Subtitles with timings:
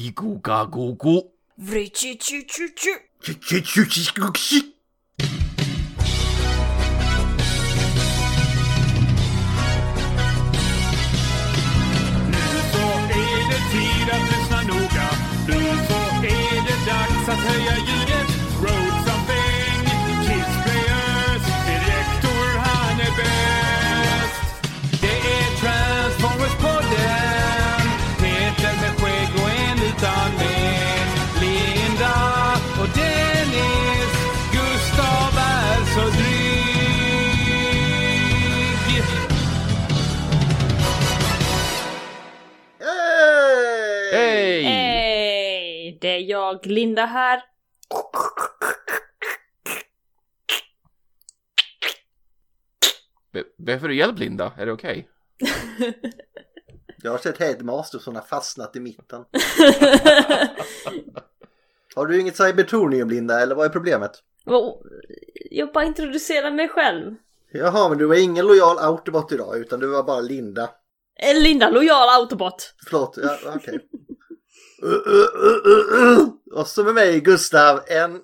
[0.00, 1.32] Gigogagogo.
[1.58, 2.94] Vrichi-chi-chi-chi.
[12.72, 15.08] Så är det tid att lyssna noga.
[15.48, 17.99] Nu så är det dags att höja ljudet.
[46.52, 47.42] Jag, Linda här.
[53.32, 54.52] Be- Behöver du hjälp Linda?
[54.58, 55.08] Är det okej?
[57.02, 59.24] Jag har sett Headmaster som har fastnat i mitten.
[61.94, 64.10] Har du inget cybertronium Linda eller vad är problemet?
[65.50, 67.14] Jag bara introducerar mig själv.
[67.52, 70.70] Jaha men du var ingen lojal autobot idag utan du var bara Linda.
[71.20, 72.74] Eh, Linda, lojal autobot.
[72.84, 73.74] Förlåt, ja, okej.
[73.74, 73.80] Uh.
[76.52, 78.20] Och så med mig Gustav, en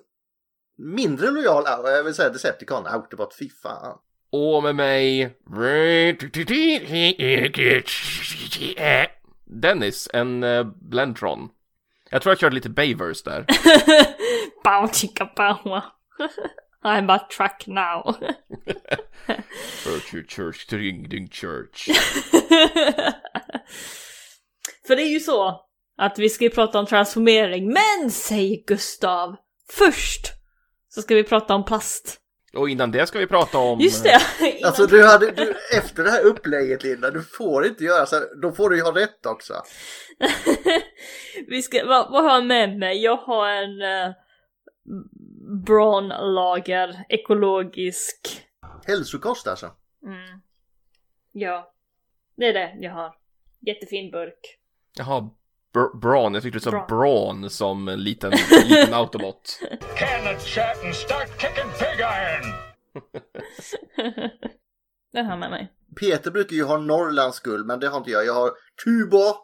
[0.77, 3.97] mindre lojal, jag vill säga Decepticon, autobot, fy fan.
[4.31, 5.37] Och med mig...
[9.45, 11.49] Dennis, en uh, Blentron.
[12.09, 13.45] Jag tror jag körde lite Bayverse där.
[14.63, 15.81] Bow chicka bow.
[16.83, 18.15] I'm a truck now.
[20.27, 21.89] Church, ding ding church.
[24.87, 25.66] För det är ju så
[25.97, 29.35] att vi ska ju prata om transformering, men säger Gustav,
[29.69, 30.27] först
[30.89, 32.21] så ska vi prata om plast.
[32.53, 33.79] Och innan det ska vi prata om...
[33.79, 34.19] Just det!
[34.63, 38.41] Alltså du hade, du, efter det här upplägget Linda, du får inte göra så här,
[38.41, 39.53] då får du ju ha rätt också.
[41.47, 43.03] vi ska, vad, vad har jag med mig?
[43.03, 44.13] Jag har en uh,
[45.65, 48.41] Braun-lager, ekologisk.
[48.85, 49.71] Hälsokost alltså.
[50.05, 50.41] Mm.
[51.31, 51.73] Ja,
[52.35, 53.15] det är det jag har.
[53.59, 54.59] Jättefin burk.
[54.97, 55.29] Jaha,
[55.77, 56.33] br- Braun.
[56.33, 56.87] Jag tyckte du sa Braun.
[56.87, 58.31] Braun som en liten,
[58.65, 59.59] liten autobot.
[59.97, 62.53] Can the chat and start kicking pig iron!
[65.13, 65.71] Den har jag med mig.
[65.99, 68.25] Peter brukar ju ha Norrlands guld, men det har inte jag.
[68.25, 68.51] Jag har
[68.85, 69.35] Tuba,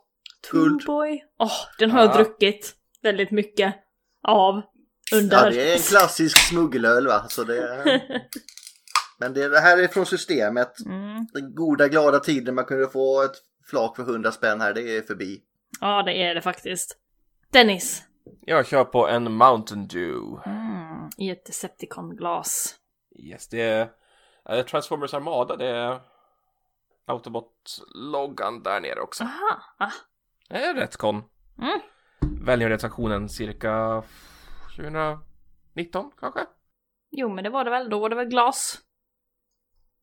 [0.51, 0.79] guld.
[0.81, 1.23] Tuboy.
[1.39, 2.13] Åh, den har jag Ja.
[2.17, 3.75] druckit väldigt mycket
[4.27, 4.61] av
[5.15, 5.43] under...
[5.43, 7.25] Ja, det är en klassisk smuggelöl va.
[7.29, 8.01] Så det är...
[9.19, 10.79] Men det, det här är från systemet.
[10.85, 11.27] Mm.
[11.33, 13.35] Den goda glada tiden man kunde få ett
[13.69, 15.41] flak för 100 spänn här, det är förbi.
[15.81, 16.97] Ja, det är det faktiskt.
[17.51, 18.03] Dennis.
[18.41, 20.41] Jag kör på en Mountain Dew.
[20.45, 22.75] Mm, I ett Decepticon-glas.
[23.19, 23.89] Yes, det är
[24.49, 25.55] eh, Transformers Armada.
[25.55, 26.01] Det är
[27.05, 29.23] Autobot-loggan där nere också.
[29.23, 29.91] Aha, ah.
[30.49, 31.23] Det är rätt kon.
[31.61, 31.79] Mm.
[32.45, 34.03] Välgörenhetsaktionen cirka
[34.75, 36.45] 2019 kanske?
[37.11, 37.89] Jo, men det var det väl.
[37.89, 38.79] Då var det väl glas.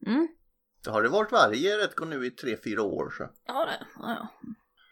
[0.07, 0.29] Mm.
[0.85, 3.29] Det har det varit varje Retcon nu i 3-4 år så.
[3.47, 3.87] Ja, det.
[3.97, 4.29] Ja, ja.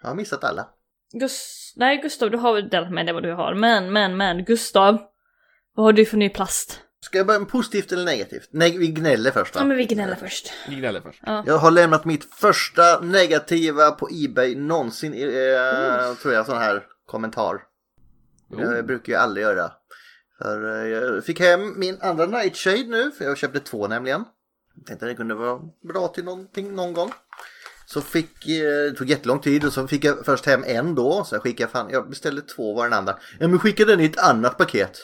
[0.02, 0.68] Jag har missat alla.
[1.12, 1.72] Gus...
[1.76, 3.54] Nej, Gustav, du har väl delat med dig vad du har.
[3.54, 4.98] Men, men, men, Gustav.
[5.74, 6.80] Vad har du för ny plast?
[7.00, 8.48] Ska jag börja med positivt eller negativt?
[8.50, 9.66] Nej, vi gnäller först Ja, va?
[9.66, 10.52] men vi gnäller först.
[10.68, 11.22] Vi gnäller först.
[11.46, 17.60] Jag har lämnat mitt första negativa på Ebay någonsin, eh, tror jag, sån här kommentar.
[18.50, 18.60] Jo.
[18.60, 19.70] Jag brukar ju aldrig göra.
[20.38, 24.24] För eh, jag fick hem min andra Nightshade nu, för jag köpte två nämligen.
[24.76, 27.12] Jag tänkte att det kunde vara bra till någonting någon gång.
[27.90, 31.24] Så fick, eh, det tog jättelång tid och så fick jag först hem en då.
[31.24, 33.18] Så jag skickade fan, jag beställde två var den andra.
[33.38, 34.98] Ja men skicka den i ett annat paket.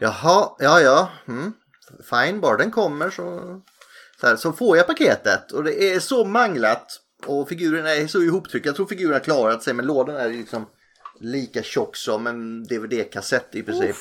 [0.00, 1.10] Jaha, ja ja.
[1.28, 1.52] Mm.
[2.10, 3.60] Fine, bara den kommer så,
[4.20, 5.52] så, här, så får jag paketet.
[5.52, 7.00] Och det är så manglat.
[7.26, 8.68] Och figurerna är så ihoptryckta.
[8.68, 10.66] Jag tror figurerna klarat sig men lådan är liksom
[11.20, 13.96] lika tjock som en DVD-kassett i princip.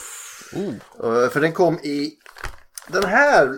[1.03, 2.13] Uh, För den kom i
[2.87, 3.55] den här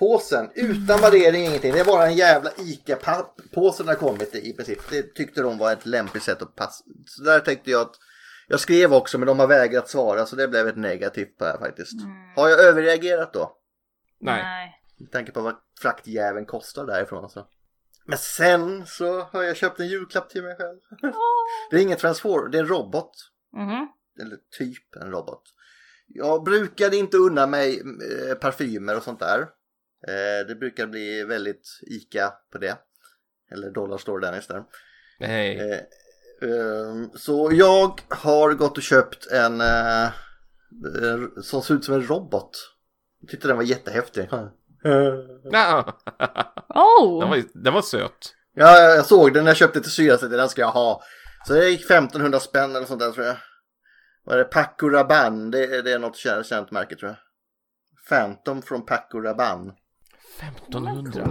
[0.00, 1.72] papppåsen utan värdering ingenting.
[1.72, 4.78] Det är bara en jävla ICA-papppåse den har kommit i i princip.
[4.90, 6.84] Det tyckte de var ett lämpligt sätt att passa.
[7.06, 7.94] Så där tänkte jag att
[8.48, 11.50] jag skrev också men de har vägrat svara så det blev ett negativt på det
[11.50, 11.92] här faktiskt.
[12.36, 13.56] Har jag överreagerat då?
[14.20, 14.72] Nej.
[14.98, 17.46] Med tanke på vad fraktjäveln kostar därifrån alltså.
[18.06, 20.78] Men sen så har jag köpt en julklapp till mig själv.
[21.70, 23.12] det är ingen transform, det är en robot.
[23.52, 23.88] Mhm.
[24.20, 25.42] Eller typ en robot.
[26.06, 29.48] Jag brukade inte unna mig eh, parfymer och sånt där.
[30.08, 32.76] Eh, det brukar bli väldigt ICA på det.
[33.52, 34.62] Eller Dollarstore Dennis där.
[35.20, 35.58] Nej.
[35.58, 35.78] Eh,
[36.50, 40.08] eh, så jag har gått och köpt en eh,
[41.42, 42.50] som ser ut som en robot.
[43.20, 44.28] Jag tyckte den var jättehäftig.
[45.52, 45.98] Ja.
[46.74, 47.20] Oh!
[47.20, 48.34] Den, var, den var söt.
[48.54, 51.02] Ja, jag såg den när jag köpte till syrran så den ska jag ha.
[51.46, 53.36] Så det gick 1500 spänn eller sånt där tror jag.
[54.24, 54.44] Vad är det?
[54.44, 57.18] Paco Rabanne, det, är- det är något känt, känt märke tror jag.
[58.08, 59.72] Phantom från Paco Rabanne.
[60.38, 61.28] 1500.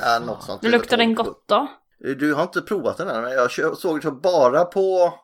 [0.00, 0.62] Ja, något sånt.
[0.62, 1.66] Men luktar den gott då?
[1.98, 5.14] Du har inte provat den än, men jag såg det bara på...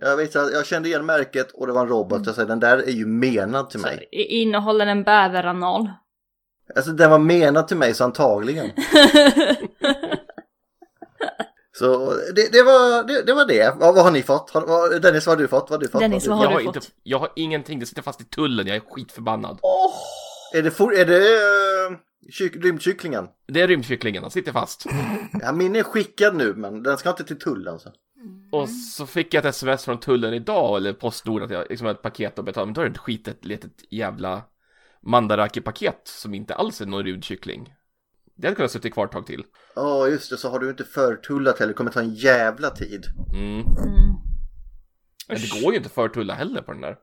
[0.00, 2.26] Jag vet att jag kände igen märket och det var en robot.
[2.26, 4.08] Jag säger den där är ju menad till mig.
[4.12, 5.90] I- Innehåller den bäveranal?
[6.76, 8.70] Alltså den var menad till mig så antagligen.
[11.78, 13.74] Så det, det, var, det, det var det.
[13.78, 14.50] Vad, vad har ni fått?
[14.50, 15.70] Har, vad, Dennis, vad har du fått?
[15.70, 16.00] Vad har du fått?
[16.00, 16.76] Dennis, vad har har Jag du har, fått?
[16.84, 19.58] inte, jag har ingenting, det sitter fast i tullen, jag är skitförbannad.
[19.62, 19.68] du?
[20.54, 21.18] Är det, for, är det
[21.90, 21.98] uh,
[22.30, 23.28] kyck, rymdkycklingen?
[23.48, 24.86] Det är rymdkycklingen, den sitter fast.
[25.40, 27.78] Ja, min är skickad nu men den ska inte till tullen.
[27.78, 27.92] Så.
[28.52, 31.94] Och så fick jag ett sms från tullen idag, eller Postnord, att jag liksom har
[31.94, 34.42] ett paket att betala, men då är det ett skitet litet jävla
[35.02, 37.74] Mandaraki-paket som inte alls är någon rymdkyckling.
[38.36, 39.44] Det hade kunnat sitta kvar ett tag till.
[39.74, 41.72] Ja just det, så har du inte förtullat heller.
[41.72, 43.06] Det kommer ta en jävla tid.
[43.32, 43.60] Mm.
[43.60, 43.66] Mm.
[45.28, 46.96] Men det går ju inte för tulla heller på den där.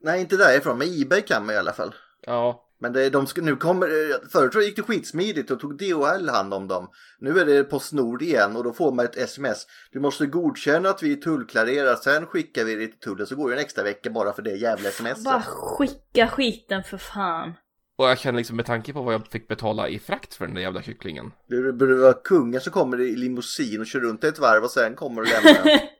[0.00, 1.94] Nej, inte därifrån, men Ebay kan man i alla fall.
[2.26, 5.60] Ja, Men det, de ska, nu kommer, eh, förut tror jag gick det skitsmidigt och
[5.60, 6.88] tog DHL hand om dem.
[7.18, 9.66] Nu är det Postnord igen och då får man ett sms.
[9.92, 13.50] Du måste godkänna att vi är tullklarerade, sen skickar vi det till tullen så går
[13.50, 15.24] det en extra vecka bara för det jävla sms.
[15.24, 17.52] Bara skicka skiten för fan.
[17.96, 20.54] och jag känner liksom med tanke på vad jag fick betala i frakt för den
[20.54, 21.32] där jävla kycklingen.
[21.48, 24.94] Det borde vara kungen som kommer i limousin och kör runt ett varv och sen
[24.94, 25.80] kommer och lämnar.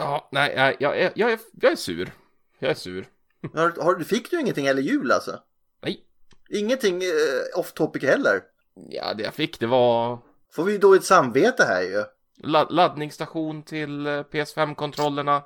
[0.00, 2.12] Ja, nej, jag, jag, är, jag, är, jag är sur.
[2.58, 3.06] Jag är sur.
[3.54, 5.38] har, har, Fick du ingenting heller jul alltså?
[6.50, 8.40] Ingenting eh, off topic heller?
[8.90, 10.18] Ja, det jag fick det var
[10.52, 12.04] Får vi då ett samvete här ju.
[12.42, 15.42] la- laddningsstation till eh, PS5-kontrollerna,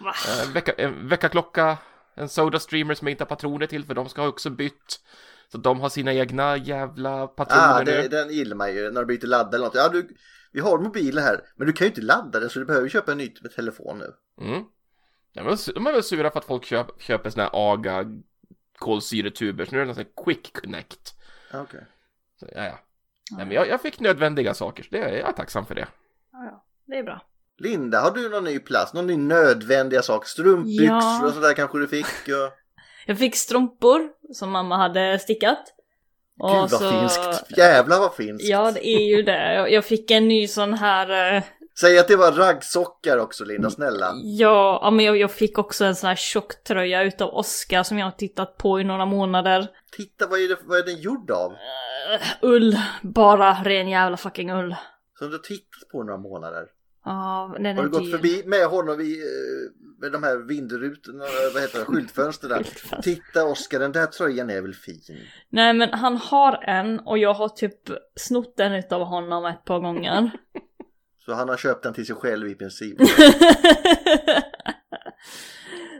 [0.00, 0.14] Va?
[0.46, 1.78] en, vecka, en väckarklocka,
[2.14, 5.00] en Soda Streamer som jag inte har patroner till för de ska ha också bytt.
[5.52, 8.08] Så de har sina egna jävla patroner Ah, det, nu.
[8.08, 9.74] den gillar man ju när du byter ladda eller något.
[9.74, 10.08] Ja, du,
[10.52, 13.12] vi har mobiler här, men du kan ju inte ladda den så du behöver köpa
[13.12, 14.12] en ny telefon nu.
[14.46, 14.62] Mm.
[15.34, 18.04] De är, su- de är väl sura för att folk köp, köper såna här AGA
[18.82, 21.14] kolsyretuber, så nu är det här Quick Connect.
[21.54, 21.80] Okej.
[22.40, 22.78] Så, ja, ja.
[23.36, 25.88] Nej, men jag, jag fick nödvändiga saker, så det är jag är tacksam för det.
[26.32, 26.64] Ja, ja.
[26.86, 27.20] Det är bra.
[27.58, 28.94] Linda, har du någon ny plast?
[28.94, 30.26] Någon ny nödvändiga sak?
[30.26, 31.26] Strumpbyxor Ja.
[31.26, 32.06] och sådär kanske du fick?
[32.06, 32.58] Och...
[33.06, 35.58] Jag fick strumpor som mamma hade stickat.
[36.36, 37.58] Gud vad så- finskt!
[37.58, 38.48] Jävlar vad finskt!
[38.48, 39.54] Ja, det är ju det.
[39.54, 41.42] Jag- Jag fick en ny sån här...
[41.72, 44.12] eh, Säg att det var raggsockar också Linda, snälla.
[44.22, 48.06] Ja, ja men jag, jag fick också en sån här tjocktröja utav Oscar som jag
[48.06, 49.68] har tittat på i några månader.
[49.96, 51.52] Titta, vad är, det, vad är den gjord av?
[51.52, 52.76] Eh, ull.
[53.02, 54.76] Bara ren jävla fucking ull.
[55.18, 56.66] Som du har tittat på några månader.
[57.04, 61.24] Ja, den Har är du gått förbi med honom i, eh, med de här vindrutorna,
[61.54, 62.64] vad heter det, skyltfönstren?
[63.02, 65.00] Titta Oskar, den där tröjan är väl fin?
[65.48, 67.78] Nej men han har en och jag har typ
[68.16, 70.30] snott den utav honom ett par gånger.
[71.24, 72.96] Så han har köpt den till sig själv i princip.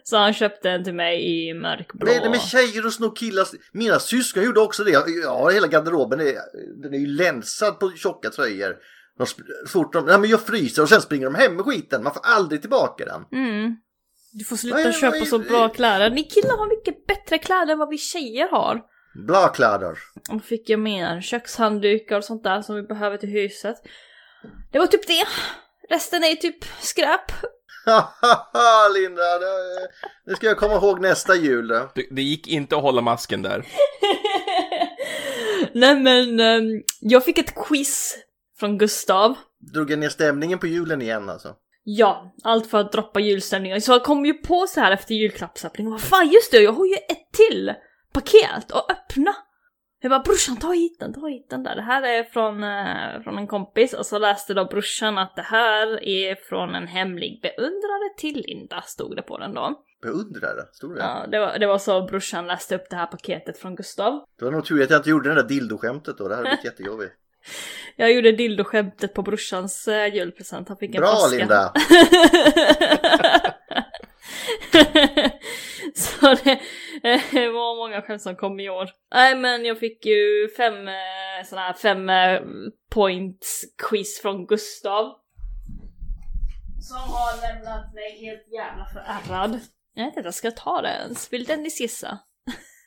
[0.05, 2.07] Så han köpte en till mig i mörkblå.
[2.07, 3.47] Vad är det med tjejer och sno killar?
[3.73, 4.95] Mina syskon gjorde också det.
[5.29, 6.35] Har hela garderoben, är,
[6.83, 8.77] den är ju länsad på tjocka tröjor.
[9.19, 9.27] De,
[9.69, 12.03] fort de, nej men jag fryser och sen springer de hem med skiten.
[12.03, 13.41] Man får aldrig tillbaka den.
[13.45, 13.77] Mm.
[14.33, 16.11] Du får sluta Vad är- köpa vad är- så bra kläder.
[16.11, 18.81] Ni killar har mycket bättre kläder än vad vi tjejer har.
[19.27, 19.99] Bra kläder.
[20.31, 23.77] Och då fick jag mer kökshanddukar och sånt där som vi behöver till huset.
[24.73, 25.27] Det var typ det.
[25.89, 27.33] Resten är typ skräp.
[27.87, 29.89] Haha Linda, det,
[30.27, 31.69] det ska jag komma ihåg nästa jul.
[31.69, 31.91] då.
[31.95, 33.67] Det, det gick inte att hålla masken där.
[35.75, 38.17] Nej men, ehm, jag fick ett quiz
[38.59, 39.35] från Gustav.
[39.73, 41.55] Drog jag ner stämningen på julen igen alltså.
[41.85, 43.83] Ja, allt för att droppa julstämningen.
[43.83, 45.93] Så jag kom ju på så här efter julklappsöppningen.
[45.93, 47.75] Vad fan just det, jag har ju ett till
[48.13, 49.35] paket att öppna.
[50.05, 51.77] Jag bara brorsan ta hit den, ta hit den där.
[51.77, 55.43] Det här är från, eh, från en kompis och så läste då brorsan att det
[55.43, 59.85] här är från en hemlig beundrare till Linda, stod det på den då.
[60.03, 61.01] Beundrare, stod det?
[61.01, 64.25] Ja, det var, det var så brorsan läste upp det här paketet från Gustav.
[64.39, 66.65] Det var nog tur att jag inte gjorde det där dildoskämtet då, det hade blivit
[66.65, 67.13] jättejobbigt.
[67.97, 71.37] Jag gjorde dildo-skämtet på brorsans eh, julpresent, han fick en Bra flaska.
[71.37, 71.73] Linda!
[75.95, 76.61] så det
[77.35, 78.91] eh, var många skämt som kom i år.
[79.15, 80.95] Nej men jag fick ju fem eh,
[81.45, 82.41] sådana här fem eh,
[82.91, 85.13] points quiz från Gustav.
[86.81, 89.61] Som har lämnat mig helt jävla förärrad.
[89.95, 91.33] Jag vet inte, jag ska ta det ens.
[91.33, 92.19] Vill Dennis gissa?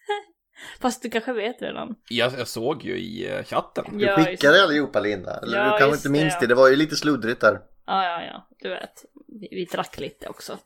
[0.80, 1.96] Fast du kanske vet redan.
[2.10, 3.86] Jag, jag såg ju i eh, chatten.
[3.98, 4.64] Du Ja, skickade det.
[4.64, 6.48] allihopa Linda, eller Ja, du kanske inte minns det, det, ja.
[6.48, 7.60] det var ju lite sluddrigt där.
[7.86, 9.06] Ja, ja, ja, du vet.
[9.28, 10.58] Vi, vi drack lite också.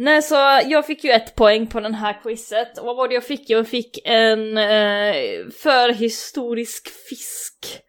[0.00, 0.34] Nej, så
[0.66, 2.78] jag fick ju ett poäng på den här quizet.
[2.78, 3.50] Och vad var det jag fick?
[3.50, 7.82] Jag fick en eh, förhistorisk fisk.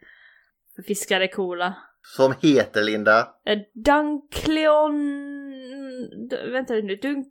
[0.75, 1.74] För fiskar är coola.
[2.16, 3.20] Som heter Linda.
[3.46, 5.00] Eh, Dunkleon
[6.30, 7.28] d- vänta nu, Dunk,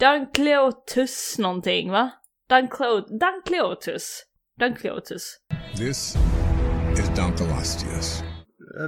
[0.00, 2.10] Dunkleotus någonting va?
[2.48, 4.22] Dunkleotus, Dunkleotus,
[4.60, 5.36] Dunkleotus,
[5.76, 6.14] This
[6.98, 8.22] is Dunkleosteus.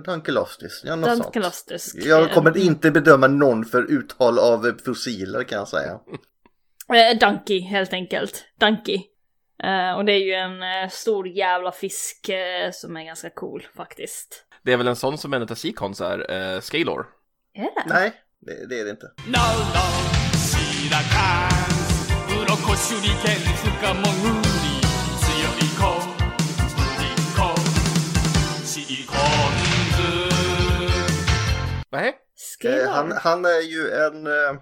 [0.05, 1.23] Dunkelostis, ja något sånt.
[1.23, 1.95] Dunkleotus.
[1.95, 6.01] Jag kommer inte bedöma någon för uttal av eh, fossiler kan jag säga.
[6.95, 9.03] Eh, Donkey helt enkelt, Donkey.
[9.63, 13.67] Eh, och det är ju en eh, stor jävla fisk eh, som är ganska cool
[13.77, 14.45] faktiskt.
[14.63, 17.07] Det är väl en sån som en av Seacons är, uh, Scalor.
[17.55, 17.85] Är det?
[17.87, 19.07] Nej, det, det är det inte.
[23.97, 24.46] ノロ
[31.97, 32.15] Nej,
[32.65, 34.61] Eh, han, han är ju en, eh,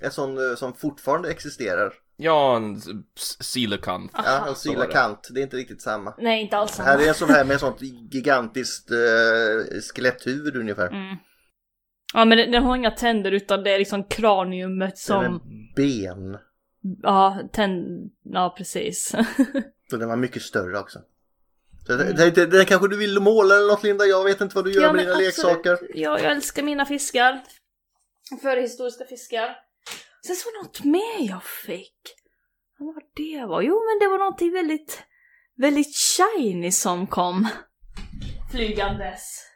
[0.00, 1.92] en sån eh, som fortfarande existerar.
[2.16, 2.76] ja, en
[3.16, 4.08] s- Silicon.
[4.12, 4.54] Ja, en var det.
[4.54, 6.14] silakant, det är inte riktigt samma.
[6.18, 7.04] Nej, inte alls Det här samma.
[7.04, 10.86] är en sån här med sånt gigantiskt eh, skeletthuvud ungefär.
[10.88, 11.16] Mm.
[12.14, 15.40] Ja men den, den har inga tänder utan det är liksom kraniumet Den är som...
[15.76, 16.38] ben.
[17.02, 18.10] Ja, tänd...
[18.22, 19.14] Ja, precis.
[19.90, 20.98] Så den var mycket större också.
[21.86, 24.72] Det, det, den kanske du vill måla eller något Linda, jag vet inte vad du
[24.72, 25.26] gör Ja, med dina absolut.
[25.26, 25.78] leksaker.
[25.94, 27.40] Ja, jag älskar mina fiskar.
[28.42, 29.56] Förhistoriska fiskar.
[30.26, 31.96] Sen så något mer jag fick.
[32.78, 33.62] Vad var det var?
[33.62, 35.02] Jo, men det var någonting väldigt,
[35.56, 37.48] väldigt shiny som kom.
[38.52, 39.46] Flygandes.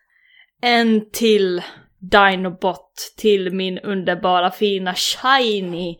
[0.63, 1.63] En till
[1.99, 5.97] Dinobot till min underbara fina shiny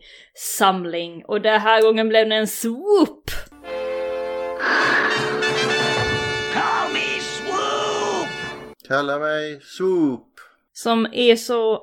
[0.57, 1.25] samling.
[1.25, 3.31] Och den här gången blev det en swoop!
[8.87, 10.27] Kalla mig Swoop.
[10.73, 11.81] Som är så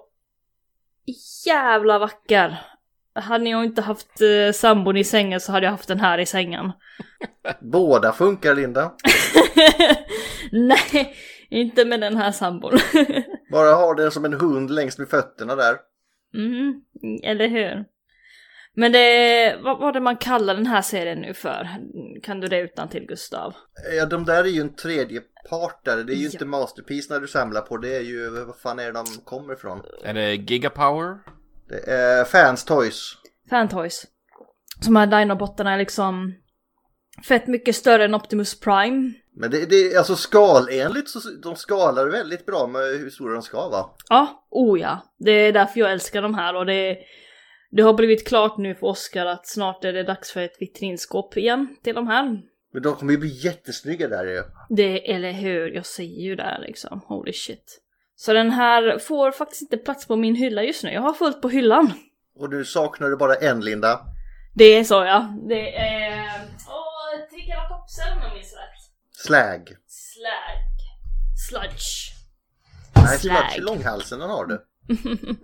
[1.47, 2.59] jävla vacker.
[3.14, 6.26] Hade jag inte haft eh, sambon i sängen så hade jag haft den här i
[6.26, 6.73] sängen.
[7.61, 8.92] Båda funkar Linda.
[10.52, 11.14] Nej,
[11.50, 12.78] inte med den här sambon.
[13.52, 15.76] Bara ha den som en hund längst med fötterna där.
[16.35, 16.82] mm,
[17.23, 17.85] eller hur?
[18.76, 21.69] Men det, vad var det man kallar den här serien nu för?
[22.23, 23.55] Kan du det utan till Gustav?
[23.99, 26.02] Ja, de där är ju en tredje partare.
[26.02, 26.31] Det är ju Ja.
[26.33, 27.76] inte Masterpiece när du samlar på.
[27.76, 29.83] Det är ju, vad fan är det de kommer ifrån?
[30.05, 31.19] Är det Gigapower?
[31.69, 33.12] Det är Fans Toys.
[33.50, 34.07] Fantoys.
[34.81, 36.35] Som här Dinobottarna är liksom
[37.29, 39.12] fett mycket större än Optimus Prime.
[39.37, 43.43] Men det, det är alltså skalenligt så de skalar väldigt bra med hur stora de
[43.43, 43.85] ska vara.
[44.09, 44.99] Ja, oh ja.
[45.19, 46.99] Det är därför jag älskar de här och det,
[47.73, 51.37] det har blivit klart nu för Oscar att snart är det dags för ett vitrinskåp
[51.37, 52.41] igen till de här.
[52.73, 54.43] Men de kommer ju bli jättesnygga där ju.
[54.69, 57.00] Det, eller hur, jag säger ju det liksom.
[57.07, 57.81] Holy shit.
[58.17, 60.91] Så den här får faktiskt inte plats på min hylla just nu.
[60.93, 61.93] Jag har fullt på hyllan.
[62.37, 62.64] Och du
[63.17, 64.00] bara en Linda.
[64.55, 65.35] Det är så ja.
[65.49, 66.23] Det är...
[66.69, 68.93] Åh, Triceratopsen om jag minns rätt.
[69.12, 69.76] Slag.
[69.87, 70.59] Slag.
[71.49, 72.12] Sludge.
[72.97, 74.64] Nej, sludge i långhalsen den har du.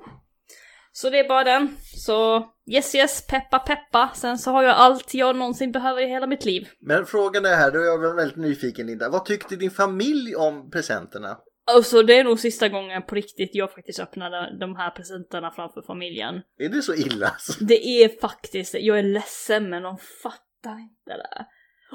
[1.01, 1.77] Så det är bara den.
[1.95, 4.11] Så yes yes, peppa peppa.
[4.15, 6.69] Sen så har jag allt jag någonsin behöver i hela mitt liv.
[6.81, 9.09] Men frågan är här, då är jag väl väldigt nyfiken Linda.
[9.09, 11.39] Vad tyckte din familj om presenterna?
[11.77, 15.51] Och så det är nog sista gången på riktigt jag faktiskt öppnade de här presenterna
[15.51, 16.35] framför familjen.
[16.59, 17.27] Är det så illa?
[17.27, 17.65] alltså?
[17.65, 18.75] Det är faktiskt.
[18.75, 21.47] Jag är ledsen men de fattar inte det.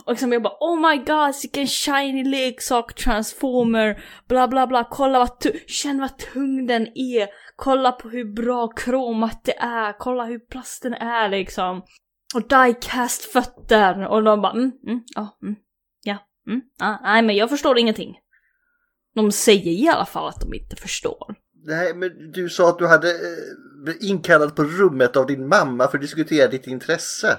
[0.05, 5.19] Och liksom jag bara oh my god vilken shiny leksak transformer bla bla bla kolla
[5.19, 10.25] vad tung, känn vad tung den är kolla på hur bra kromat det är kolla
[10.25, 11.81] hur plasten är liksom
[12.35, 15.55] och diecast fötter och de bara mm, mm, ja, mm,
[16.03, 18.19] ja, mm, ah, nej men jag förstår ingenting.
[19.15, 21.35] De säger i alla fall att de inte förstår.
[21.65, 25.88] Nej, men du sa att du hade eh, blivit inkallad på rummet av din mamma
[25.88, 27.38] för att diskutera ditt intresse.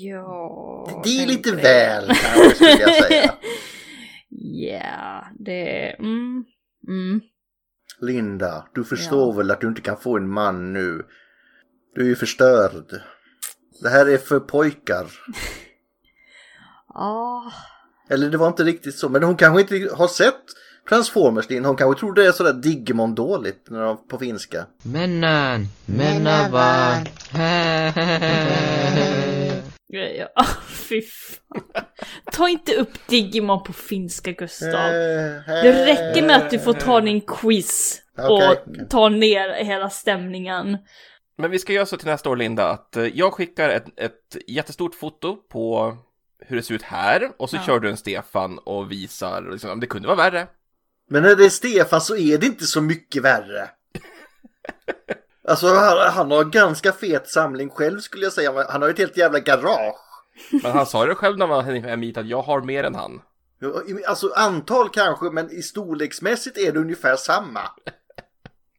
[0.00, 1.02] Ja...
[1.04, 1.62] Det är lite grejen.
[1.62, 3.34] väl kanske skulle jag säga.
[4.30, 5.90] Ja, det...
[5.98, 6.44] Mm,
[6.88, 7.20] mm.
[8.00, 11.02] Linda, du förstår väl att du inte kan få en man nu?
[11.94, 13.00] Du är ju förstörd.
[13.82, 15.06] Det här är för pojkar.
[16.94, 17.52] Ja,
[18.10, 20.44] Eller det var inte riktigt så, men hon kanske inte har sett
[20.88, 21.68] Transformers Linda.
[21.68, 24.66] Hon kanske tror det är sådär Digimon dåligt när de, på finska.
[24.82, 26.48] Mennan, menna
[29.88, 30.00] ja,
[30.34, 31.62] ja, fy fan.
[32.32, 34.90] Ta inte upp Digimon på finska Gustav.
[35.46, 38.56] Det räcker med att du får ta din quiz och
[38.90, 40.78] ta ner hela stämningen.
[41.38, 44.36] Men vi ska göra så till nästa år, Linda, att eh, jag skickar ett, ett
[44.46, 45.96] jättestort foto på
[46.46, 47.62] hur det ser ut här och så Ja.
[47.66, 50.46] kör du en Stefan och visar, liksom, om det kunde vara värre.
[51.10, 53.68] Men när det är Stefan så är det inte så mycket värre.
[55.48, 58.64] Alltså han, han har ganska fet samling själv skulle jag säga.
[58.68, 59.96] Han har ju ett helt jävla garage.
[60.62, 62.94] Men han sa det själv när han var hem hit att jag har mer än
[62.94, 63.20] han.
[64.06, 67.60] Alltså antal kanske, men i storleksmässigt är det ungefär samma.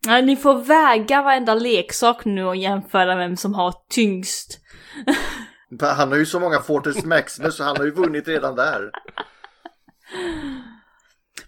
[0.05, 4.59] Nej, ni får väga varenda leksak nu och jämföra vem som har tyngst.
[5.81, 8.91] Han har ju så många Fortress Maximus så han har ju vunnit redan där.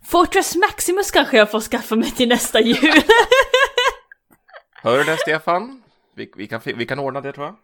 [0.05, 2.77] Fortress Maximus kanske jag får skaffa mig till nästa jul.
[4.83, 5.83] Hör du det Stefan?
[6.15, 7.55] Vi, vi, kan, vi kan ordna det tror jag.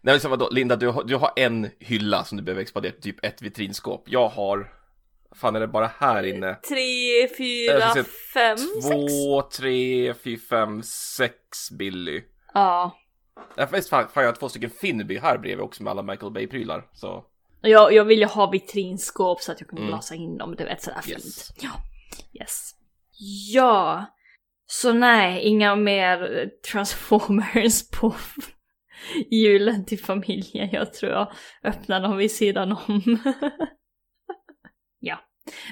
[0.00, 3.24] Nej men vadå, Linda, du har, du har en hylla som du behöver expandera, typ
[3.24, 4.04] ett vitrinskåp.
[4.06, 4.72] Jag har,
[5.34, 6.54] fan är det bara här inne?
[6.54, 8.04] Tre, fyra, Jag se-
[8.34, 8.84] fem, sex.
[8.88, 12.22] Två, tre, fyra, fem, sex Billy.
[12.54, 12.98] Ja.
[13.56, 16.32] Ja, faktiskt fan, fan, jag har två stycken Finby här bredvid också med alla Michael
[16.32, 16.86] Bay-prylar.
[16.92, 17.24] Så,
[17.60, 19.90] Jag, jag vill ju ha vitrinskåp så att jag kan Mm.
[19.90, 21.22] låsa in dem, du vet sådär Yes.
[21.22, 21.62] fint.
[21.62, 21.70] Ja.
[22.40, 22.70] Yes.
[23.52, 24.04] Ja.
[24.66, 28.14] Så nej, inga mer Transformers på
[29.30, 30.68] julen till familjen.
[30.72, 31.32] Jag tror jag
[31.64, 33.18] öppnar dem vid sidan om.
[35.00, 35.20] ja.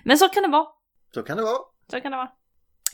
[0.05, 0.67] Men så kan det vara.
[1.15, 1.59] Så kan det vara.
[1.91, 2.31] Så kan det vara.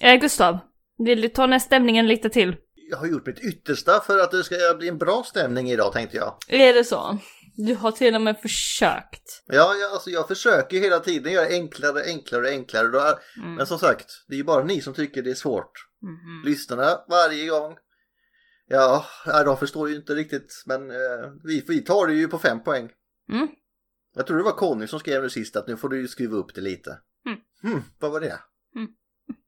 [0.00, 0.58] Eh, Gustav,
[0.98, 2.56] vill du ta ner stämningen lite till?
[2.90, 6.16] Jag har gjort mitt yttersta för att det ska bli en bra stämning idag tänkte
[6.16, 6.34] jag.
[6.48, 7.18] Är det så?
[7.56, 9.42] Du har till och med försökt.
[9.46, 13.18] Ja, jag, alltså, jag försöker hela tiden göra enklare, enklare, enklare.
[13.36, 13.54] Mm.
[13.54, 15.87] Men som sagt, det är ju bara ni som tycker det är svårt.
[16.02, 16.42] Mhm.
[16.44, 17.76] Lyssnarna varje gång.
[18.68, 20.62] Ja, nej, de förstår ju inte riktigt.
[20.66, 22.90] Men eh, vi, vi tar det ju på fem poäng.
[23.32, 23.48] Mm.
[24.14, 26.36] Jag tror det var Conny som skrev nu sist att nu får du ju skruva
[26.36, 26.98] upp det lite.
[27.26, 27.38] Mm.
[27.62, 28.38] Hmm, vad var det?
[28.76, 28.88] Mm.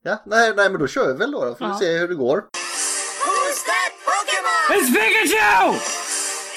[0.02, 1.44] Ja, nej, nej, men då kör vi väl då.
[1.44, 1.76] då får Ja.
[1.80, 2.36] vi se hur det går.
[2.36, 4.80] Who's that Pokemon?
[4.80, 5.72] It's Pikachu!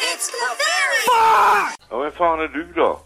[0.10, 1.04] It's Clefairy!
[1.90, 3.02] Ja, vem fan är du då?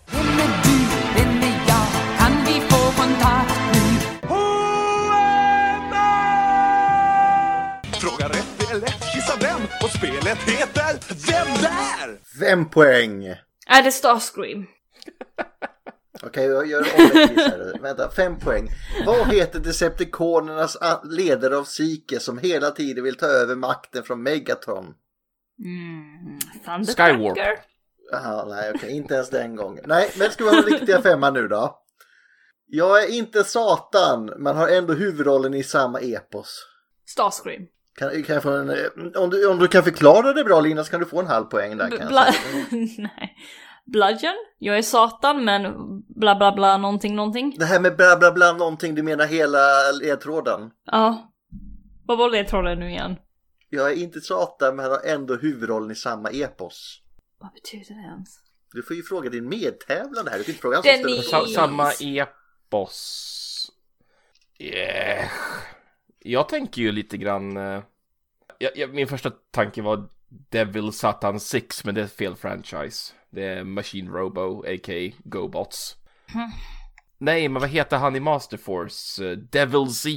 [9.42, 9.62] Vem?
[9.84, 11.00] Och spelet heter
[11.32, 12.40] Vem där?
[12.40, 13.26] Fem poäng!
[13.68, 14.66] Är det Starscream?
[16.24, 17.82] Okej, jag gör här.
[17.82, 18.70] Vänta, fem poäng.
[19.06, 24.94] Vad heter Decepticonernas ledare av Psyche som hela tiden vill ta över makten från Megatron?
[25.64, 26.86] Mm.
[26.86, 27.60] Tracker?
[28.12, 29.84] Jaha, nej okej, inte ens den gången.
[29.88, 31.80] Nej, men ska vi ha riktiga femman nu då?
[32.66, 36.66] Jag är inte Satan, men har ändå huvudrollen i samma epos.
[37.06, 37.68] Starscream.
[37.98, 38.76] Kan, kan jag få en, eh,
[39.16, 41.46] om, du, om du kan förklara det bra Lina så kan du få en halv
[41.46, 42.34] poäng där kan bla-.
[42.98, 43.36] Nej.
[43.86, 44.34] Bludgeon?
[44.58, 45.74] Jag är Satan men
[46.20, 47.56] bla bla bla någonting någonting.
[47.60, 49.60] Det här med bla bla bla någonting, du menar hela
[50.02, 50.72] ledtråden?
[50.86, 51.32] Ja.
[52.08, 53.16] Vad var ledtråden nu igen?
[53.70, 57.02] Jag är inte Satan, men har ändå huvudrollen i samma epos.
[57.40, 58.30] Vad betyder det ens?
[58.74, 61.20] Du får ju fråga din medtävlande här, du kan inte fråga han som Den ställer
[61.20, 61.48] i- frågan.
[61.48, 63.72] sa, samma epos.
[64.60, 65.30] Yeah.
[66.28, 67.58] Jag tänker ju lite grann...
[67.58, 67.82] eh,
[68.60, 70.10] jag, jag, min första tanke var
[70.50, 73.14] Devil Satan 6, men det är fel franchise.
[73.30, 75.12] Det är Machine Robo, a.k.a.
[75.24, 75.96] GoBots.
[77.18, 79.26] Nej, men vad heter han i Master Force?
[79.26, 80.10] Eh, Devil Z.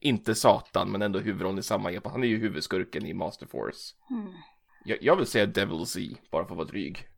[0.00, 2.12] Inte Satan, men ändå huvudrollen i samma epos.
[2.12, 3.94] Han är ju huvudskurken i Master Force.
[4.84, 7.08] Jag, jag vill säga Devil Z, bara för att vara dryg.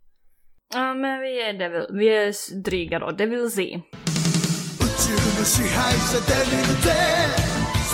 [0.75, 3.11] Ja men vi är Devil, vi är dryga då.
[3.11, 3.83] Devil Z.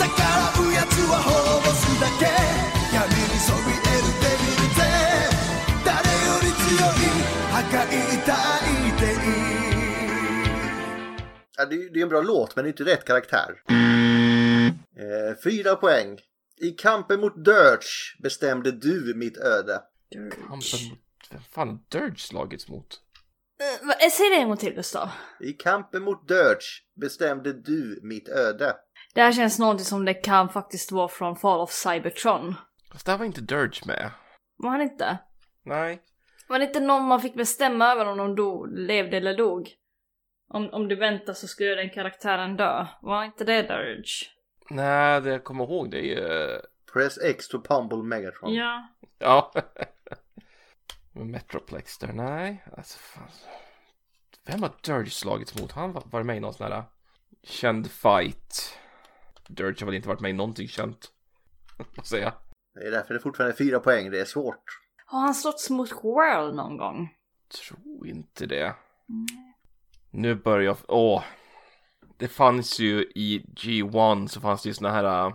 [0.00, 2.26] 支配者デビルで逆らう奴は滅ぼすだけ
[2.94, 4.80] 闇にそびえるデビルで
[5.84, 7.08] 誰より強い
[7.52, 8.30] 破壊大
[8.98, 9.02] 帝
[11.58, 13.62] Ja, det, är- det är en bra låt, men det är inte rätt karaktär.
[13.70, 16.18] Eh, fyra poäng.
[16.60, 19.80] I kampen mot Dirge bestämde du mitt öde.
[20.12, 20.64] Kampen mot...
[21.30, 23.00] Vem fan har Dirge slagits mot?
[23.82, 25.08] Uh, va- säg det en gång till Gustav.
[25.40, 28.76] I kampen mot Dirge bestämde du mitt öde.
[29.13, 32.55] Det här känns någonting som det kan faktiskt vara från Fall of Cybertron.
[32.91, 34.11] Fast där var inte Dirge med.
[34.57, 35.17] Var han inte?
[35.63, 36.01] Nej.
[36.47, 39.69] Var det inte någon man fick bestämma över om de dog, levde eller dog?
[40.47, 42.87] Om, om du väntar så skulle den karaktären dö.
[43.01, 44.27] Var inte det Dirge?
[44.69, 46.59] Nej, det jag kommer ihåg det är ju...
[46.93, 48.53] Press X to pumble Megatron.
[48.53, 48.87] Ja.
[49.19, 49.53] Ja.
[51.11, 52.63] Metroplex där, nej.
[52.77, 53.29] Alltså fan.
[54.45, 55.71] Vem har Dirge slagits mot?
[55.71, 56.83] Han var, var med i någon sån här
[57.43, 58.77] känd fight.
[59.55, 61.11] Dirge har väl inte varit med i någonting känt.
[62.03, 62.33] Säger jag?
[62.73, 64.11] Det är därför det fortfarande är fyra poäng.
[64.11, 64.63] Det är svårt.
[65.05, 67.09] Har han slått mot Squirrel någon gång?
[67.65, 68.75] Tror inte det.
[70.11, 70.77] Nu börjar jag...
[70.87, 71.23] Åh.
[72.17, 75.27] Det fanns ju i G1 så fanns det ju såna här...
[75.27, 75.33] äh,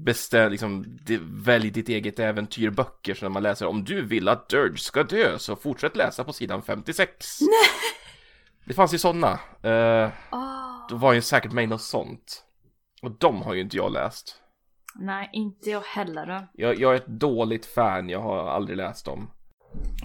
[0.00, 4.48] Beställ, liksom, välj ditt eget äventyr böcker så när man läser om du vill att
[4.48, 7.40] Dirge ska dö så fortsätt läsa på sidan 56.
[7.40, 7.50] Nej!
[8.64, 9.32] Det fanns ju såna.
[9.64, 10.88] Uh, Oh.
[10.88, 12.44] då var ju säkert med något sånt.
[13.02, 14.42] Och de har ju inte jag läst.
[14.94, 16.48] Nej, inte jag heller.
[16.52, 19.30] Jag, jag är ett dåligt fan, jag har aldrig läst dem.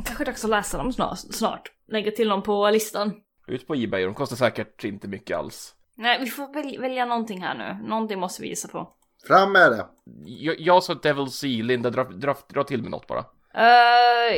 [0.06, 1.17] Kanske dags att läsa dem snart.
[1.17, 1.71] snart.
[1.88, 3.13] Lägga till dem på listan.
[3.47, 5.75] Ut på Ebay, de kostar säkert inte mycket alls.
[5.95, 7.88] Nej, vi får väl, välja någonting här nu.
[7.88, 8.93] Någonting måste vi gissa på.
[9.27, 9.86] Fram med det.
[10.25, 13.19] Jag, jag sa Devil Sea, Linda dra, dra, dra till med något bara.
[13.19, 14.36] Uh,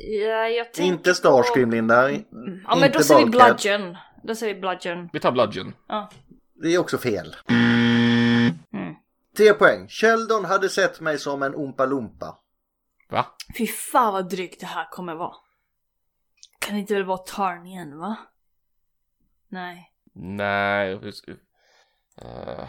[0.00, 2.08] ja, jag tänker Inte Starscream, Linda.
[2.08, 2.14] På...
[2.66, 3.30] Ja, men Inte då säger vi.
[3.30, 3.96] Bludgeon.
[4.22, 5.08] Då säger vi Bludgeon.
[5.12, 5.74] Vi tar Bludgeon.
[5.88, 6.10] Ja.
[6.62, 7.36] Det är också fel.
[7.48, 8.58] Mm.
[9.36, 9.88] Tre poäng.
[9.88, 12.38] Sheldon hade sett mig som en Oompa Loompa.
[13.10, 13.26] Va?
[13.58, 15.34] Fy fan vad drygt det här kommer vara.
[16.58, 18.16] Kan det inte väl vara Tarnien va?
[19.48, 19.92] Nej.
[20.12, 20.94] Nej.
[20.94, 22.68] Uh,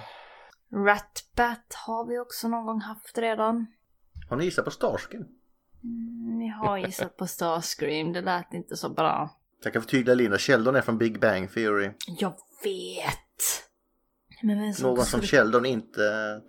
[0.74, 3.66] Ratbat har vi också någon gång haft redan.
[4.30, 5.24] Har ni gissat på Starscream?
[5.84, 9.30] Mm, Jag har gissat på Starscream, det lät inte så bra.
[9.64, 11.92] Jag kan förtydliga Linda, Sheldon är från Big Bang Theory.
[12.08, 13.69] Jag vet!
[14.44, 16.02] Men som Någon som Sheldon inte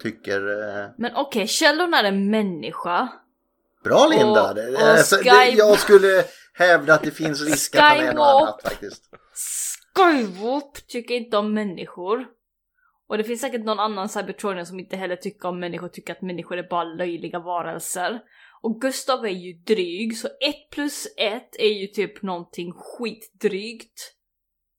[0.03, 0.41] tycker...
[0.81, 0.91] Eh...
[0.99, 3.09] Men okej, Sheldon är en människa.
[3.85, 4.49] Bra Linda!
[4.49, 6.25] Och- Det- och alltså, det, Sky- jag skulle
[6.55, 9.03] hävda att det finns risk att han är något annat faktiskt.
[9.97, 12.27] Skywalk tycker inte om människor.
[13.09, 16.23] Och det finns säkert någon annan Cybertronian som inte heller tycker om människor, tycker att
[16.23, 18.21] människor är bara löjliga varelser.
[18.63, 24.13] Och Gustav är ju dryg, så ett plus ett är ju typ någonting skitdrygt.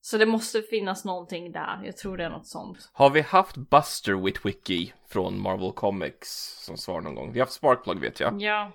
[0.04, 2.90] Så det måste finnas någonting där, jag tror det är något sånt.
[2.92, 7.32] har vi haft Buster Witwicky från Marvel Comics som svar någon gång?
[7.32, 8.42] Vi har haft Sparkplug vet jag.
[8.42, 8.72] Ja.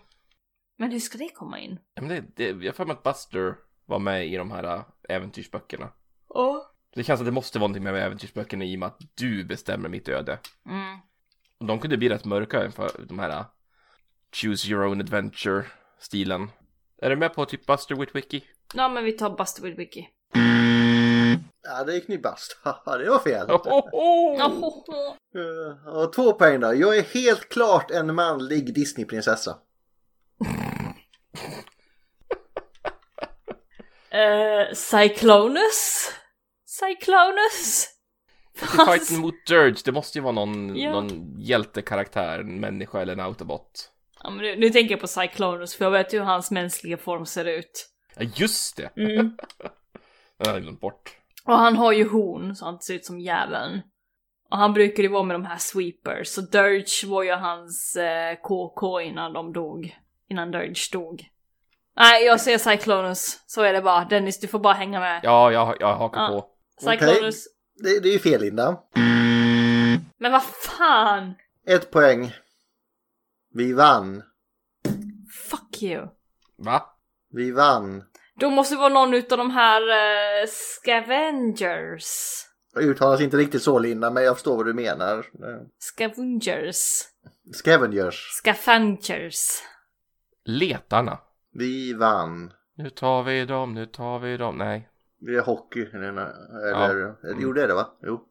[0.78, 1.80] Men hur ska det komma in?
[1.94, 4.64] Ja, men det, det, jag har för mig att Buster var med i de här
[4.64, 5.90] äh, äventyrsböckerna.
[6.30, 6.72] Ja.
[6.96, 9.90] Det känns att det måste vara någonting med äventyrsböckerna i och med att du bestämmer
[9.90, 10.40] mitt öde.
[10.66, 11.00] Mm.
[11.60, 13.46] Och de kunde bli rätt mörka för de här äh,
[14.32, 16.52] Choose your own adventure-stilen.
[17.02, 18.42] Är du med på typ Buster Witwicky?
[18.74, 20.08] Ja men vi tar Buster with Wiki.
[21.70, 22.58] Ja, det gick ni bast.
[22.86, 23.50] Det var fel.
[23.50, 23.56] Eh,
[25.88, 26.74] Och två poäng då.
[26.76, 29.58] Jag är helt klart en manlig Disneyprinsessa.
[34.14, 36.12] Uh, Cyclonus?
[36.66, 37.88] Cyclonus?
[38.60, 40.92] Till fighten mot Dirge, det måste ju vara någon, Ja.
[40.92, 43.92] någon hjältekaraktär, en människa eller en autobot.
[44.24, 46.98] Ja, men nu, nu tänker jag på Cyclonus för jag vet ju hur hans mänskliga
[46.98, 47.90] form ser ut.
[48.16, 48.90] Ja, just det!
[48.98, 49.18] Mm.
[50.38, 51.18] Den har jag glömt bort.
[51.48, 53.82] Och han har ju horn så han ser ut som djävulen.
[54.52, 56.28] Och han brukar ju vara med de här sweepers.
[56.28, 59.98] Så Dirge var ju hans eh, KK innan de dog.
[60.30, 61.28] Innan Dirge dog.
[61.96, 63.44] Nej, jag säger Cyclonus.
[63.46, 64.06] Så är det bara.
[64.06, 65.20] Dennis, du får bara hänga med.
[65.24, 66.28] Ja, jag, jag hakar Ja.
[66.28, 66.50] på.
[66.92, 67.46] Cyclonus.
[67.84, 68.78] Det, det är ju fel Linda.
[70.18, 71.34] Men vad fan!
[71.68, 72.32] Ett poäng.
[73.54, 74.24] Vi vann.
[75.50, 76.08] Fuck you.
[76.58, 76.84] Va?
[77.32, 78.04] Vi vann.
[78.40, 82.44] Då måste det vara någon utav de här eh, Scavengers.
[82.74, 85.18] Det uttalas inte riktigt så Linda, men jag förstår vad du menar.
[85.18, 87.04] Eh, Scavengers.
[87.54, 88.30] Scavengers.
[88.44, 89.64] Scavengers.
[90.46, 91.20] Letarna.
[91.54, 92.54] Vi vann.
[92.76, 94.58] Nu tar vi dem, nu tar vi dem.
[94.58, 94.90] Nej.
[95.20, 95.86] Vi är hockey.
[95.94, 97.98] Eller, eller jo det är det va?
[98.02, 98.28] Jo.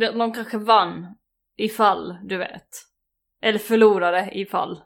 [0.00, 1.06] De, de kanske vann
[1.56, 2.68] ifall, du vet.
[3.42, 4.82] Eller förlorade ifall.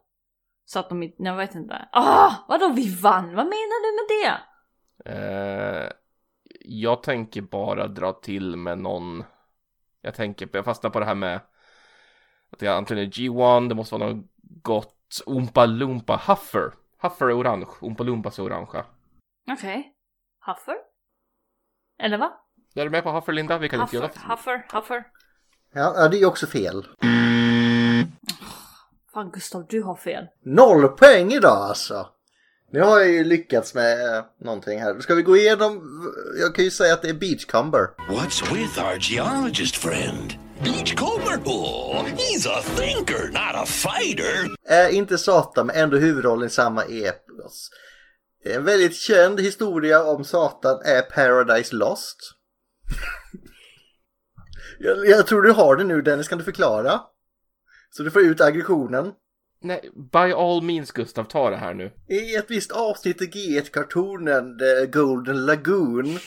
[0.73, 1.89] Så att de inte, jag vet inte.
[1.93, 3.25] Ah, vadå vi vann?
[3.35, 4.41] Vad menar du med det?
[5.11, 5.93] Eh,
[6.61, 9.25] jag tänker bara dra till med någon.
[10.01, 11.41] Jag tänker, jag fastnar på det här med
[12.53, 15.23] att det är antingen G1, det måste vara något gott.
[15.27, 16.73] Oompa Loompa, Huffer.
[17.03, 18.85] Huffer är orange, Oompa Loompas är orangea.
[19.51, 19.93] Okej.
[20.47, 20.77] Huffer?
[21.99, 22.33] Eller va?
[22.75, 23.59] Är du med på Huffer Linda?
[23.59, 25.05] Vi kan inte Huffer, göra Huffer, Huffer.
[25.73, 26.87] Ja, det är också fel.
[29.15, 30.27] Fan Gustav, du har fel.
[30.45, 32.07] Noll poäng idag alltså.
[32.71, 35.01] Nu har jag ju lyckats med eh, någonting här.
[35.01, 35.83] Ska vi gå igenom?
[36.41, 37.91] Jag kan ju säga att det är Beachcumber.
[38.09, 40.35] What's with our geologist friend?
[40.65, 41.39] Beachcomber?
[41.45, 44.57] Oh, he's a thinker, not a fighter.
[44.69, 47.71] Är inte Satan men ändå huvudrollen i samma epos.
[48.45, 52.19] En väldigt känd historia om Satan är Paradise Lost.
[54.79, 57.01] jag, jag tror du har det nu Dennis, kan du förklara?
[57.97, 59.13] Så du får ut aggressionen.
[59.63, 61.93] Nej, by all means Gustav, ta det här nu.
[62.09, 66.19] I ett visst avsnitt i G1-kartonen The Golden Lagoon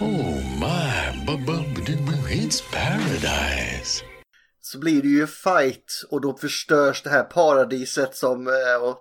[0.00, 0.96] Oh my,
[2.30, 4.04] it's paradise.
[4.60, 8.94] så blir det ju fight och då förstörs det här paradiset som, eh,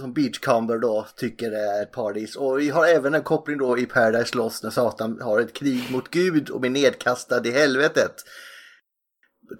[0.00, 2.36] som Beachcomber då tycker är ett paradis.
[2.36, 5.90] Och vi har även en koppling då i Paradise Lost när Satan har ett krig
[5.90, 8.14] mot Gud och blir nedkastad i helvetet.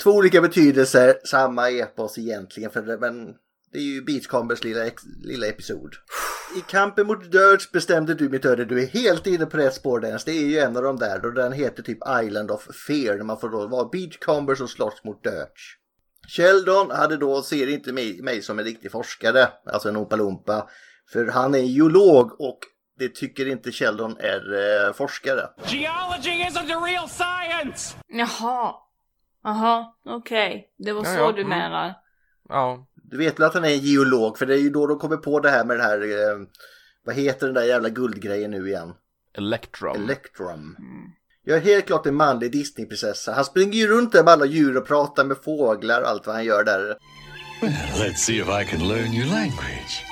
[0.03, 3.27] Två olika betydelser, samma epos egentligen, för det, men
[3.73, 4.91] det är ju Beachcombers lilla,
[5.23, 5.95] lilla episod.
[6.57, 8.65] I kampen mot Dirge bestämde du mitt öde.
[8.65, 10.25] Du är helt inne på rätt spår Dennis.
[10.25, 13.25] Det är ju en av de där och den heter typ Island of Fear när
[13.25, 15.79] man får då vara Beachcomber som slåss mot Dirge.
[16.29, 20.69] Sheldon hade då, ser inte mig, mig som en riktig forskare, alltså en Oompa.
[21.13, 22.59] För han är geolog och
[22.99, 25.49] det tycker inte Sheldon är eh, forskare.
[25.67, 27.97] Geology isn't the real science!
[28.09, 28.75] Jaha.
[29.45, 30.69] Aha, okej.
[30.79, 31.59] Det var Ja, så ja, du mm.
[31.59, 31.95] menar.
[32.49, 34.99] Ja, Du vet väl att han är en geolog för det är ju då de
[34.99, 36.39] kommer på det här med den här, eh,
[37.05, 38.93] vad heter den där jävla guldgrejen nu igen?
[39.39, 39.97] Electrum.
[40.05, 40.77] Electrum.
[41.45, 43.33] Jag är helt klart en manlig Disneyprinsessa.
[43.33, 46.37] Han springer ju runt där med alla djur och pratar med fåglar och allt vad
[46.37, 46.97] han gör där.
[47.99, 50.05] Let's see if I can learn your language.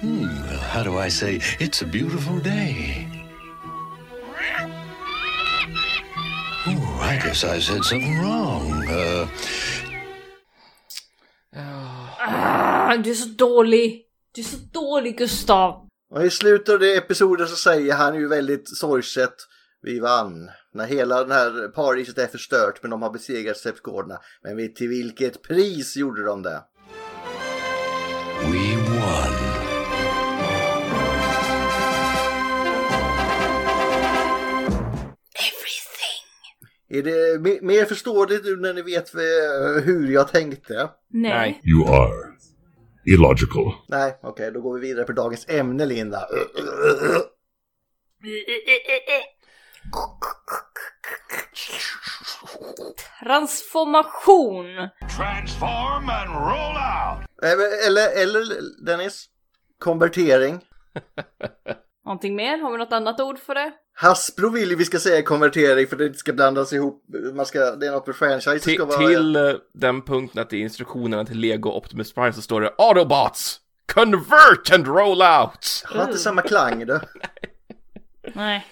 [0.00, 3.17] Hmm, well, how do I say it's a beautiful day?
[7.10, 8.84] I guess I said something wrong.
[8.88, 9.28] Uh,
[12.20, 14.02] Ah, du är så dålig.
[14.34, 15.86] Du är så dålig Gustav.
[16.14, 19.34] Och i slutet av det episoden så säger han ju väldigt sorgset
[19.82, 20.50] Vi vann.
[20.74, 24.20] När hela den här paradiset är förstört men de har besegrat Sepsgårdarna.
[24.42, 26.62] Men vet till vilket pris gjorde de det?
[28.46, 28.67] we
[36.90, 39.20] Är det me- mer förståeligt nu när ni vet eh,
[39.84, 40.90] hur jag tänkte?
[41.10, 41.60] Nej.
[41.64, 42.24] You are
[43.06, 43.72] illogical.
[43.88, 46.28] Nej, okej, då går vi vidare på dagens ämne, Linda.
[53.58, 54.66] Transformation.
[55.16, 57.28] Transform and roll out!
[57.86, 58.44] Eller, eller
[58.86, 59.26] Dennis,
[59.78, 60.60] konvertering.
[62.04, 62.58] Någonting mer?
[62.58, 63.72] Har vi något annat ord för det?
[63.94, 67.04] Hasbro vill ju vi ska säga konvertering för det ska blandas ihop.
[67.34, 68.58] Man ska, det är något med franchise.
[68.58, 72.42] Till, ska vara, till eh, den punkten att i instruktionerna till Lego Optimus Prime så
[72.42, 73.60] står det Autobots!
[73.94, 75.84] Convert and roll out!
[75.84, 77.00] Har inte samma klang du.
[78.34, 78.66] Nej.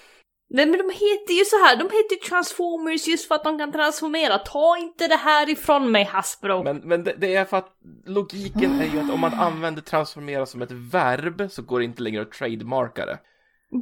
[0.49, 3.59] Nej men de heter ju så här, de heter ju Transformers just för att de
[3.59, 4.37] kan transformera.
[4.37, 6.63] Ta inte det här ifrån mig Hasbro.
[6.63, 7.69] Men, men det, det är för att
[8.05, 12.03] logiken är ju att om man använder transformera som ett verb så går det inte
[12.03, 13.19] längre att trademarka det.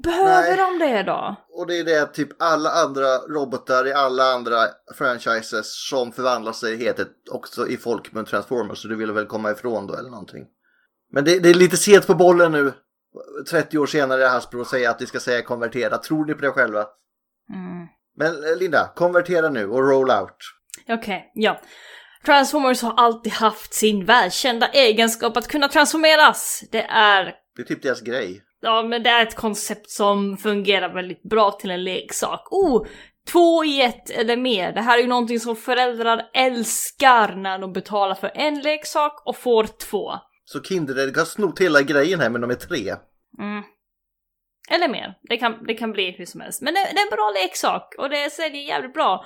[0.03, 0.79] Behöver Nej.
[0.79, 1.35] de det då?
[1.49, 4.57] Och det är det typ alla andra robotar i alla andra
[4.97, 8.81] franchises som förvandlar sig heter också i folkmun Transformers.
[8.81, 10.45] Så du vill väl komma ifrån då eller någonting.
[11.11, 12.73] Men det, det är lite sent på bollen nu.
[13.51, 15.97] 30 år senare Hasbro säger att vi ska säga konvertera.
[15.97, 16.85] Tror ni på det själva?
[17.53, 17.87] Mm.
[18.17, 20.37] Men eh, Linda, konvertera nu och roll out.
[20.89, 21.61] Okej, ja.
[22.25, 26.63] Transformers har alltid haft sin välkända egenskap att kunna transformeras.
[26.71, 28.41] Det är Det är typ deras grej.
[28.61, 32.47] Ja, men det är ett koncept som fungerar väldigt bra till en leksak.
[32.51, 32.85] Oh,
[33.31, 34.71] två i ett eller mer.
[34.71, 39.37] Det här är ju någonting som föräldrar älskar när de betalar för en leksak och
[39.37, 40.13] får två.
[40.45, 42.95] Så Kinderägg har snott hela grejen här men de är tre.
[43.39, 43.63] Mm.
[44.69, 45.17] Eller mer.
[45.21, 46.61] Det kan, det kan bli hur som helst.
[46.61, 49.25] Men det, det är en bra leksak och det säljer jävligt bra.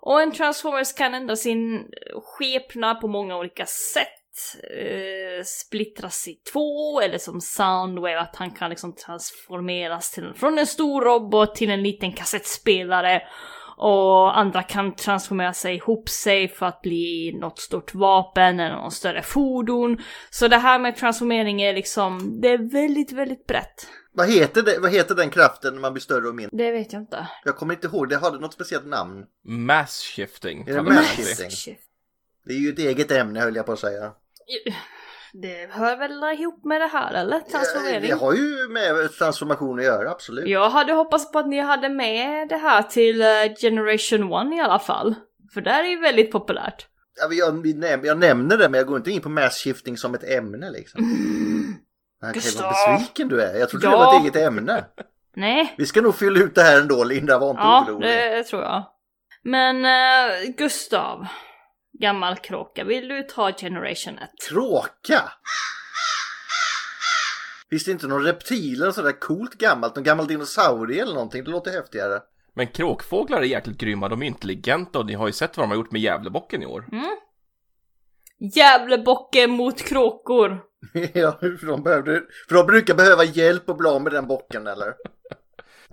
[0.00, 1.84] Och en Transformers kan ändra sin
[2.22, 4.12] skepnad på många olika sätt.
[4.54, 10.66] Uh, splittras i två, eller som Soundwave, att han kan liksom transformeras till, från en
[10.66, 13.22] stor robot till en liten kassettspelare.
[13.76, 18.92] Och andra kan transformera sig ihop sig för att bli något stort vapen eller något
[18.92, 19.98] större fordon.
[20.30, 23.88] Så det här med transformering är liksom, det är väldigt, väldigt brett.
[24.12, 26.56] Vad heter, det, vad heter den kraften när man blir större och mindre?
[26.56, 27.28] Det vet jag inte.
[27.44, 29.24] Jag kommer inte ihåg, det hade något speciellt namn.
[29.44, 30.68] Mass shifting.
[30.68, 31.76] Är det mass shifting?
[32.44, 34.12] Det är ju ett eget ämne höll jag på att säga.
[35.42, 37.40] Det hör väl ihop med det här eller?
[37.40, 38.10] Transformering?
[38.10, 40.48] Det har ju med transformation att göra, absolut.
[40.48, 43.26] Jag hade hoppats på att ni hade med det här till eh,
[43.60, 45.14] Generation 1 i alla fall.
[45.54, 46.86] För där är ju väldigt populärt.
[47.20, 49.96] Ja, men jag, näm- jag nämner det men jag går inte in på mass shifting
[49.96, 51.00] som ett ämne liksom.
[52.22, 52.72] Okej, Gustav.
[52.72, 53.54] vad besviken du är.
[53.58, 53.98] Jag trodde det Ja.
[53.98, 54.84] var ett eget ämne.
[55.36, 55.74] Nej.
[55.78, 57.38] Vi ska nog fylla ut det här ändå, Linda.
[57.38, 58.08] Var inte Ja, orolig.
[58.10, 58.82] det tror jag.
[59.42, 61.26] Men eh, Gustav,
[62.00, 64.30] gammal kråka, vill du ta Generation 1?
[64.48, 65.32] Kråka!
[67.70, 69.96] Finns det inte någon reptil eller sådär coolt gammalt?
[69.96, 71.44] Någon gammal dinosaurie eller någonting?
[71.44, 72.20] Det låter häftigare.
[72.54, 75.70] Men kråkfåglar är jäkligt grymma, de är intelligenta och ni har ju sett vad de
[75.70, 76.84] har gjort med Gävlebocken i år.
[78.38, 80.60] Gävlebocken mot kråkor.
[81.14, 84.66] ja, för de, behövde, för de brukar behöva hjälp och bli av med den bocken
[84.66, 84.94] eller?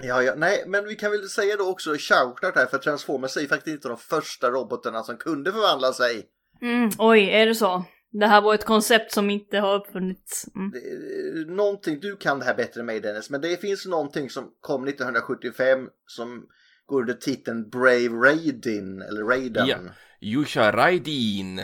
[0.02, 3.42] Ja, ja, nej, men vi kan väl säga då också shoutout här för Transformers är
[3.42, 6.26] ju faktiskt inte de första robotarna som kunde förvandla sig.
[6.62, 7.86] Mm, oj, är det så?
[8.12, 10.46] Det här var ett koncept som inte har uppfunnits.
[10.56, 10.72] Mm.
[10.72, 14.52] Det Någonting, du kan det här bättre än mig Dennis, men det finns någonting som
[14.62, 16.46] kom 1975 som
[16.86, 19.68] går under titeln Brave Raiden, eller Raiden.
[19.68, 19.78] Ja.
[20.22, 21.62] Yusha Raidin.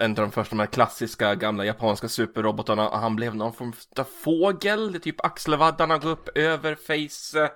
[0.00, 2.88] En av de första de här klassiska gamla japanska superrobotarna.
[2.88, 4.92] Och Han blev någon form av fågel.
[4.92, 7.50] Det är typ axelvaddarna går upp över face.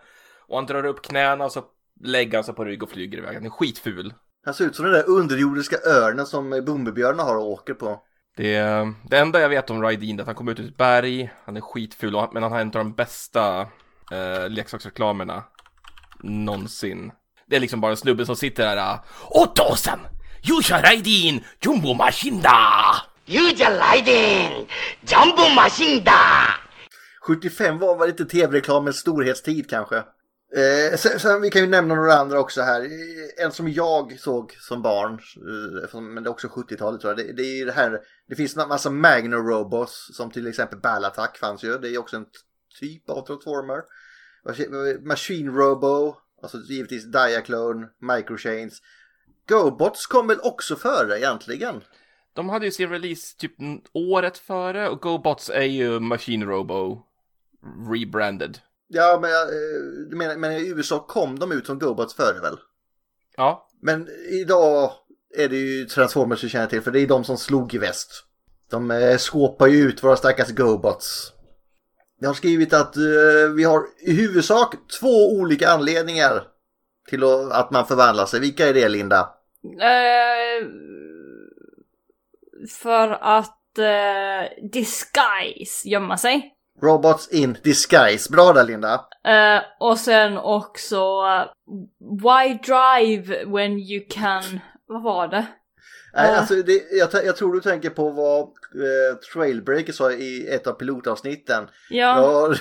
[0.48, 1.64] Och han drar upp knäna och så
[2.00, 3.34] lägger han sig på rygg och flyger iväg.
[3.34, 4.14] Han är skitful.
[4.44, 8.02] Han ser ut som den där underjordiska örnen som Bumbibjörnarna har och åker på.
[8.36, 10.76] Det, är, det enda jag vet om Raidin är att han kommer ut ur ett
[10.76, 11.32] berg.
[11.44, 13.60] Han är skitful men han har en av de bästa
[14.12, 15.42] eh, leksaksreklamerna.
[16.22, 17.12] någonsin.
[17.46, 18.98] Det är liksom bara en snubbe som sitter där.
[20.44, 20.62] Äh, Och Dawson!
[20.62, 22.94] You shall ride in Jumbo Machine da!
[23.26, 24.66] Ujalaiden!
[25.00, 26.46] Jumbo Machine da!
[27.26, 29.96] 75 var väl lite tv-reklamens storhetstid kanske.
[30.56, 32.80] Eh, sen, sen, vi kan ju nämna några andra också här.
[32.80, 35.12] Eh, En som jag såg som barn,
[35.92, 37.26] eh, men det är också 70-talet tror jag.
[37.26, 41.36] Det, det är det här, det finns en massa Magno Robots som till exempel Ballattack
[41.38, 41.78] fanns ju.
[41.78, 42.26] Det är också en
[42.80, 43.82] typ av Transformer.
[45.08, 48.82] Machine Robo, alltså givetvis Diaclone, Microchains.
[49.48, 51.80] GoBots kom väl också före egentligen?
[52.32, 53.52] De hade ju sin release typ
[53.92, 57.02] året före och GoBots är ju Machine Robo
[57.90, 58.58] rebranded.
[58.88, 62.58] Ja, men, eh, menar, men i USA kom de ut som GoBots före väl?
[63.36, 64.92] Ja, Men idag
[65.36, 68.24] är det ju Transformers vi känner till för det är de som slog i väst.
[68.70, 71.32] De eh, skåpar ju ut våra stackars GoBots.
[72.20, 76.46] Jag har skrivit att eh, vi har i huvudsak två olika anledningar
[77.08, 78.40] till att, man förvandlar sig.
[78.40, 79.28] Vilka är det Linda?
[79.80, 80.66] Eh,
[82.70, 86.50] för att eh, disguise, gömma sig.
[86.82, 88.32] Robots in disguise.
[88.32, 88.94] Bra där Linda.
[89.24, 91.44] Eh, och sen också eh,
[91.98, 94.60] why drive when you can...
[94.86, 95.46] Vad var det?
[96.16, 96.36] Nej, Ja.
[96.36, 100.72] alltså det, jag, jag tror du tänker på vad eh, Trailbreaker sa i ett av
[100.72, 101.64] pilotavsnitten.
[101.90, 102.18] Ja,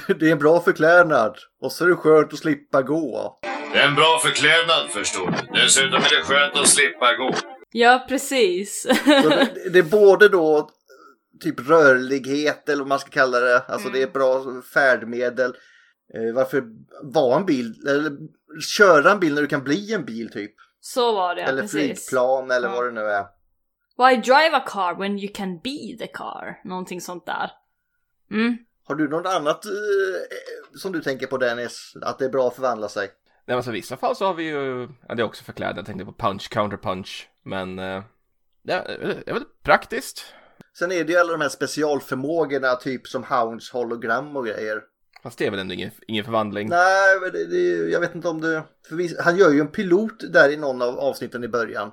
[0.08, 1.38] Ja, det är en bra förklädnad.
[1.62, 3.39] Och så är det skönt att slippa gå.
[3.74, 5.60] Det är en bra förklädnad förstår du.
[5.62, 7.34] Dessutom är det skönt att slippa gå.
[7.72, 8.82] ja precis.
[9.06, 10.70] Så det, det är både då
[11.42, 13.60] typ rörlighet eller vad man ska kalla det.
[13.60, 15.54] Alltså det är ett bra färdmedel.
[16.16, 16.63] Eh, varför
[17.04, 17.74] vara en bil?
[17.88, 18.12] Eller
[18.62, 20.52] köra en bil när du kan bli en bil typ.
[20.80, 21.80] Så var det, eller precis.
[21.82, 22.76] flygplan eller Ja.
[22.76, 23.26] vad det nu är.
[23.97, 26.60] Why drive a car when you can be the car?
[26.63, 27.51] Någonting sånt där.
[28.32, 28.58] Mm.
[28.88, 29.71] Har du något annat eh,
[30.75, 31.93] som du tänker på Dennis?
[32.01, 33.10] Att det är bra att förvandla sig?
[33.45, 35.77] Nej, men så i vissa fall så har vi ju, ja det är också förklädnad,
[35.77, 38.03] jag tänkte på punch, counter punch, men eh,
[38.63, 38.84] det är,
[39.25, 40.25] det är väl praktiskt.
[40.79, 44.82] Sen är det ju alla de här specialförmågorna typ som Hounds hologram och grejer.
[45.23, 46.69] Fast det är väl ändå ingen, ingen förvandling.
[46.69, 48.63] Nej, men det, det, jag vet inte om det...
[48.88, 51.91] För vi, han gör ju en pilot där i någon av avsnitten i början.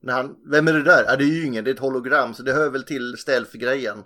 [0.00, 1.04] När han, vem är det där?
[1.04, 4.04] Ja, det är ju ingen, det är ett hologram så det hör väl till stealth-grejen.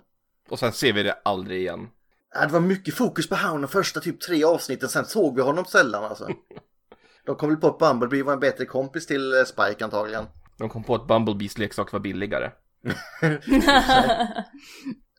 [0.49, 1.87] Och sen ser vi det aldrig igen.
[2.33, 5.65] Ja, det var mycket fokus på de första typ tre avsnitten, sen såg vi honom
[5.65, 6.29] sällan alltså.
[7.25, 10.25] De kom väl på att Bumblebee var en bättre kompis till eh, Spike antagligen.
[10.57, 12.51] De kom på att Bumblebees leksak var billigare.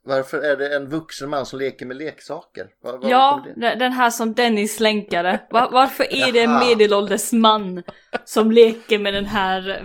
[0.05, 2.67] Varför är det en vuxen man som leker med leksaker?
[2.83, 5.41] Var, var Ja, den här som Dennis länkade.
[5.51, 7.83] Va- varför är det en medelålders man
[8.25, 9.85] som leker med den här eh,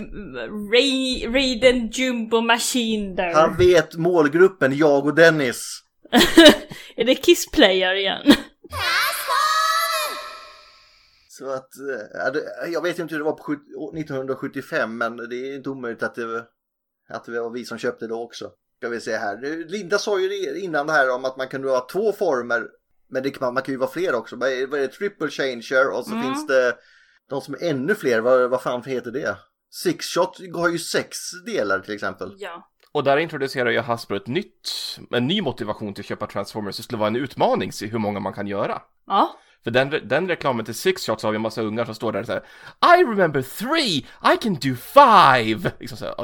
[0.73, 3.33] Ray- Raiden Jumbo Machine där?
[3.33, 5.83] Han vet målgruppen, jag och Dennis.
[6.95, 8.21] är det Kiss Player igen?
[11.29, 15.55] Så att, eh, jag vet inte hur det var på sjut- 1975 men det är
[15.55, 16.45] inte omöjligt att det,
[17.09, 18.51] att det var vi som köpte det också.
[18.77, 19.65] Ska vi se här.
[19.69, 22.67] Linda sa ju innan det här om att man kunde ha två former.
[23.09, 24.35] Men det, kan man, man kan ju vara fler också.
[24.35, 24.87] Vad är det?
[24.87, 26.23] Triple changer och så Mm.
[26.23, 26.75] finns det
[27.29, 28.19] de som är ännu fler.
[28.21, 29.37] Vad, vad fan heter det?
[29.71, 32.33] Six shot har ju sex delar till exempel.
[32.37, 32.69] ja.
[32.91, 34.69] Och där introducerar ju Hasbro ett nytt,
[35.11, 36.77] en ny motivation till att köpa Transformers.
[36.77, 38.81] Det skulle vara en utmaning, se hur många man kan göra.
[39.07, 39.39] Ja.
[39.63, 42.19] För den, den reklamen till Six Shots har vi en massa ungar som står där
[42.19, 42.41] och säger
[42.99, 43.97] I remember three,
[44.33, 45.71] I can do five!
[45.79, 46.15] Liksom så här,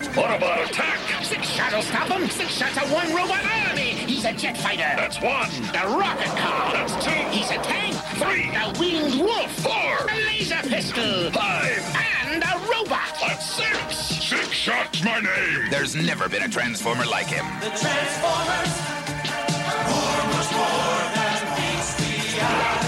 [0.00, 0.98] att- What about attack?
[1.22, 2.28] Six shots will stop him.
[2.28, 3.90] Six shots of one robot army.
[4.10, 4.92] He's a jet fighter.
[4.96, 5.48] That's one.
[5.72, 6.72] The rocket car.
[6.72, 7.10] That's two.
[7.30, 7.94] He's a tank.
[8.16, 8.50] Three.
[8.50, 9.50] The winged wolf.
[9.62, 10.06] Four.
[10.10, 11.30] A laser pistol.
[11.32, 11.96] Five.
[12.32, 13.12] And a robot.
[13.20, 13.96] That's six.
[14.30, 15.70] Six shots, my name!
[15.70, 17.44] There's never been a Transformer like him.
[17.60, 18.76] The Transformers!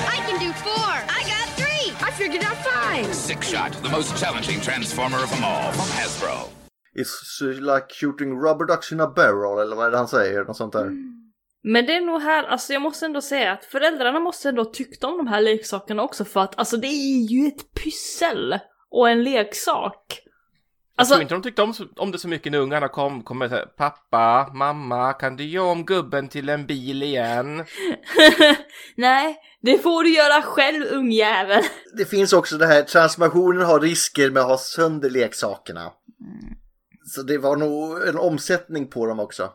[0.08, 0.72] I can do four.
[0.76, 1.92] I got three.
[2.06, 3.12] I figured out five.
[3.14, 6.48] Six Shot, the most challenging Transformer of them all, from Hasbro.
[6.96, 10.44] It's like shooting rubber ducks in a barrel eller vad är det han säger?
[10.44, 10.90] Något sånt där.
[11.64, 15.04] Men det är nog här, alltså jag måste ändå säga att föräldrarna måste ändå tyckt
[15.04, 18.58] om de här leksakerna också för att alltså det är ju ett pyssel
[18.90, 20.22] och en leksak.
[20.96, 23.38] Jag Alltså, tror inte de tyckte om, om det så mycket när ungarna kom, kom
[23.38, 27.64] med så här, pappa, mamma, kan du göra om gubben till en bil igen?
[28.96, 31.62] nej, det får du göra själv ungjävel.
[31.96, 35.92] Det finns också det här, transformationen har risker med att ha sönder leksakerna.
[37.14, 39.52] Så det var nog en omsättning på dem också.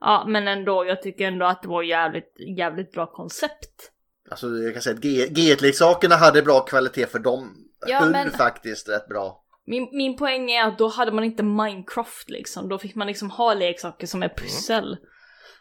[0.00, 3.90] Ja, men ändå, jag tycker ändå att det var jävligt, jävligt bra koncept.
[4.30, 8.30] Alltså jag kan säga att G- G1-leksakerna hade bra kvalitet för de Ja, höll men-
[8.30, 9.40] faktiskt rätt bra.
[9.66, 13.30] Min, min poäng är att då hade man inte Minecraft liksom, då fick man liksom
[13.30, 14.96] ha leksaker som är pussel.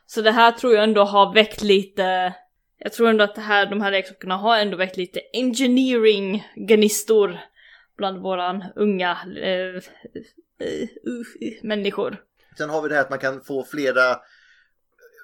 [0.06, 2.34] Så det här tror jag ändå har väckt lite,
[2.78, 7.40] Jag tror ändå att det här, de här leksakerna har ändå väckt lite engineering-gnistor
[7.98, 9.12] bland våran unga
[9.44, 9.82] eh,
[11.64, 12.22] människor.
[12.58, 14.18] Sen har vi det här att man kan få flera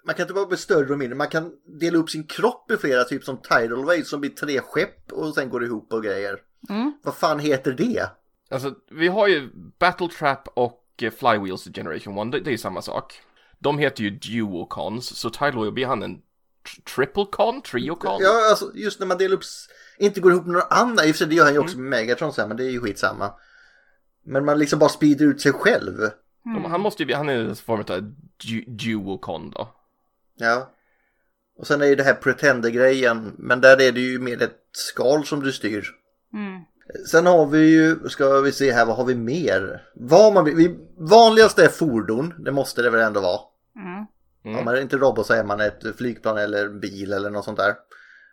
[0.06, 2.78] man kan inte bara bli större och mindre, man kan dela upp sin kropp i
[2.78, 6.40] flera, typ som Tidal Wave som blir tre skepp och sen går ihop och grejer.
[6.70, 6.94] Mm.
[7.04, 8.10] Vad fan heter det?
[8.50, 12.52] Alltså, vi har ju Battle Trap och eh, Flywheels i Generation 1, det, det är
[12.52, 13.22] ju samma sak.
[13.60, 17.62] De heter ju Duocons, så Tidal Wave blir han en tr- Triplecon?
[17.62, 18.18] Triocon?
[18.22, 19.44] Ja, alltså just när man delar upp,
[19.98, 21.78] inte går ihop med några andra, i och för sig det gör han ju också
[21.80, 23.34] med Megatron sen, men det är ju skitsamma.
[24.30, 25.98] Men man liksom bara sprider ut sig själv.
[26.44, 29.76] De, han måste ju han är en form av du, Duocon då.
[30.36, 30.72] Ja.
[31.58, 35.26] Och sen är ju det här Pretender-grejen, men där är det ju mer ett skal
[35.26, 35.88] som du styr.
[36.34, 36.62] Mm.
[37.12, 39.84] Sen har vi ju, ska vi se här, vad har vi mer?
[39.96, 43.40] Vad man, vi, vanligast är fordon, det måste det väl ändå vara.
[43.76, 44.58] Mm.
[44.58, 47.58] Om man är inte robot så är man ett flygplan eller bil eller något sånt
[47.58, 47.76] där.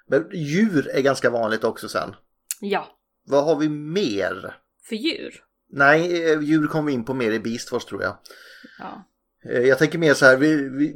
[0.08, 2.14] Men djur är ganska vanligt också sen.
[2.60, 2.86] Ja,
[3.24, 4.56] Vad har vi mer?
[4.88, 5.42] för djur.
[5.72, 8.16] Nej, eh, djur kommer vi in på mer i Beast Wars tror jag.
[8.78, 9.04] Ja.
[9.50, 10.94] Eh, Jag tänker mer så här, vi, vi,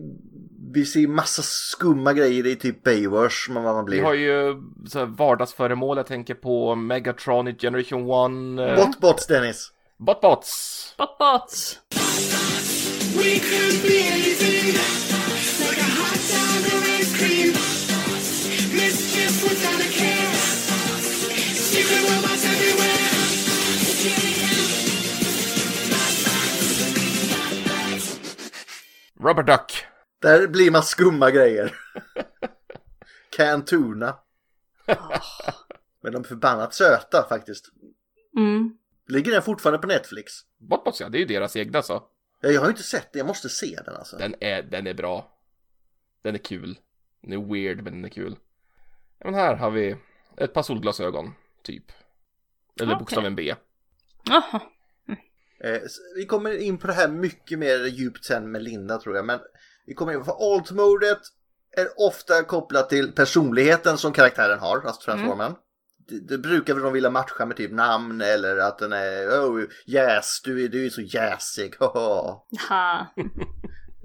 [0.73, 4.03] vi ser massa skumma grejer i typ Baywatch, men vad man Vi blir.
[4.03, 4.57] har ju
[4.89, 8.77] så här vardagsföremål, jag tänker på Megatron i Generation 1.
[8.77, 9.69] Botbots Dennis.
[9.99, 10.95] Botbots!
[10.99, 11.79] Botbots!
[13.17, 14.75] We could be anything,
[29.23, 29.85] Rubber Duck!
[30.23, 31.75] Där blir man skumma grejer.
[33.37, 34.19] Cantuna.
[36.03, 37.65] Men de är förbannat söta faktiskt.
[38.37, 38.77] Mm.
[39.09, 40.33] Ligger den fortfarande på Netflix?
[40.59, 42.03] Botbots ja, det är ju deras egna så.
[42.41, 44.17] Ja, Jag har ju inte sett den, jag måste se den alltså.
[44.17, 45.39] Den är, den är bra.
[46.23, 46.79] Den är kul.
[47.23, 48.37] Den är weird men den är kul.
[49.25, 49.97] Men här har vi
[50.37, 51.93] ett par solglasögon, typ.
[52.81, 52.99] Eller Okej.
[52.99, 53.55] bokstaven B.
[54.25, 54.61] Jaha.
[55.65, 55.81] Eh,
[56.17, 59.25] vi kommer in på det här mycket mer djupt sen med Linda tror jag.
[59.25, 59.41] Men
[59.87, 61.21] vi kommer in på alt-modet
[61.77, 65.53] är ofta kopplat till personligheten som karaktären har, alltså transformen.
[66.09, 69.63] Det, det brukar väl de vilja matcha med typ namn eller att den är oh
[69.87, 72.43] yes, du är, du är så jäsig, haha.
[72.69, 73.07] Ha.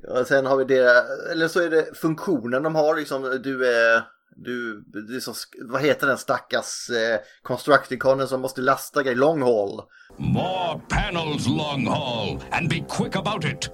[0.08, 4.04] Och sen har vi det, eller så är det funktionen de har, liksom du är,
[4.36, 9.42] du, det är så, vad heter den stackars eh, Constructiconen som måste lasta grejer, long
[9.42, 9.82] haul.
[10.18, 13.70] More panels, long haul, and be quick about it.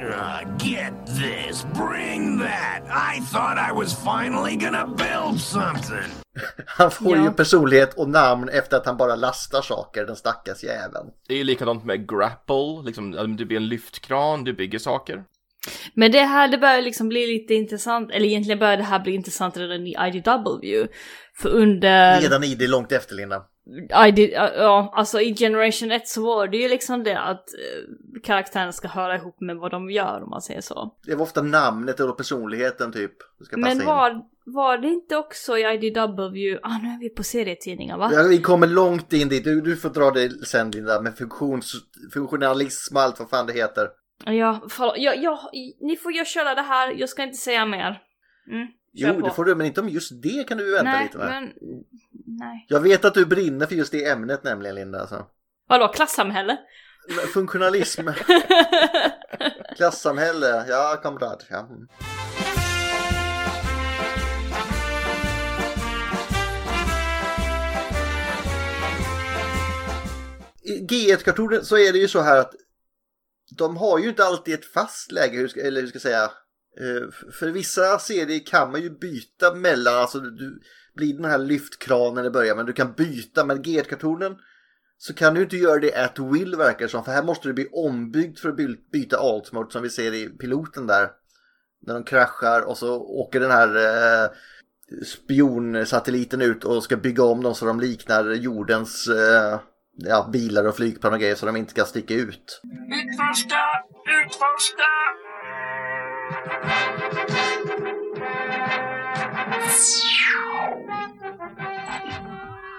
[0.00, 2.82] Uh, get this, bring that.
[3.16, 6.10] I thought I was finally gonna build something.
[6.66, 7.24] Han får Ja.
[7.24, 11.06] ju personlighet och namn efter att han bara lastar saker, den stackars jäveln.
[11.28, 15.24] Det är ju likadant med grapple, liksom, du blir en lyftkran, du bygger saker.
[15.94, 19.14] Men det här, det börjar liksom bli lite intressant, eller egentligen börjar det här bli
[19.14, 20.86] intressant redan i IDW.
[21.36, 22.20] För under...
[22.20, 23.42] Redan i det långt efter Linda.
[24.08, 28.72] ID, ja, alltså i Generation 1 så var det ju liksom det att eh, karaktären
[28.72, 30.94] ska höra ihop med vad de gör om man säger så.
[31.06, 33.12] Det var ofta namnet eller personligheten typ.
[33.50, 33.86] Men in.
[33.86, 38.10] var, var det inte också i IDW, ah nu är vi på serietidningar va?
[38.12, 39.44] Ja, vi kommer långt in dit.
[39.44, 41.72] Du, du får dra det sen Linda med funktions,
[42.14, 43.88] funktionalism och allt vad fan det heter.
[44.24, 45.38] Ja, förlåt, jag, jag,
[45.80, 48.02] ni får ju köra det här, jag ska inte säga mer.
[48.50, 49.20] Mm, Jo, på.
[49.20, 51.28] det får du, men inte om just det kan du vänta nej, lite med.
[51.28, 51.52] men...
[52.26, 52.66] Nej.
[52.68, 55.00] Jag vet att du brinner för just det ämnet nämligen Linda.
[55.00, 55.26] Alltså.
[55.68, 56.58] Vadå, klassamhälle?
[57.34, 58.08] Funktionalism,
[59.76, 61.46] klassamhälle, ja kamrat.
[61.50, 61.58] Ja.
[61.58, 61.88] mm.
[70.62, 72.54] I G1-kartonen så är det ju så här att
[73.56, 76.30] de har ju inte alltid ett fast läge, eller hur ska jag säga.
[76.80, 80.60] Eh, för vissa serier kan man ju byta mellan, alltså du
[80.94, 84.36] blir den här lyftkranen i början men du kan byta med G1-kartonen
[84.98, 87.54] så kan du inte göra det at will verkar det som för här måste du
[87.54, 91.10] bli ombyggd för att byta alt mode som vi ser i piloten där.
[91.86, 94.30] När de kraschar och så åker den här eh,
[95.04, 99.60] spionsatelliten ut och ska bygga om dem så de liknar jordens eh,
[99.96, 102.60] ja, bilar och flygplan och grejer så de inte ska sticka ut.
[102.92, 103.60] Utforska!
[104.24, 105.27] Utforska!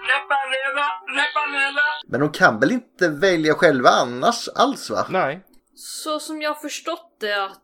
[0.10, 0.86] Reparera!
[1.08, 1.82] Reparera!
[2.08, 5.06] Men de kan väl inte välja själva annars alls va?
[5.10, 5.46] Nej.
[5.76, 7.64] Så som jag förstått det att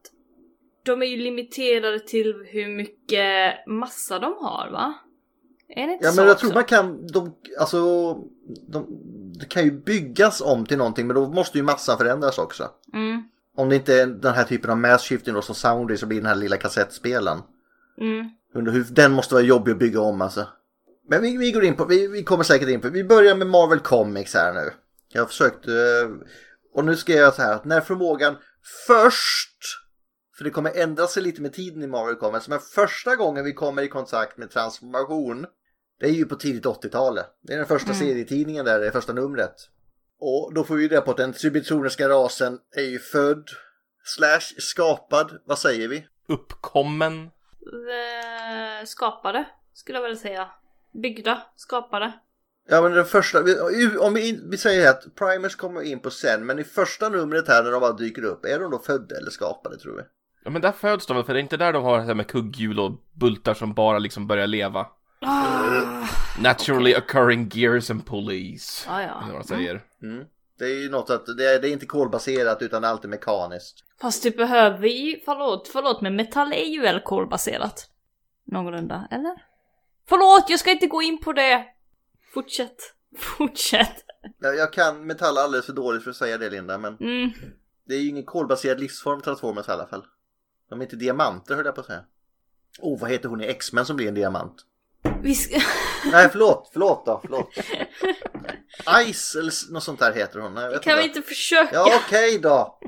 [0.83, 4.93] de är ju limiterade till hur mycket massa de har va?
[5.69, 6.45] Är det inte Ja så men jag också?
[6.45, 8.13] tror man kan, de, alltså,
[8.67, 8.85] de,
[9.39, 12.69] det kan ju byggas om till någonting men då måste ju massan förändras också.
[12.93, 13.23] Mm,
[13.57, 16.17] Om det inte är den här typen av mass shifting då som Soundy så blir
[16.17, 17.41] den här lilla kassettspelen.
[18.01, 18.29] mm.
[18.91, 20.47] Den måste vara jobbig att bygga om alltså.
[21.09, 23.47] Men vi, vi går in på, vi, vi kommer säkert in på, vi börjar med
[23.47, 24.71] Marvel Comics här nu.
[25.09, 25.73] Jag har försökt, eh,
[26.73, 28.35] och nu ska jag göra så här att när förmågan
[28.87, 29.59] först,
[30.37, 33.53] för det kommer ändra sig lite med tiden i Marvel Comics, men första gången vi
[33.53, 35.45] kommer i kontakt med transformation,
[35.99, 37.25] det är ju på tidigt 80-talet.
[37.41, 37.99] Det är den första Mm.
[37.99, 39.55] serietidningen där, det första numret.
[40.19, 43.49] Och då får vi reda på att den tributroniska rasen är ju född,
[44.03, 46.07] slash skapad, vad säger vi?
[46.27, 47.29] Uppkommen.
[47.61, 50.47] Eh, skapade, skulle jag väl säga.
[50.93, 52.11] Byggda, skapade.
[52.69, 53.39] Ja men den första,
[53.99, 57.47] om vi, in- vi säger att Primers kommer in på sen, men i första numret
[57.47, 60.01] här när de bara dyker upp, är de då födda eller skapade tror vi?
[60.43, 62.13] Ja men där föds de väl, för det är inte där de har det här
[62.13, 64.87] med kugghjul och bultar som bara liksom börjar leva.
[65.21, 66.07] Ah,
[66.39, 68.83] Naturally occurring gears and pulleys.
[68.87, 69.21] ja, ja.
[69.23, 69.81] Eller vad de säger.
[70.01, 70.25] Mm.
[70.57, 73.83] Det är ju något att det är, det är inte kolbaserat utan allt är mekaniskt.
[74.01, 77.89] Fast det behöver vi, förlåt, förlåt men metall är ju väl kolbaserat?
[78.45, 79.35] Någorlunda, eller?
[80.07, 81.65] Förlåt, jag ska inte gå in på det!
[82.33, 82.75] Fortsätt,
[83.17, 83.95] fortsätt.
[84.39, 87.31] Jag, jag kan metall alldeles för dåligt för att säga det Linda, men Mm.
[87.87, 90.05] det är ju ingen kolbaserad livsform Transformers i alla fall.
[90.69, 92.03] De är inte diamanter höll jag på att säga.
[92.79, 94.55] Oh, vad heter hon i X-Men som blir en diamant?
[95.21, 95.55] Vi ska...
[96.11, 97.49] Nej, förlåt, förlåt då, förlåt.
[99.13, 100.53] Ice eller något sånt där heter hon.
[100.53, 101.17] Nej, jag vet kan vi inte.
[101.17, 101.69] inte försöka?
[101.73, 102.79] Ja, okej då.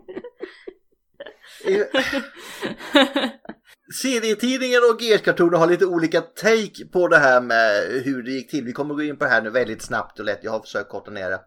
[4.01, 8.63] Serietidningen och GS-kartoner har lite olika take på det här med hur det gick till.
[8.63, 10.43] Vi kommer gå in på det här nu väldigt snabbt och lätt.
[10.43, 11.39] Jag har försökt korta ner det.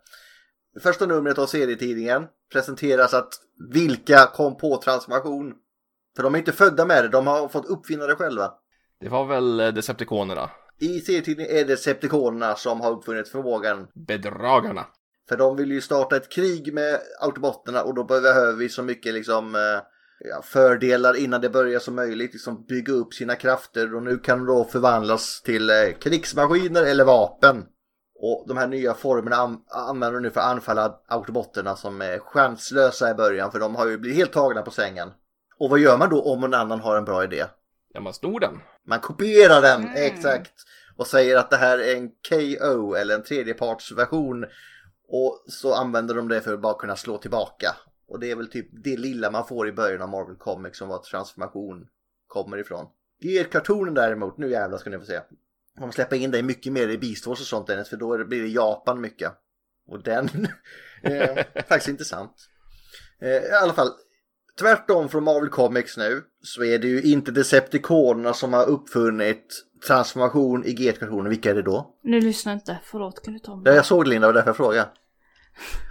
[0.83, 3.29] Första numret av serietidningen presenteras att
[3.73, 5.55] vilka kom på transformation.
[6.17, 8.53] För de är inte födda med det, de har fått uppfinna det själva.
[9.01, 10.51] Det var väl eh, Decepticonerna.
[10.81, 13.89] I serietidningen är det Septiconerna som har uppfunnit förmågan.
[13.95, 14.87] Bedragarna.
[15.29, 19.15] För de vill ju starta ett krig med autobotterna och då behöver vi så mycket
[19.15, 19.61] liksom eh,
[20.19, 22.33] ja, fördelar innan det börjar som möjligt.
[22.33, 27.05] Liksom bygga upp sina krafter och nu kan de då förvandlas till eh, krigsmaskiner eller
[27.05, 27.65] vapen.
[28.23, 32.19] Och de här nya formerna an- använder de nu för att anfalla autobotterna som är
[32.19, 35.09] chanslösa i början för de har ju blivit helt tagna på sängen.
[35.59, 37.45] Och vad gör man då om någon annan har en bra idé?
[37.93, 38.61] Ja, man snor den.
[38.87, 40.53] Man kopierar den, exakt.
[40.97, 44.47] Och säger att det här är en KO eller en tredjepartsversion.
[45.09, 47.77] Och så använder de det för att bara kunna slå tillbaka.
[48.09, 50.89] Och det är väl typ det lilla man får i början av Marvel Comics som
[50.89, 51.87] var transformation
[52.27, 52.87] kommer ifrån.
[53.23, 55.21] GR-kartonen däremot, nu jävlar ska ni få se.
[55.79, 58.43] De släpper in det mycket mer i Beast Wars och sånt Dennis, för då blir
[58.43, 59.33] det Japan mycket.
[59.87, 60.29] Och den
[61.03, 62.33] är faktiskt intressant.
[63.21, 63.91] Eh, I alla fall,
[64.61, 70.65] tvärtom från Marvel Comics nu så är det ju inte Decepticonerna som har uppfunnit transformation
[70.65, 71.31] i GT-kartoner.
[71.31, 71.95] Vilka är det då?
[72.03, 73.75] Nu lyssnar inte, förlåt kan du ta Ja, mig?
[73.75, 74.89] jag såg det Linda, det var därför jag frågade.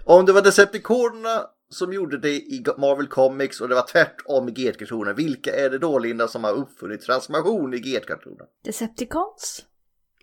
[0.05, 4.51] Om det var Decepticonerna som gjorde det i Marvel Comics och det var tvärtom i
[4.51, 5.13] GT-kartoner.
[5.13, 8.45] Vilka är det då Linda som har uppfunnit transformation i GT-kartoner?
[8.65, 9.65] Decepticons?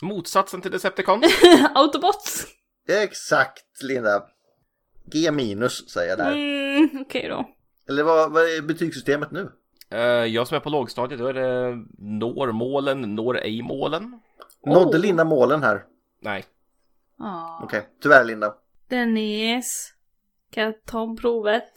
[0.03, 1.22] Motsatsen till Decepticon.
[1.74, 2.47] Autobots?
[2.88, 4.22] Exakt Linda.
[5.12, 6.32] G minus säger jag där.
[6.32, 7.44] Mm, okej då.
[7.89, 9.53] Eller vad, vad är betygssystemet nu?
[9.91, 14.20] Eh, jag som är på lågstadiet, då är det når målen, når ej målen.
[14.66, 15.84] Nådde Linda målen här?
[16.22, 16.45] Nej.
[17.18, 17.61] Ah.
[17.64, 18.55] Okej, tyvärr Linda.
[18.89, 19.93] Dennis.
[20.53, 21.72] Kan jag ta provet?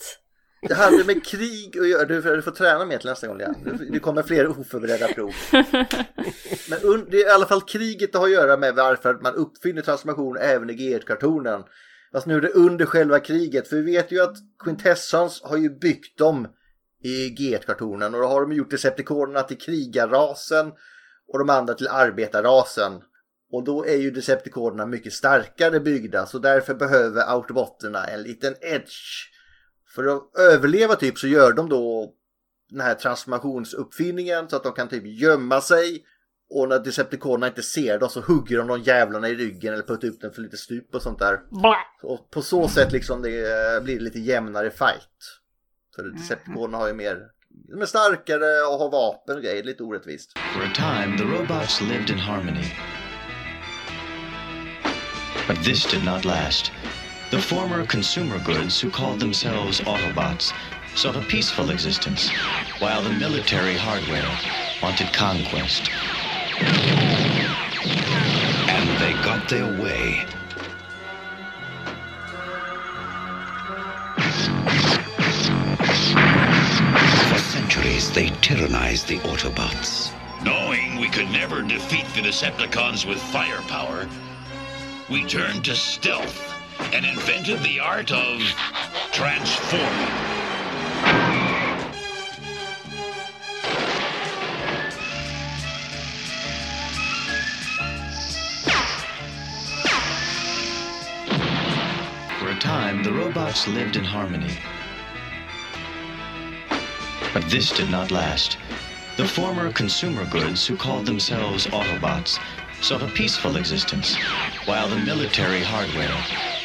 [0.62, 2.06] Det hade med krig att göra.
[2.06, 3.40] Du, du får träna mer till nästa gång.
[3.40, 3.54] Ja.
[3.92, 5.32] Det- kommer fler oförberedda prov.
[6.70, 9.82] Men det är i alla fall kriget det har att göra med varför man uppfinner
[9.82, 11.64] transformation även i G1-kartonen.
[12.12, 13.68] Fast nu är det under själva kriget.
[13.68, 16.48] För vi vet ju att Quintessons har ju byggt dem
[17.04, 18.16] i G1-kartonen.
[18.16, 20.72] Och då har de gjort Decepticonerna till krigarrasen
[21.28, 23.02] och de andra till arbetarrasen.
[23.52, 26.26] Och då är ju Decepticonerna mycket starkare byggda.
[26.26, 29.30] Så därför behöver Autobotterna en liten edge.
[29.96, 32.14] För att överleva typ så gör de då
[32.70, 36.06] den här transformationsuppfinningen så att de kan typ gömma sig.
[36.50, 40.08] Och när Decepticonerna inte ser dem så hugger de de jävlarna i ryggen eller puttar
[40.08, 41.40] upp den för lite stup och sånt där.
[42.04, 45.40] Och på så sätt liksom det eh, blir lite jämnare fight.
[45.96, 50.38] För Decepticonerna har ju mer, de är starkare och har vapen och grejer, lite orättvist.
[50.38, 52.66] For a time, the robots lived in harmony.
[55.48, 56.72] But this did not last.
[57.32, 60.54] The former consumer goods who called themselves Autobots
[60.96, 62.32] sought a peaceful existence,
[62.80, 64.32] while the military hardware
[64.82, 65.90] wanted conquest.
[68.70, 70.26] And they got their way.
[77.30, 80.12] For centuries, they tyrannized the Autobots.
[80.44, 84.08] Knowing we could never defeat the Decepticons with firepower,
[85.10, 86.54] we turned to stealth
[86.94, 88.42] and invented the art of
[89.12, 90.39] transforming.
[102.98, 104.58] Autobots lived in harmony.
[107.34, 108.58] But this did not last.
[109.16, 112.40] The former consumer goods who called themselves Autobots
[112.82, 114.16] sought a peaceful existence,
[114.66, 116.16] while the military hardware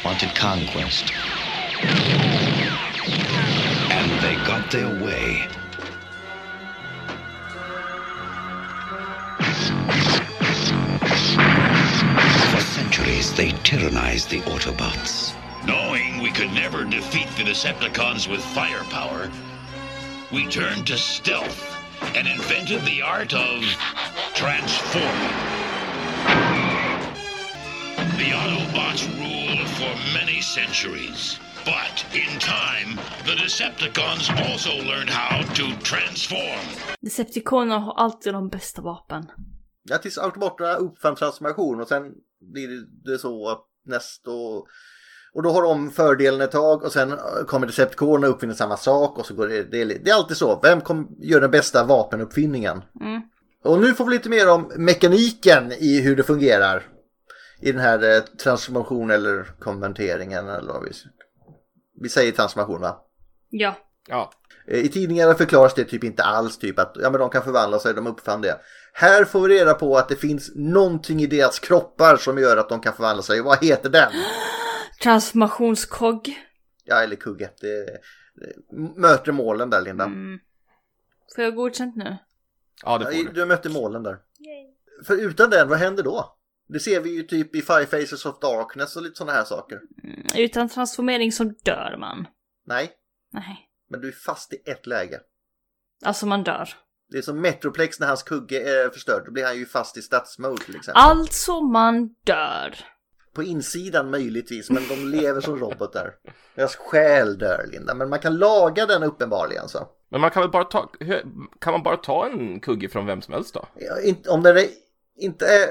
[0.03, 1.11] wanted conquest.
[3.91, 5.47] And they got their way.
[12.49, 15.35] For centuries, they tyrannized the Autobots.
[15.65, 19.31] Knowing we could never defeat the Decepticons with firepower,
[20.31, 21.75] we turned to stealth
[22.15, 23.63] and invented the art of
[24.33, 25.35] transforming.
[28.17, 31.39] The Autobots ruled for many centuries.
[31.65, 36.65] But in time, the Decepticons also learned how to transform.
[37.01, 39.31] Decepticoner har alltid de bästa vapen.
[39.83, 44.31] Ja, tills automaterna uppfann transformation och sen blir det så att nästa...
[44.31, 44.67] Och,
[45.35, 47.13] och då har de fördelen ett tag och sen
[47.47, 49.63] kommer Decepticonerna och uppfinner samma sak och så går det...
[49.63, 50.59] Det är, det är alltid så.
[50.63, 52.81] Vem kom, gör den bästa vapenuppfinningen?
[53.01, 53.21] Mm.
[53.63, 56.83] Och nu får vi lite mer om mekaniken i hur det fungerar.
[57.61, 60.91] I den här eh, transformation eller konverteringen eller vad vi...
[62.01, 62.97] Vi säger transformation va?
[63.49, 63.75] Ja.
[64.07, 64.31] Ja.
[64.67, 67.79] Eh, I tidningarna förklaras det typ inte alls typ att ja, men de kan förvandla
[67.79, 68.59] sig, de uppfann det.
[68.93, 72.69] Här får vi reda på att det finns någonting i deras kroppar som gör att
[72.69, 73.41] de kan förvandla sig.
[73.41, 74.11] Vad heter den?
[75.03, 76.45] Transformationskogg.
[76.83, 77.49] Ja, eller kugge.
[77.61, 77.99] Det, det,
[78.95, 80.03] möter målen där, Linda.
[80.03, 80.39] Mm.
[81.35, 82.17] Får jag godkänt nu?
[82.83, 83.31] Ja, det får du.
[83.31, 84.17] du mötte målen där.
[85.07, 86.37] För utan den, vad händer då?
[86.67, 89.81] Det ser vi ju typ i Five Faces of Darkness och lite sådana här saker.
[90.03, 92.27] Mm, Utan transformering så dör man.
[92.65, 92.91] Nej,
[93.31, 93.69] Nej.
[93.89, 95.19] men du är fast i ett läge.
[96.05, 96.69] Alltså man dör.
[97.09, 99.25] Det är som Metroplex när hans kugge är förstörd.
[99.25, 101.01] Då blir han ju fast i stadsmode till exempel.
[101.03, 102.75] Alltså man dör.
[103.35, 106.13] På insidan möjligtvis, men de lever som robotar.
[106.55, 107.93] Deras själ dör, Linda.
[107.93, 109.87] Men man kan laga den uppenbarligen så.
[110.09, 110.91] Men man kan väl bara ta,
[111.59, 113.65] kan man bara ta en kugge från vem som helst då?
[113.75, 114.65] Ja, inte- om den är,
[115.17, 115.69] inte är...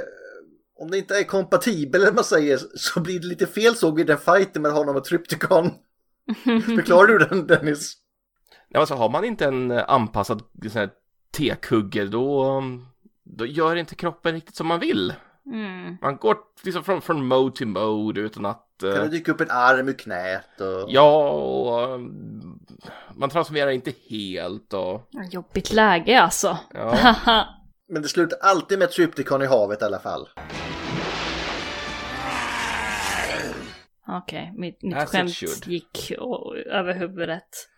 [0.76, 4.04] Om det inte är kompatibel, eller man säger, så blir det lite fel såg vi
[4.04, 5.70] den fighten med honom och Trypticon.
[6.44, 7.96] Förklarar du den, Dennis?
[8.68, 10.90] Ja, alltså har man inte en eh, anpassad sån här
[11.36, 12.62] tekugge då,
[13.24, 15.12] då gör inte kroppen riktigt som man vill.
[15.46, 15.96] Mm.
[16.02, 18.82] Man går liksom från, från mode till mode utan att...
[18.82, 20.84] eh, Kan det dyka upp en arm ur knät och...
[20.88, 22.58] Ja, och um,
[23.14, 25.08] man transformerar inte helt och...
[25.30, 26.58] Jobbigt läge alltså.
[26.74, 27.14] Ja.
[27.88, 30.28] Men det slutar alltid med Trypticon i havet i alla fall.
[34.08, 36.10] Okej, mitt, mitt As it skämt gick
[36.66, 37.68] över huvudet.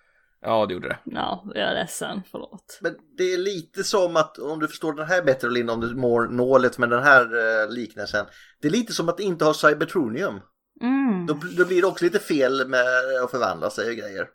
[0.46, 0.98] Ja, det gjorde det.
[1.04, 2.78] Ja, jag är ledsen, förlåt.
[2.80, 5.94] Men det är lite som att, om du förstår den här bättre Linda, om du
[5.94, 8.26] mår nålet med den här eh, liknelsen.
[8.60, 10.40] Det är lite som att inte ha cybertronium.
[10.80, 11.26] Mm.
[11.26, 12.84] Då, då blir det också lite fel med
[13.24, 14.28] att förvandla sig och grejer.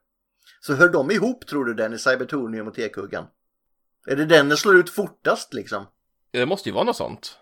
[0.61, 3.25] Så hör de ihop tror du den i cybertronium och tekuggan?
[4.07, 5.85] Är det den som slår ut fortast liksom?
[6.31, 7.37] Det måste ju vara något sånt.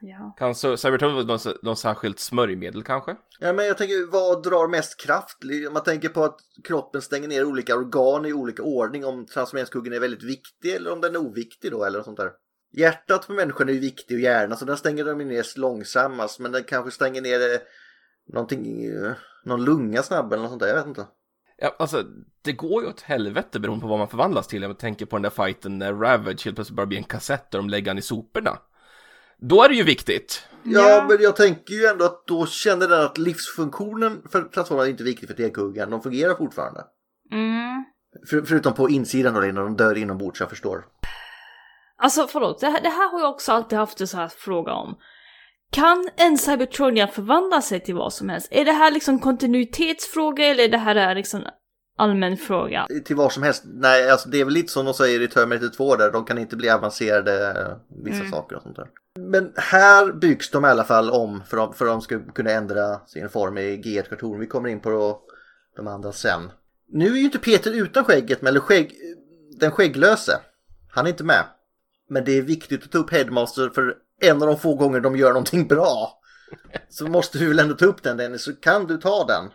[0.00, 0.34] Ja.
[0.38, 3.16] Kan Cybertron vara något, något särskilt smörjmedel kanske?
[3.40, 5.38] Ja men jag tänker, vad drar mest kraft?
[5.68, 9.92] Om man tänker på att kroppen stänger ner olika organ i olika ordning, om transformeringskuggen
[9.92, 12.30] är väldigt viktig eller om den är oviktig då eller något sånt där.
[12.72, 16.52] Hjärtat på människan är ju viktig och hjärnan så den stänger de ner långsammast men
[16.52, 17.58] den kanske stänger ner eh,
[18.32, 19.12] någonting, eh,
[19.44, 21.06] någon lunga snabbare eller något sånt där, jag vet inte.
[21.60, 22.04] Ja, alltså,
[22.42, 24.62] det går ju åt helvete beroende på vad man förvandlas till.
[24.62, 27.60] Jag tänker på den där fighten när Ravage helt plötsligt bara blir en kassett och
[27.60, 28.58] de lägger han i soporna.
[29.40, 30.42] Då är det ju viktigt.
[30.62, 34.90] Ja, men jag tänker ju ändå att då känner den att livsfunktionen för transformern är
[34.90, 36.84] inte viktig för tekuggen, de fungerar fortfarande.
[37.32, 37.84] Mm.
[38.30, 40.84] För, förutom på insidan då, när de dör inombords, jag förstår.
[42.02, 44.72] Alltså förlåt, det här, det här har jag också alltid haft en sån här fråga
[44.72, 44.96] om.
[45.70, 48.48] Kan en Cybertronian förvandla sig till vad som helst?
[48.50, 51.42] Är det här liksom kontinuitetsfråga eller är det här är liksom
[51.98, 52.86] allmän fråga?
[53.04, 53.62] till vad som helst.
[53.66, 56.38] Nej, alltså det är väl lite som de säger i Terminator 2 där, de kan
[56.38, 58.30] inte bli avancerade eh, vissa Mm.
[58.30, 58.88] saker och sånt där.
[59.18, 62.50] Men här byggs de i alla fall om för att för att de ska kunna
[62.50, 64.40] ändra sin form i G1-karton.
[64.40, 65.20] Vi kommer in på
[65.76, 66.50] de andra sen.
[66.88, 68.94] Nu är ju inte Peter utan skägget, men eller skägg,
[69.60, 70.40] den skägglöse.
[70.90, 71.44] Han är inte med.
[72.08, 75.16] Men det är viktigt att ta upp Headmaster för en av de få gånger de
[75.16, 76.20] gör någonting bra.
[76.88, 79.50] Så måste vi väl ändå ta upp den Dennis, så kan du ta den?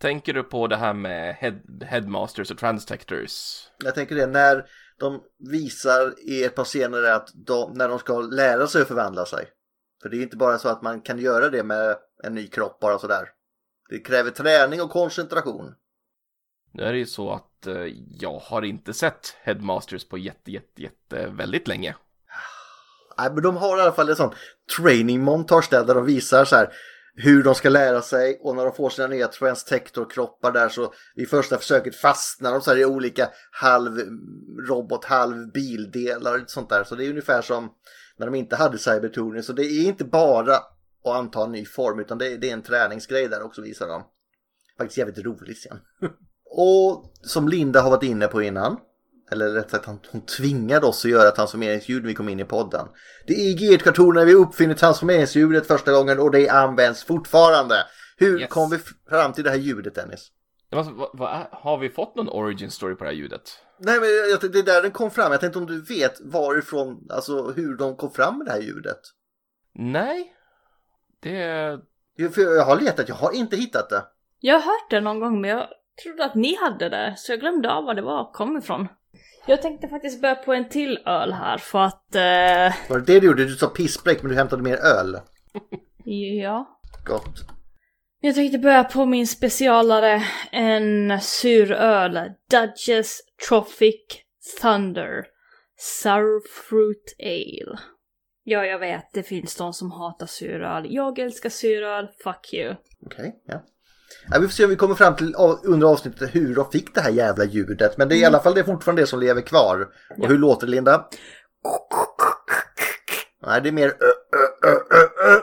[0.00, 3.64] Tänker du på det här med head, headmasters och transtectors?
[3.84, 4.66] Jag tänker det när
[4.98, 9.26] de visar i ett par scener att de, när de ska lära sig att förvandla
[9.26, 9.48] sig.
[10.02, 12.80] För det är inte bara så att man kan göra det med en ny kropp
[12.80, 13.28] bara sådär.
[13.88, 15.74] Det kräver träning och koncentration.
[16.72, 17.86] Nu är det ju så att eh,
[18.20, 21.96] jag har inte sett headmasters på jätte, jätte, jätte väldigt länge.
[23.18, 24.34] Nej, men de har i alla fall en sån
[24.78, 26.72] training montage där, där de visar så här
[27.18, 31.26] hur de ska lära sig och när de får sina nya transtektorkroppar där så i
[31.26, 33.98] första försöket fastnar de så här i olika halv
[34.68, 36.84] robot, halv bildelar och sånt där.
[36.84, 37.70] Så det är ungefär som
[38.16, 39.42] när de inte hade Cybertooning.
[39.42, 42.52] Så det är inte bara att anta en ny form utan det är, det är
[42.52, 44.02] en träningsgrej där också visar de.
[44.78, 45.78] Faktiskt jävligt roligt sen.
[46.44, 48.76] och som Linda har varit inne på innan
[49.32, 52.44] eller rätt sagt hon, hon tvingade oss att göra transformeringsljud när vi kom in i
[52.44, 52.86] podden.
[53.26, 57.74] Det är i G1-kartonerna vi uppfinner transformeringsljudet första gången och det används fortfarande.
[58.16, 58.50] Hur Yes.
[58.50, 58.78] kom vi
[59.10, 60.28] fram till det här ljudet Dennis?
[60.72, 63.42] Måste- vad är- har vi fått någon origin story på det här ljudet?
[63.78, 65.32] Nej men jag, det är där den kom fram.
[65.32, 69.00] Jag tänkte om du vet varifrån, alltså hur de kom fram med det här ljudet.
[69.74, 70.32] Nej.
[71.22, 71.78] Det...
[72.18, 74.04] Jo, För jag har letat, jag har inte hittat det.
[74.40, 75.66] Jag har hört det någon gång men jag
[76.02, 78.88] trodde att ni hade det så jag glömde av var det var kom ifrån.
[79.48, 82.14] Jag tänkte faktiskt börja på en till öl här för att...
[82.14, 83.44] Eh, Var det det du gjorde?
[83.44, 85.20] Du sa pissbräck men du hämtade mer öl.
[86.42, 86.80] ja.
[87.06, 87.34] Gott.
[88.20, 90.22] Jag tänkte börja på min specialare,
[90.52, 92.20] en sur öl.
[92.50, 93.18] Duchess
[93.48, 94.00] Trophic
[94.60, 95.24] Thunder.
[95.78, 97.78] Sour Fruit Ale.
[98.44, 100.86] Ja, jag vet, det finns de som hatar suröl.
[100.88, 102.74] Jag älskar suröl, fuck you.
[103.06, 103.62] Okej, ja.
[104.30, 104.38] Ja.
[104.38, 105.34] Vi får se om vi kommer fram till
[105.64, 107.96] under avsnittet hur de fick det här jävla ljudet.
[107.96, 109.88] Men det är i alla fall det är fortfarande det som lever kvar.
[110.18, 111.06] Och hur låter det Linda?
[113.46, 115.40] Nej, det är mer ö, ö, ö, ö, ö.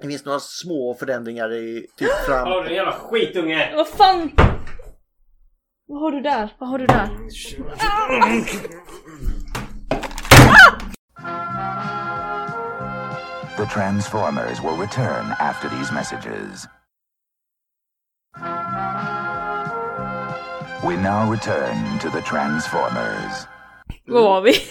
[0.00, 2.48] Det finns några små förändringar i typ fram...
[2.48, 3.72] Hallå din jävla skitunge!
[3.76, 4.30] Vad fan?
[5.86, 6.56] Vad har du där?
[6.58, 7.08] Vad har du där?
[13.62, 16.66] The Transformers will return after these messages.
[20.88, 23.46] We now return to the Transformers.
[24.06, 24.52] Vad var vi?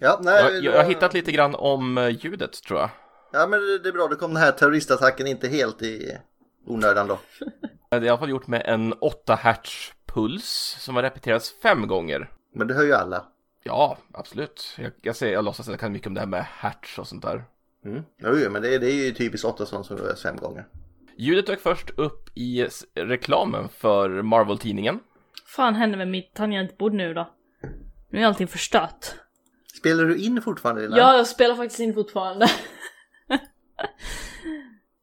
[0.00, 2.90] Ja, nej, Jag, jag har hittat lite grann om eh, ljudet tror jag.
[3.32, 4.08] Ja, men det, det är bra.
[4.08, 6.18] Då kom den här terroristattacken inte helt i
[6.66, 7.18] onödan då.
[7.90, 11.86] Det är i alla fall gjort med en 8 hertz puls som har repeterats fem
[11.88, 12.30] gånger.
[12.54, 13.24] Men det hör ju alla.
[13.68, 14.74] Ja, absolut.
[14.78, 17.08] Jag, jag, säger, jag låtsas att jag kan mycket om det här med hertz och
[17.08, 17.44] sånt där.
[17.84, 18.02] Mm.
[18.18, 20.66] Jo, men det, det är ju typiskt Ottosson som rör fem gånger.
[21.16, 25.00] Ljudet dök först upp i reklamen för Marvel-tidningen.
[25.46, 27.34] fan händer med mitt tangentbord nu då?
[28.10, 29.14] Nu är allting förstört.
[29.78, 30.82] Spelar du in fortfarande?
[30.82, 30.96] Lina?
[30.96, 32.46] Ja, jag spelar faktiskt in fortfarande.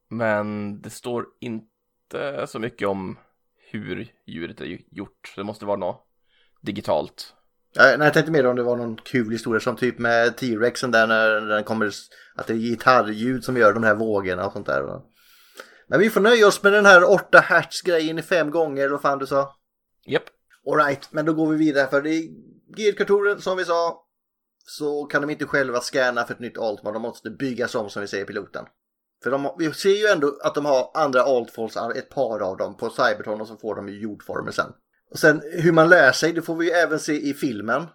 [0.08, 3.18] Men det står inte så mycket om
[3.70, 5.32] hur ljudet är gjort.
[5.36, 6.06] Det måste vara något
[6.60, 7.34] digitalt.
[7.78, 11.06] Nej, jag tänkte mer om det var någon kul historia som typ med T-Rexen där
[11.06, 11.90] när den kommer
[12.34, 14.82] att det är gitarrljud som gör de här vågorna och sånt där.
[14.82, 15.02] va.
[15.88, 18.92] Men vi får nöja oss med den här 8 hertz grejen i fem gånger eller
[18.92, 19.56] vad fan du sa.
[20.06, 20.22] Japp.
[20.70, 22.22] Alright, men då går vi vidare för det är
[22.76, 24.02] G-kartoren som vi sa
[24.66, 26.92] så kan de inte själva scanna för ett nytt Altman.
[26.92, 28.64] De måste byggas om som vi säger i piloten.
[29.22, 32.76] För de, vi ser ju ändå att de har andra Altfalls, ett par av dem
[32.76, 34.72] på Cybertron och så får de ju jordformer sen.
[35.10, 37.86] Och sen hur man lär sig, det får vi ju även se i filmen.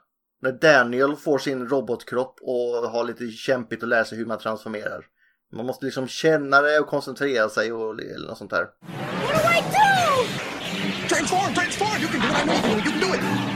[0.41, 5.05] När Daniel får sin robotkropp och har lite kämpigt att lära sig hur man transformerar.
[5.53, 8.61] Man måste liksom känna det och koncentrera sig och eller något sånt där.
[8.61, 11.07] What do I do?
[11.09, 12.01] Transform, transform!
[12.01, 13.50] You can do it, I know you can do it,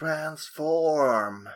[0.00, 1.48] Transform!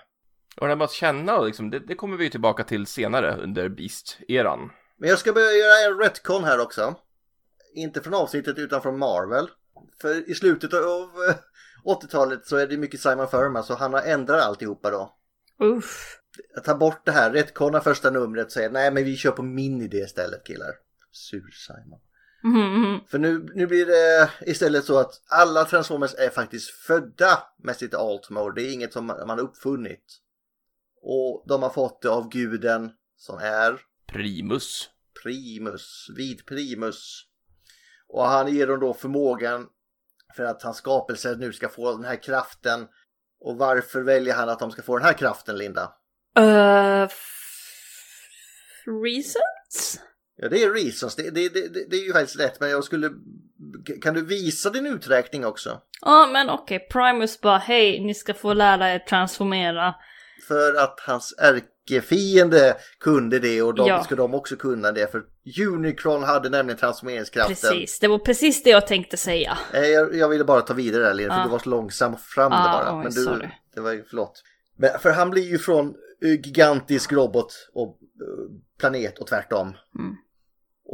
[0.57, 3.69] Och det här med att känna, liksom, det, det kommer vi tillbaka till senare under
[3.69, 4.71] Beast-eran.
[4.97, 6.95] Men jag ska börja göra en retcon här också.
[7.75, 9.49] Inte från avsnittet utan från Marvel.
[10.01, 11.35] För i slutet av eh,
[11.85, 15.17] 80-talet så är det mycket Simon Furman så han har ändrat alltihopa då.
[15.59, 16.21] Uff.
[16.55, 19.43] Jag tar bort det här, retconna första numret och säger nej men vi kör på
[19.43, 20.71] min idé istället killar.
[21.13, 22.01] Sur Simon.
[22.45, 23.01] Mhm.
[23.09, 27.95] För nu, nu blir det istället så att alla Transformers är faktiskt födda med sitt
[27.95, 28.61] alt mode.
[28.61, 30.05] Det är inget som man har uppfunnit.
[31.03, 34.91] Och de har fått det av guden som är Primus.
[35.23, 37.25] Primus, vid Primus.
[38.09, 39.69] Och han ger dem då förmågan
[40.37, 42.89] för att hans skapelse nu ska få den här kraften.
[43.41, 45.93] Och varför väljer han att de ska få den här kraften, Linda?
[46.39, 47.09] Uh,
[49.03, 50.01] reasons?
[50.37, 51.17] Ja, det är reasons.
[51.17, 53.11] Det, det, det, det är ju faktiskt rätt, men jag skulle...
[54.03, 55.81] Kan du visa din uträkning också?
[56.01, 56.79] Ja, men okej.
[56.79, 59.95] Primus bara hej, ni ska få lära er transformera.
[60.49, 64.05] För att hans är, icke-fiende kunde det och då Ja.
[64.05, 65.23] ska de också kunna det för
[65.71, 67.55] Unicron hade nämligen transformeringskraften.
[67.57, 69.59] Precis, det var precis det jag tänkte säga.
[69.73, 71.45] Nej, jag, jag ville bara ta vidare där Lena, för Ja.
[71.45, 72.97] du var så långsam fram Ja, det bara.
[72.99, 73.49] oj, Men du, sorry.
[73.75, 74.43] det var ju, förlåt.
[74.77, 75.87] Men, för han blir ju från
[76.25, 79.67] eh, gigantisk robot och eh, planet och tvärtom.
[79.99, 80.15] Mm.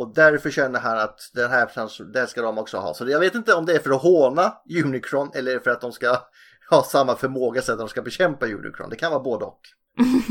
[0.01, 2.95] Och därför känner han att den här den ska de också ha.
[2.95, 4.53] Så jag vet inte om det är för att håna
[4.85, 6.17] Unicron eller för att de ska
[6.71, 8.91] ha samma förmåga så att de ska bekämpa Unicron.
[8.91, 9.61] Det kan vara både och.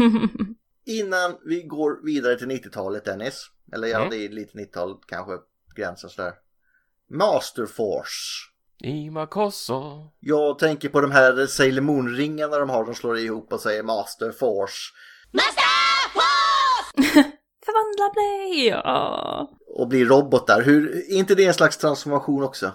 [0.85, 3.45] Innan vi går vidare till 90-talet Dennis.
[3.73, 4.09] Eller ja, Mm.
[4.09, 5.33] det är lite 90-tal kanske
[5.75, 6.33] gränsen sådär.
[7.09, 8.49] Master Force.
[8.83, 10.09] Ima Kosso.
[10.19, 12.85] Jag tänker på de här Sailor Moon-ringarna de har.
[12.85, 14.93] De slår ihop och säger Master Force.
[17.65, 18.67] Förvandla mig!
[18.67, 19.49] Ja.
[19.79, 20.61] Och blir robotar.
[20.61, 22.71] Hur, är inte det en slags transformation också?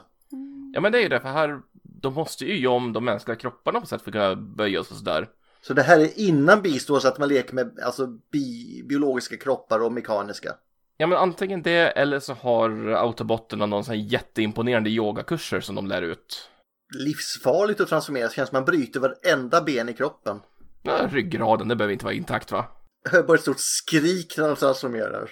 [0.72, 3.36] Ja men det är ju det, för här, de måste ju göra om de mänskliga
[3.36, 5.28] kropparna på sätt för att kunna böja sig och sådär.
[5.62, 9.78] Så det här är innan Beast Wars att man leker med alltså, bi biologiska kroppar
[9.78, 10.54] och mekaniska.
[10.96, 15.86] Ja men antingen det eller så har autobotterna någon sån här jätteimponerande yogakurser som de
[15.86, 16.50] lär ut.
[16.94, 18.34] Livsfarligt att transformeras.
[18.34, 20.40] Känns som man bryter varenda ben i kroppen.
[20.82, 22.66] Ja, ryggraden, det behöver inte vara intakt va?
[23.04, 25.30] Jag hör bara ett stort skrik när de transformerar.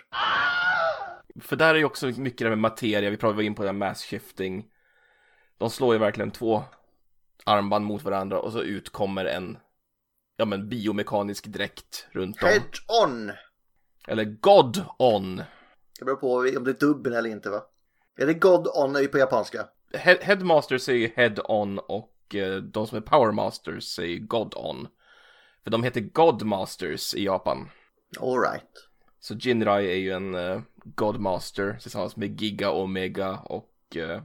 [1.41, 4.03] För där är ju också mycket det med materia, vi pratade in på här mass
[4.05, 4.64] shifting.
[5.59, 6.64] De slår ju verkligen två
[7.45, 9.59] armband mot varandra och så ut kommer en,
[10.37, 12.49] ja men biomekanisk dräkt runt dem.
[12.49, 13.33] Head on!
[14.09, 15.37] Eller God on.
[15.99, 17.62] Det beror på om det är dubben eller inte va?
[18.16, 19.68] Är det God on är på japanska?
[19.93, 24.89] He- Headmasters säger head on och eh, de som är powermasters säger God on.
[25.64, 27.68] För de heter Godmasters i Japan.
[28.20, 28.89] Alright.
[29.25, 34.23] Så Jinrai är ju en uh, Godmaster tillsammans med Giga, Omega och eh,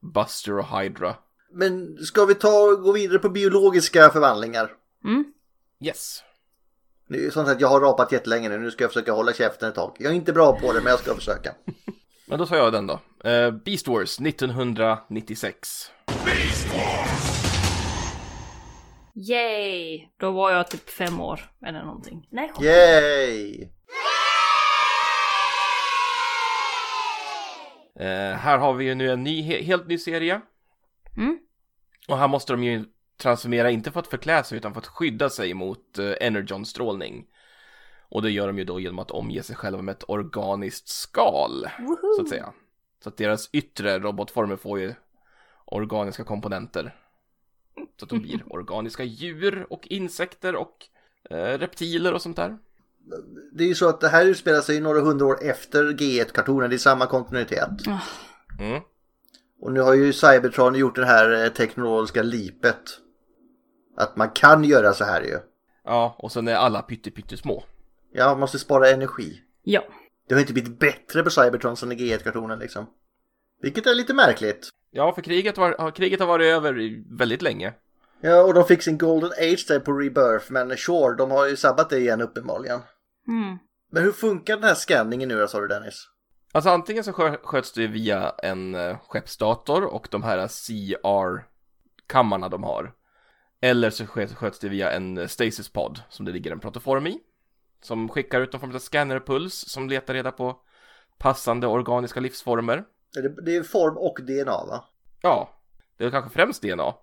[0.00, 1.14] Buster och Hydra.
[1.50, 4.72] Men ska vi ta gå vidare på biologiska förvandlingar?
[5.04, 5.32] Mm.
[5.84, 6.22] Yes.
[7.08, 8.58] Det är ju sånt att jag har rapat jättelänge nu.
[8.58, 9.96] Nu ska jag försöka hålla käften ett tag.
[9.98, 11.54] Jag är inte bra på det men jag ska försöka.
[12.26, 13.00] Men då tar jag den då.
[13.24, 15.90] Eh, Beast Wars 1996.
[19.14, 20.08] Yay!
[20.16, 22.26] Då var jag typ fem år eller någonting.
[22.30, 22.52] Nej.
[22.60, 23.68] Yay!
[28.06, 30.40] Här har vi ju nu en ny, he- helt ny serie.
[31.16, 31.38] Mm.
[32.08, 32.84] Och här måste de ju
[33.16, 37.26] transformera, inte för att förklä sig utan för att skydda sig mot eh, Energon-strålning.
[38.08, 41.66] Och det gör de ju då genom att omge sig själva med ett organiskt skal,
[41.78, 42.14] Woho!
[42.16, 42.52] så att säga.
[43.02, 44.94] Så att deras yttre robotformer får ju
[45.64, 46.96] organiska komponenter.
[47.96, 50.86] Så att de blir organiska djur och insekter och
[51.30, 52.58] eh, reptiler och sånt där.
[53.52, 56.70] Det är ju så att det här utspelar sig några hundra år efter G1-kartonen.
[56.70, 57.68] Det är samma kontinuitet.
[58.58, 58.80] Mm.
[59.60, 62.80] Och nu har ju Cybertron gjort det här eh, teknologiska lipet.
[63.96, 65.38] Att man kan göra så här ju.
[65.84, 67.64] Ja, och sen är alla pytte pyttesmå.
[68.12, 69.40] Ja, man måste spara energi.
[69.62, 69.82] Ja.
[70.28, 72.86] Det har inte blivit bättre på Cybertron sen i G1-kartonen liksom.
[73.62, 74.68] Vilket är lite märkligt.
[74.90, 77.74] Ja, för kriget, var, har- kriget har varit över väldigt länge.
[78.20, 80.52] Ja, och de fick sin Golden Age där på Rebirth.
[80.52, 82.80] Men sure, de har ju sabbat det igen uppenbarligen.
[83.28, 83.58] Mm.
[83.92, 86.08] Men hur funkar den här scanningen nu då, sa du Dennis?
[86.52, 92.64] Alltså antingen så skö- sköts det via en eh, skeppsdator och de här CR-kammarna de
[92.64, 92.92] har.
[93.60, 97.06] Eller så sköts, sköts det via en eh, stasis pod som det ligger en protoform
[97.06, 97.20] i.
[97.82, 100.60] Som skickar ut någon form av scannerpuls som letar reda på
[101.18, 102.84] passande organiska livsformer.
[103.14, 104.84] Det, det är form och DNA va?
[105.22, 105.60] Ja,
[105.96, 106.94] det är kanske främst DNA,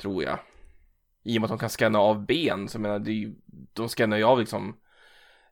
[0.00, 0.38] tror jag.
[1.22, 3.34] I och med att de kan scanna av ben, så jag menar, det är ju,
[3.72, 4.76] de scannar ju av liksom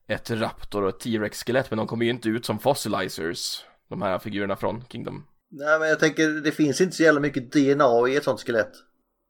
[0.08, 4.18] ett raptor och ett T-Rex-skelett, men de kommer ju inte ut som fossilizers, de här
[4.18, 5.24] figurerna från Kingdom.
[5.50, 8.72] Nej, men jag tänker det finns inte så jävla mycket DNA i ett sånt skelett.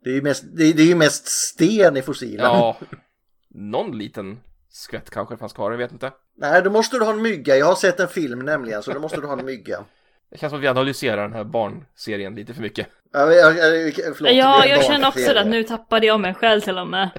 [0.05, 2.47] Det är ju mest, det är, det är ju mest sten i fossilen.
[2.47, 2.77] Ja,
[3.55, 6.13] någon liten skvätt kanske fanns kvar, jag vet inte.
[6.37, 7.57] Nej, då måste du ha en mygga.
[7.57, 9.85] Jag har sett en film nämligen, så då måste du ha en mygga.
[10.31, 12.87] Det känns som att vi analyserar den här barnserien lite för mycket.
[13.13, 15.41] Ja, jag, jag, förlåt, Ja, jag känner också det.
[15.41, 17.11] att Nu tappade jag mig själv till och med.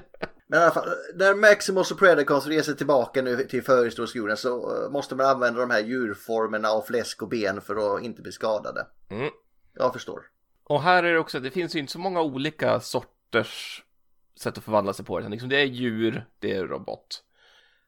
[0.50, 4.84] Men i alla fall, när Maximus och Predacons reser tillbaka nu till förhistorisk jorden så
[4.84, 8.32] eh, måste man använda de här djurformerna av fläsk och ben för att inte bli
[8.32, 8.86] skadade.
[9.08, 9.30] Mm.
[9.74, 10.22] Jag förstår.
[10.64, 13.84] Och här är det också, det finns ju inte så många olika sorters
[14.40, 15.18] sätt att förvandla sig på.
[15.20, 17.24] utan Liksom det är djur, det är robot.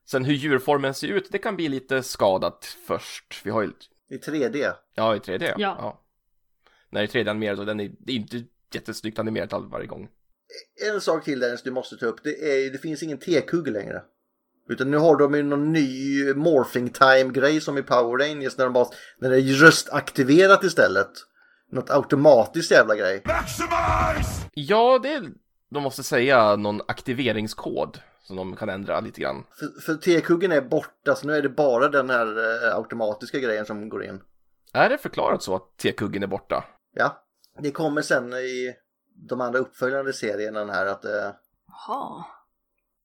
[0.04, 3.40] Sen hur djurformen ser ut, det kan bli lite skadat först.
[3.44, 3.72] Vi har ju,
[4.08, 4.72] I 3D.
[4.94, 5.54] ja i 3D.
[5.58, 6.02] Ja.
[6.90, 8.44] När det är 3D-animerat och den är, det är inte
[8.74, 10.08] jättesnyggt animerat all- varje gång.
[10.92, 12.24] En sak till Dennis du måste ta upp.
[12.24, 14.02] Det, är, det finns ingen T-kugge längre.
[14.68, 18.72] Utan nu har de ju någon ny morphing time-grej som i Power Rangers när, de
[18.72, 18.86] bara,
[19.18, 21.10] när det är röstaktiverat istället.
[21.70, 23.22] Något automatiskt jävla grej.
[24.54, 25.22] Ja, det är,
[25.70, 29.44] de måste säga någon aktiveringskod som de kan ändra lite grann.
[29.58, 32.26] För, för T-kuggen är borta så nu är det bara den här
[32.66, 34.20] eh, automatiska grejen som går in.
[34.72, 36.64] Är det förklarat så att T-kuggen är borta?
[36.94, 37.24] Ja,
[37.58, 38.74] det kommer sen i
[39.28, 41.30] de andra uppföljande serierna den här att eh,
[41.68, 42.24] Jaha.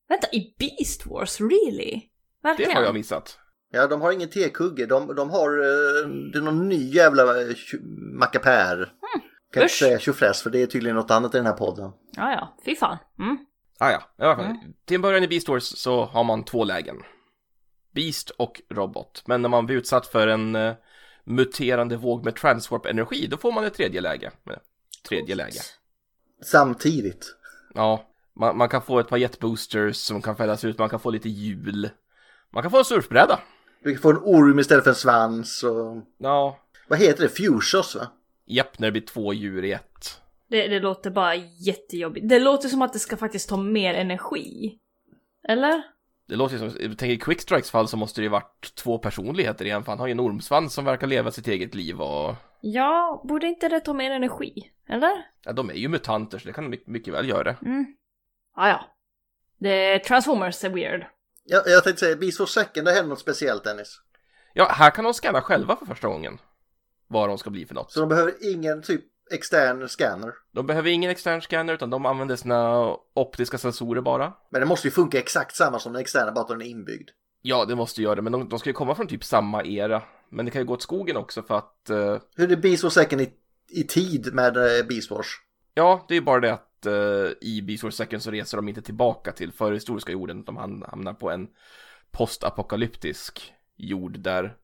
[0.09, 1.41] Vänta, i Beast Wars?
[1.41, 2.01] Really?
[2.43, 2.71] Verkligen?
[2.71, 3.39] Det har jag missat.
[3.71, 4.85] Ja, de har ingen tekugge.
[4.85, 5.49] De, de har...
[5.59, 7.47] eh, Det är någon ny jävla eh,
[8.19, 8.93] mackapär.
[9.53, 9.79] Kan inte usch.
[9.79, 11.91] säga tjofräs för det är tydligen något annat i den här podden.
[12.11, 12.57] Ja, ja.
[12.65, 12.97] Fy fan.
[13.19, 13.37] Mm.
[13.79, 14.55] Ah, ja, i alla fall.
[14.85, 16.95] Till en början i Beast Wars så har man två lägen.
[17.95, 19.23] Beast och robot.
[19.25, 20.57] Men när man blir utsatt för en
[21.23, 24.31] muterande våg med transwarp-energi, då får man ett tredje läge.
[25.09, 25.59] Tredje läge.
[26.41, 27.35] Samtidigt.
[27.73, 31.09] Ja, man, man kan få ett par jetboosters som kan fällas ut, man kan få
[31.09, 31.89] lite hjul.
[32.53, 33.39] Man kan få en surfbräda.
[33.83, 36.03] Du kan få en orm istället för en svans och...
[36.17, 37.29] Ja, Vad heter det?
[37.29, 38.07] Fusos va?
[38.45, 40.21] japp, när det blir två djur i ett.
[40.49, 42.29] Det, det låter bara jättejobbigt.
[42.29, 44.77] Det låter som att det ska faktiskt ta mer energi.
[45.47, 45.83] Eller?
[46.27, 48.97] Det låter ju som, jag tänker i Quickstrikes fall så måste det ju varit två
[48.97, 52.35] personligheter igen, för han har ju en ormsvans som verkar leva sitt eget liv och...
[52.61, 54.71] Ja, borde inte det ta mer energi?
[54.89, 55.25] Eller?
[55.43, 57.55] Ja, de är ju mutanter så det kan my- mycket väl göra.
[57.65, 57.85] Mm.
[58.55, 58.85] Ah, ja.
[59.59, 61.05] Det Transformers är weird.
[61.43, 64.01] Jag, jag tänkte säga, Beast for Second, det händer något speciellt Dennis.
[64.53, 66.37] Ja, här kan de scanna själva för första gången.
[67.07, 67.91] Vad de ska bli för något.
[67.91, 69.01] Så de behöver ingen typ
[69.31, 70.33] extern scanner.
[70.51, 74.33] De behöver ingen extern scanner utan de använder sina optiska sensorer bara.
[74.49, 77.09] Men det måste ju funka exakt samma som den externa, bara att den är inbyggd.
[77.49, 80.01] Ja, det måste göra det, men de, de ska ju komma från typ samma era.
[80.29, 81.89] Men det kan ju gå åt skogen också för att...
[81.89, 83.29] eh, Hur är Beast for Second i,
[83.69, 85.27] i tid med eh, Beast Wars?
[85.73, 88.81] ja, det är bara det att eh, i Beast Wars Second så reser de inte
[88.81, 90.43] tillbaka till förhistoriska jorden.
[90.43, 91.47] De ham- hamnar på en
[92.11, 94.55] postapokalyptisk jord där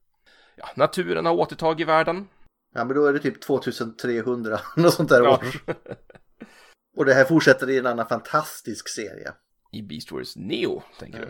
[0.55, 2.27] ja, naturen har återtagit världen.
[2.75, 5.31] Ja, men då är det typ 2300, något sånt där Ja.
[5.37, 5.45] år.
[6.97, 9.33] Och det här fortsätter i en annan fantastisk serie.
[9.71, 11.27] I Beast Wars Neo, tänker du?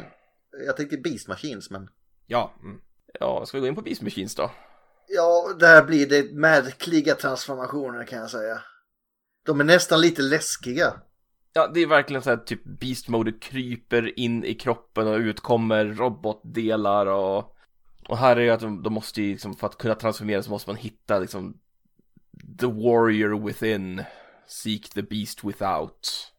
[0.66, 1.89] Jag tänkte Beast Machines, men...
[2.28, 2.54] Ja.
[2.64, 2.82] Mm.
[3.20, 4.51] Ja, ska vi gå in på Beast Machines då?
[5.08, 8.62] Ja, där blir det märkliga transformationer kan jag säga.
[9.45, 10.93] De är nästan lite läskiga.
[11.54, 15.39] Ja, det är verkligen så här typ Beast Mode kryper in i kroppen och ut
[15.39, 17.54] kommer robotdelar och
[18.08, 20.49] och här är det att de, de måste ju liksom för att kunna transformera så
[20.49, 21.58] måste man hitta liksom
[22.60, 24.04] the warrior within
[24.47, 26.32] seek the beast without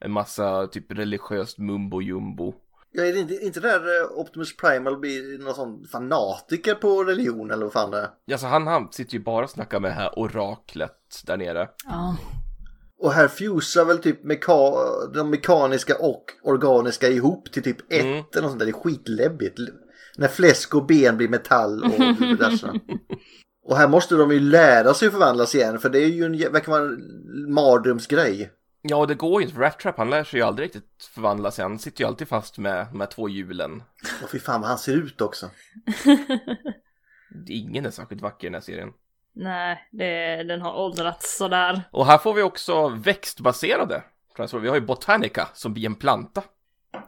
[0.00, 2.54] en massa typ religiöst mumbo jumbo
[2.96, 7.50] Ja, är det inte, inte där eh, Optimus Primal blir någon sån fanatiker på religion
[7.50, 8.08] eller vad fan det är?
[8.24, 11.68] Ja, så han, han sitter ju bara och snackar med det här oraklet där nere
[11.86, 12.16] Ja.
[12.98, 18.12] Och här fusar väl typ meka- de mekaniska och organiska ihop till typ ett Mm.
[18.32, 18.66] eller något sånt där.
[18.66, 19.58] Det är skitläbbigt.
[20.16, 22.72] När fläsk och ben blir metall och diverse.
[23.66, 26.52] Och här måste de ju lära sig att förvandlas igen för det är ju en,
[26.52, 28.50] verkar vara en mardrömsgrej.
[28.86, 31.10] Ja, och det går ju inte för Rat Trap, han lär sig ju aldrig riktigt
[31.14, 33.82] förvandla sig, han sitter ju alltid fast med de här två hjulen
[34.22, 35.50] Och fy fan vad han ser ut också.
[37.48, 38.92] Ingen är särskilt vacker i den här serien
[39.32, 41.82] Nej, det, den har åldrats sådär.
[41.90, 44.02] Och här får vi också växtbaserade
[44.36, 44.62] transformer.
[44.62, 46.42] Vi har ju Botanica som blir en planta.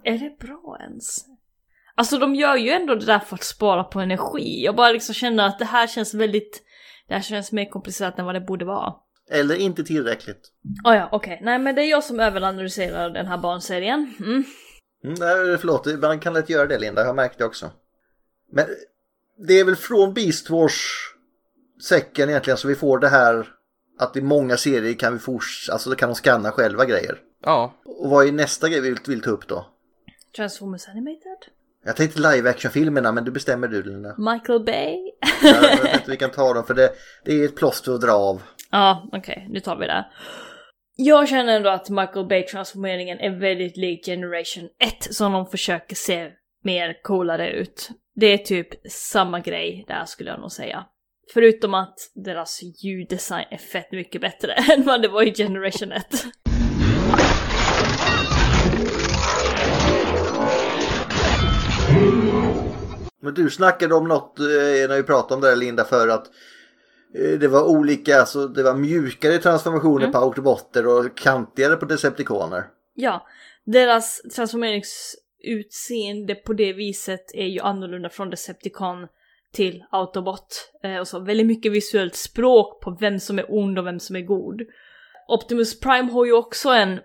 [0.03, 1.25] Är det bra ens?
[1.95, 4.65] Alltså de gör ju ändå det där för att spara på energi.
[4.65, 6.63] Jag bara liksom känner att det här känns väldigt...
[7.09, 8.95] Det här känns mer komplicerat än vad det borde vara.
[9.31, 10.51] Eller inte tillräckligt.
[10.85, 11.41] Oh ja, okej.
[11.43, 14.15] Nej men det är jag som överanalyserar den här barnserien.
[14.21, 14.45] Mm.
[15.05, 17.71] Mm, nej, förlåt, man kan lätt göra det Linda, jag har märkt det också.
[18.53, 18.67] Men
[19.47, 21.09] det är väl från Beast Wars
[21.83, 23.49] säcken egentligen så vi får det här
[23.99, 27.19] att i många serier kan vi forts- alltså då kan de scanna själva grejer.
[27.43, 27.75] Ja.
[27.85, 29.67] Och vad är nästa grej vi vill, vill ta upp då?
[30.37, 31.39] Transformers Animated?
[31.85, 34.15] Jag tänkte live action-filmerna men du bestämmer du Linda.
[34.19, 35.11] Michael Bay?
[35.43, 36.91] Ja, jag tänkte vi kan ta dem för det,
[37.25, 38.43] det är ett plåster att dra av.
[38.71, 40.07] Ja, okej, nu tar vi det.
[40.97, 46.31] Jag känner ändå att Michael Bay-transformeringen är väldigt lik Generation 1 som de försöker se
[46.65, 47.91] mer coolare ut.
[48.15, 50.85] Det är typ samma grej där skulle jag nog säga.
[51.35, 56.07] Förutom att deras ljuddesign är fett mycket bättre än vad det var i Generation 1.
[63.23, 64.45] Men du snackade om något eh,
[64.89, 66.27] när vi pratade om det där Linda för att
[67.41, 72.65] det var olika, alltså det var mjukare transformationer på autobotter och kantigare på decepticoner.
[72.95, 73.27] Ja,
[73.65, 79.07] deras transformeringsutseende på det viset är ju annorlunda från Decepticon
[79.53, 80.73] till Autobot.
[80.83, 84.17] Eh, och så väldigt mycket visuellt språk på vem som är ond och vem som
[84.17, 84.63] är god.
[85.29, 87.01] Optimus Prime har ju också en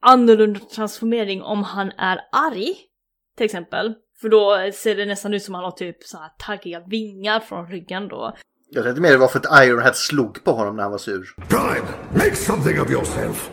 [0.00, 2.76] annorlunda transformering om han är arg,
[3.36, 3.94] till exempel.
[4.20, 7.70] För då ser det nästan ut som han har typ så här taggiga vingar från
[7.70, 8.36] ryggen då.
[8.72, 11.34] Jag tänkte mer det var för att Ironhead slog på honom när han var sur.
[11.48, 13.50] Prime, make something of yourself.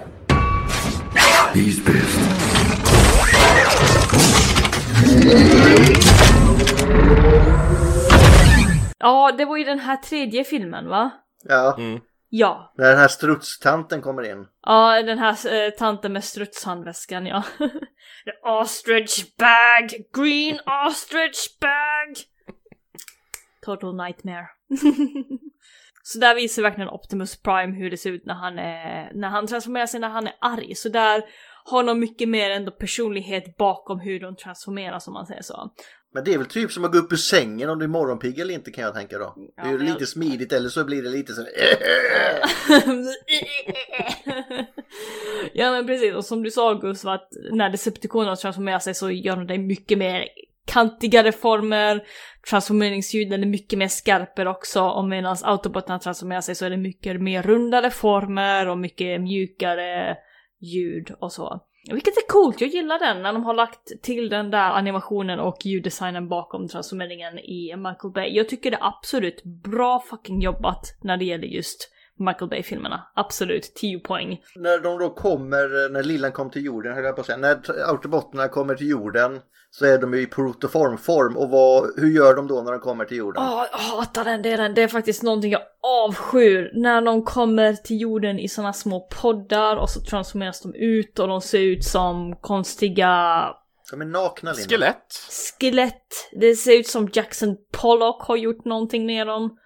[1.53, 3.27] He's pissed.
[8.99, 11.11] Ja, det var ju den här tredje filmen va?
[11.43, 11.99] Ja, Mm.
[12.29, 12.73] Ja.
[12.77, 14.45] när den här strutstanten kommer in.
[14.65, 17.43] Ja, den här eh, tanten med strutshandväskan ja.
[18.25, 19.91] The ostrich bag!
[20.13, 22.15] Green ostrich bag!
[23.67, 24.47] Total nightmare.
[26.03, 29.47] så där visar verkligen Optimus Prime hur det ser ut när han är, när han
[29.47, 30.75] transformerar sig när han är arg.
[30.75, 31.23] Så där
[31.65, 35.71] har de mycket mer ändå personlighet bakom hur de transformeras om man säger så.
[36.13, 38.39] Men det är väl typ som att gå upp ur sängen om du är morgonpigg
[38.39, 39.33] eller inte kan jag tänka då.
[39.55, 41.41] det är ju men jag- lite smidigt eller så blir det lite så
[45.53, 49.35] ja men precis, och som du sa Gustav att när Decepticonerna transformerar sig så gör
[49.45, 50.27] de i mycket mer
[50.67, 52.03] kantigare former,
[52.49, 57.21] transformeringsljuden är mycket mer skarpare också och medan autobotarna transformerar sig så är det mycket
[57.21, 60.17] mer rundare former och mycket mjukare
[60.61, 61.61] ljud och så.
[61.91, 65.65] Vilket är coolt, jag gillar den när de har lagt till den där animationen och
[65.65, 68.35] ljuddesignen bakom transformeringen i Michael Bay.
[68.35, 73.11] Jag tycker det är absolut bra fucking jobbat när det gäller just Michael Bay-filmerna.
[73.15, 74.41] Absolut, 10 poäng.
[74.55, 77.49] När de då kommer, när lillan kom till jorden höll jag på att säga, när
[77.49, 79.41] autobotarna autobotterna kommer till jorden
[79.71, 83.05] så är de ju i protoformform och vad, hur gör de då när de kommer
[83.05, 83.43] till jorden?
[83.43, 84.73] Åh, jag hatar den delen.
[84.73, 86.71] Det är faktiskt någonting jag avskyr.
[86.73, 91.27] När de kommer till jorden i såna små poddar och så transformeras de ut och
[91.27, 93.43] de ser ut som konstiga
[93.91, 94.69] De är nakna Linda.
[94.69, 95.13] Skelett.
[95.59, 96.29] skelett.
[96.31, 99.57] Det ser ut som Jackson Pollock har gjort någonting med dem.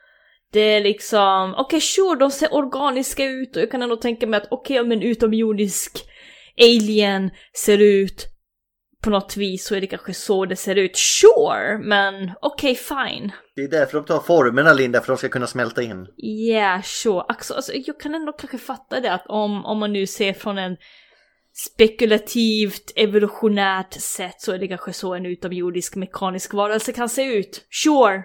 [0.54, 4.38] Det är liksom, okej sure, de ser organiska ut och jag kan ändå tänka mig
[4.38, 6.06] att okej om en utomjordisk
[6.58, 7.32] alien
[7.66, 8.31] ser ut
[9.02, 10.97] på något vis så är det kanske så det ser ut.
[10.97, 13.32] Sure, men okej fine.
[13.56, 16.08] Det är därför de tar formerna Linda, för de ska kunna smälta in.
[16.24, 17.26] Yeah, sure.
[17.28, 20.58] Alltså, alltså, jag kan ändå kanske fatta det att om, om man nu ser från
[20.58, 20.78] en
[21.54, 27.66] spekulativt evolutionärt sätt så är det kanske så en utomjordisk mekanisk varelse kan se ut.
[27.84, 28.24] Sure!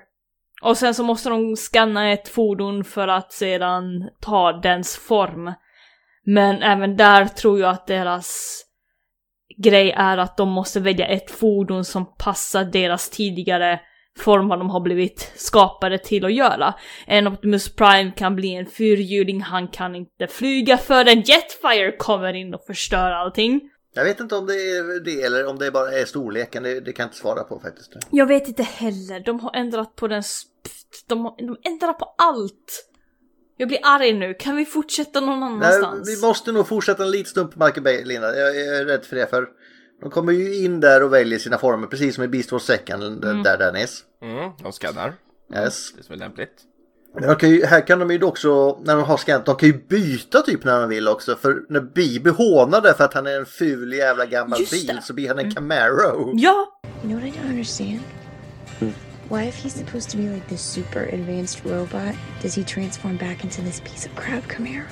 [0.62, 5.52] Och sen så måste de scanna ett fordon för att sedan ta dens form.
[6.24, 8.62] Men även där tror jag att deras
[9.56, 13.80] grej är att de måste välja ett fordon som passar deras tidigare
[14.18, 16.74] form vad de har blivit skapade till att göra.
[17.06, 22.54] En Optimus Prime kan bli en fyrhjuling, han kan inte flyga förrän Jetfire kommer in
[22.54, 23.60] och förstör allting.
[23.94, 26.92] Jag vet inte om det är det eller om det bara är storleken, det, det
[26.92, 27.92] kan jag inte svara på faktiskt.
[28.10, 30.22] Jag vet inte heller, de har ändrat på den...
[31.06, 32.86] De, har, de ändrar på allt!
[33.56, 36.08] Jag blir arg nu, kan vi fortsätta någon Nej, annanstans?
[36.08, 38.36] vi måste nog fortsätta en liten stund på Michael Bay, Linda.
[38.38, 39.46] Jag är rädd för det, för
[40.02, 43.02] de kommer ju in där och väljer sina former, precis som i Beast Wars Second,
[43.24, 43.42] Mm.
[43.42, 44.04] där Dennis.
[44.22, 45.14] Mm, de skannar.
[45.54, 45.92] Yes.
[46.08, 46.52] Det är lämpligt.
[47.14, 49.68] Men de kan ju, här kan de ju också, när de har scannat, de kan
[49.68, 51.36] ju byta typ när de vill också.
[51.36, 55.02] För när Bibi hånade för att han är en ful jävla gammal Just bil det.
[55.02, 56.32] så blir han en Camaro.
[56.34, 56.80] Ja!
[57.04, 58.00] You know what I don't understand?
[59.28, 63.42] Why, if he's supposed to be like this super advanced robot, does he transform back
[63.42, 64.86] into this piece of crap Camaro?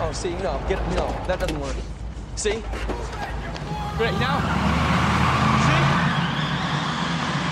[0.00, 1.76] Oh, see, no, get no, that doesn't work.
[2.36, 2.62] See?
[3.98, 4.40] Great, now.
[5.64, 5.80] See?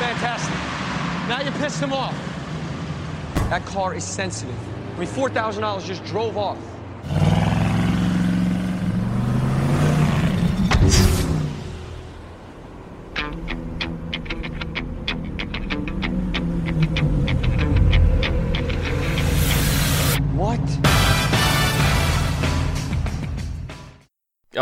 [0.02, 0.54] Fantastic.
[1.28, 2.16] Now you pissed him off.
[3.50, 4.56] That car is sensitive.
[4.96, 6.56] I mean, $4,000 just drove off.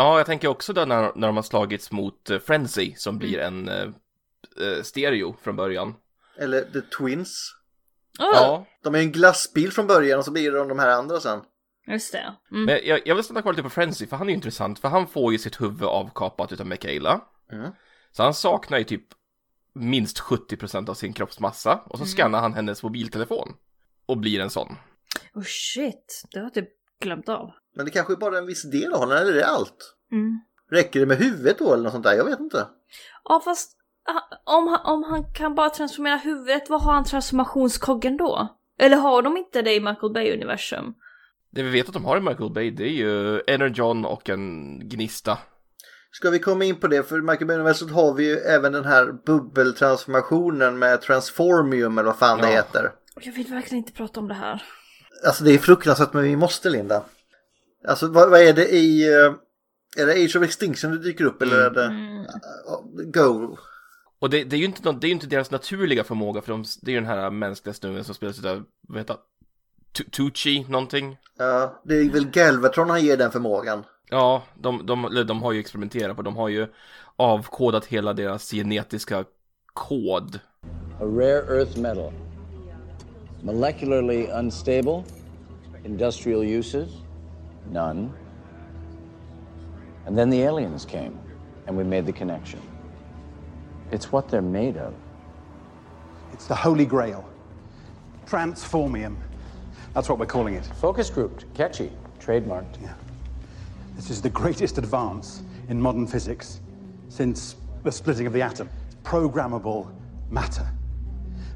[0.01, 3.39] Ja, jag tänker också då när, när de har slagits mot eh, Frenzy som blir
[3.39, 3.83] en eh,
[4.61, 5.95] eh, stereo från början.
[6.37, 7.55] Eller The Twins.
[8.19, 8.65] Ja.
[8.83, 11.39] De är en glassbil från början och så blir de de här andra sen.
[11.87, 12.35] Just det.
[12.51, 12.65] Mm.
[12.65, 14.87] Men jag, jag vill stanna kvar lite på Frenzy, för han är ju intressant, för
[14.89, 17.21] han får ju sitt huvud avkapat utav Mikaela.
[17.51, 17.71] Mm.
[18.11, 19.03] Så han saknar ju typ
[19.73, 22.07] minst 70% av sin kroppsmassa, och så Mm.
[22.07, 23.53] skannar han hennes mobiltelefon.
[24.05, 24.75] Och blir en sån.
[25.33, 26.69] Oh shit, det har jag typ
[27.01, 27.51] glömt av.
[27.75, 29.95] Men det kanske är bara en viss del av honom, eller är det allt?
[30.11, 30.39] Mm.
[30.71, 32.13] Räcker det med huvudet då eller något sånt där?
[32.13, 32.67] Jag vet inte.
[33.23, 33.71] Ja fast
[34.09, 38.57] ah, om han, om han kan bara transformera huvudet, vad har han transformationskoggen då?
[38.79, 40.93] Eller har de inte det i Michael Bay-universum?
[41.51, 44.79] Det vi vet att de har i Michael Bay, det är ju Energon och en
[44.89, 45.37] gnista.
[46.11, 47.03] Ska vi komma in på det?
[47.03, 52.05] För i Michael Bay Universet har vi ju även den här bubbeltransformationen med Transformium eller
[52.07, 52.53] vad fan det Ja.
[52.53, 52.91] heter.
[53.21, 54.63] Jag vill verkligen inte prata om det här.
[55.25, 57.03] Alltså det är fruktansvärt men vi måste Linda.
[57.87, 59.13] Alltså vad, vad är det i...
[59.13, 59.33] eh,
[59.97, 61.93] Är det Age of Extinction det dyker upp eller är det...
[62.65, 62.83] Ja,
[63.13, 63.57] Go.
[64.19, 66.91] Och det, det är ju inte, det är inte deras naturliga förmåga, för de, det
[66.91, 69.15] är ju den här mänskliga snubben som spelas utav, vad heter
[70.11, 71.17] Tucci någonting.
[71.37, 73.83] Ja, det är väl Galvatron han ger den förmågan.
[74.09, 76.67] Ja, de, de, de har ju experimenterat på, de har ju
[77.15, 79.25] avkodat hela deras genetiska
[79.73, 80.39] kod.
[80.99, 82.13] A rare earth metal.
[83.43, 85.03] Molecularly unstable.
[85.85, 86.89] Industrial uses?
[87.69, 88.13] None.
[90.05, 91.19] And then the aliens came,
[91.67, 92.61] and we made the connection.
[93.91, 94.93] It's what they're made of.
[96.33, 97.27] It's the Holy Grail.
[98.25, 99.17] Transformium.
[99.93, 100.65] That's what we're calling it.
[100.65, 102.81] Focus grouped, catchy, trademarked.
[102.81, 102.93] Yeah.
[103.95, 106.61] This is the greatest advance in modern physics
[107.09, 108.69] since the splitting of the atom.
[108.87, 109.91] It's programmable
[110.29, 110.67] matter.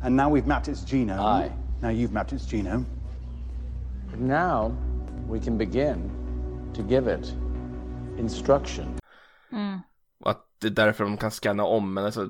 [0.04, 1.20] And now we've mapped its genome.
[1.20, 1.52] Aye.
[1.82, 2.86] Now you've mapped its genome.
[4.10, 4.76] But now
[5.32, 6.12] we can begin
[6.76, 7.34] to give it
[8.20, 9.00] instruction.
[9.52, 9.80] Mm.
[10.20, 12.30] Och att det är därför de kan scanna om, men alltså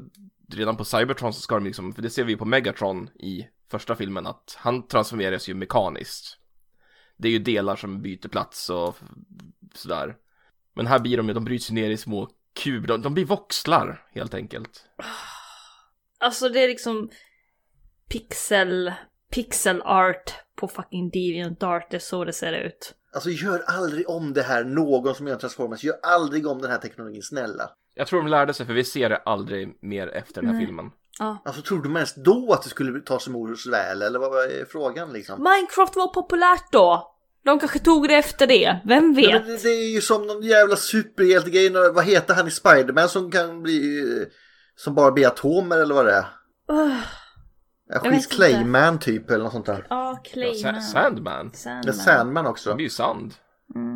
[0.52, 3.48] redan på Cybertron så ska de liksom, för det ser vi ju på Megatron i
[3.68, 6.38] första filmen, att han transformeras ju mekaniskt.
[7.18, 8.98] Det är ju delar som byter plats och
[9.74, 10.16] sådär.
[10.74, 12.30] Men här blir de ju, de bryts ner i små
[12.64, 14.86] kuber, de, de blir voxlar helt enkelt.
[16.20, 17.10] Alltså det är liksom
[18.10, 18.94] pixel,
[19.36, 22.94] pixel art på fucking Deviant Art, det är så det ser ut.
[23.14, 26.78] Alltså gör aldrig om det här, någon som gör Transformers, gör aldrig om den här
[26.78, 27.70] teknologin, snälla.
[27.94, 30.66] Jag tror de lärde sig, för vi ser det aldrig mer efter den här Nej.
[30.66, 30.92] filmen.
[31.20, 31.42] Ja.
[31.46, 35.14] Alltså trodde man ens då att det skulle tas emot väl, eller vad var frågan
[35.14, 35.44] liksom?
[35.44, 37.12] Minecraft var populärt då.
[37.46, 39.30] De kanske tog det efter det, vem vet?
[39.30, 43.10] Ja, men det, det är ju som någon jävla superhjältegrej, vad heter han i Spiderman
[43.10, 44.28] som kan bli, eh,
[44.76, 46.26] som bara blir atomer eller vad det är?
[46.72, 47.02] Ugh.
[47.90, 49.88] Ja, skit Clayman typ eller något sånt där.
[49.90, 50.82] Ja, Clayman.
[50.82, 51.52] Sa- Sandman.
[51.54, 51.94] Ja, Sandman.
[51.94, 52.70] Sandman också.
[52.70, 53.34] Det blir ju sand.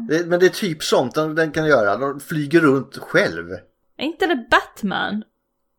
[0.09, 3.49] Det, men det är typ sånt den, den kan göra, de flyger runt själv.
[3.97, 5.23] Är inte det Batman?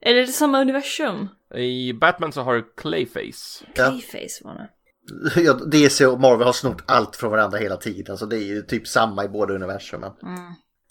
[0.03, 1.28] Eller är det samma universum?
[1.55, 3.65] I Batman så har du Clayface.
[3.74, 4.69] Clayface var det.
[5.41, 8.62] Ja, DC och Marvel har snott allt från varandra hela tiden, så det är ju
[8.62, 10.11] typ samma i båda universumen.
[10.23, 10.39] Mm.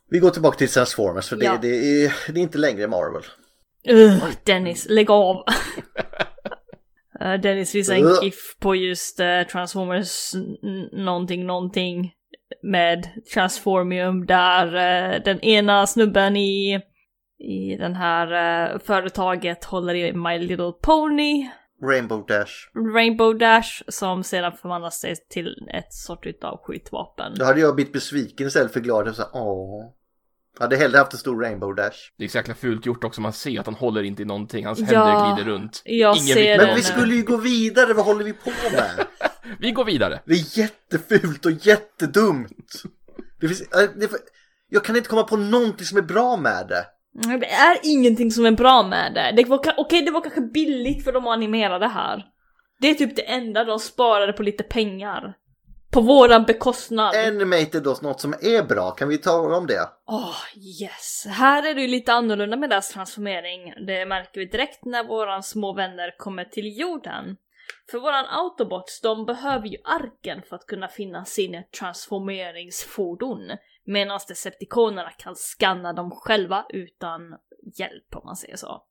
[0.10, 1.58] Vi går tillbaka till Transformers, för det, Ja.
[1.62, 1.68] det,
[2.06, 3.24] är, det är inte längre Marvel.
[3.90, 5.44] Ugh, Dennis, lägg av!
[7.22, 8.24] Eh, Dennis visar en.
[8.24, 10.34] GIF på just eh, Transformers
[10.91, 12.14] någonting någonting
[12.64, 16.82] med Transformium där eh, den ena snubben i,
[17.40, 21.50] i den här företaget håller i My Little Pony,
[21.82, 22.52] Rainbow Dash.
[22.96, 27.34] Rainbow Dash, som sedan förvandlas till ett sort utav skjutvapen.
[27.36, 29.08] Då hade jag blivit besviken istället för glad.
[29.08, 29.94] Jag sa, åh.
[30.60, 31.98] Jag hade hellre haft en stor Rainbow Dash.
[32.18, 34.65] Det är så jäkla fult gjort också, man ser att han håller inte i någonting,
[34.65, 35.81] hans Ja, händer glider runt.
[35.86, 39.06] jag Ingen ser Men vi skulle ju gå vidare, vad håller vi på med?
[39.60, 40.19] Vi går vidare.
[40.26, 42.84] Det är jättefult och jättedumt.
[43.41, 44.10] Det finns, äh, det,
[44.69, 46.86] jag kan inte komma på någonting som är bra med det.
[47.38, 49.34] Det är ingenting som är bra med det.
[49.36, 52.26] det var, Okej, det var kanske billigt för de att animera det här.
[52.81, 55.34] Det är typ det enda de sparade på lite pengar.
[55.91, 57.16] På våran bekostnad.
[57.16, 58.91] Animated då, något som är bra.
[58.91, 59.90] Kan vi ta om det?
[60.07, 60.36] Åh,
[60.82, 61.26] yes.
[61.30, 63.74] Här är det ju lite annorlunda med deras transformering.
[63.88, 67.38] Det märker vi direkt när våran små vänner kommer till jorden.
[67.91, 73.52] För våran autobots, de behöver ju arken för att kunna finna sin transformeringsfordon.
[73.84, 77.22] Medan decepticonerna kan scanna dem själva utan
[77.78, 78.84] hjälp om man säger så.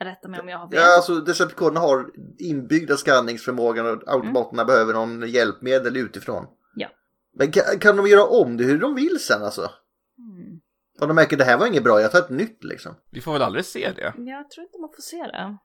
[0.00, 0.78] Rätta mig om jag har fel.
[0.78, 6.46] Ja, alltså Decepticonerna har inbyggda skanningsförmågan och automaterna behöver någon hjälpmedel utifrån.
[6.74, 6.88] Ja.
[7.34, 9.60] Men kan, kan de göra om det hur de vill sen alltså?
[10.18, 10.60] Mm.
[11.00, 12.94] Och de märker det här var inget bra, jag tar ett nytt liksom.
[13.10, 14.14] Vi får väl aldrig se det.
[14.16, 15.58] Jag tror inte man får se det.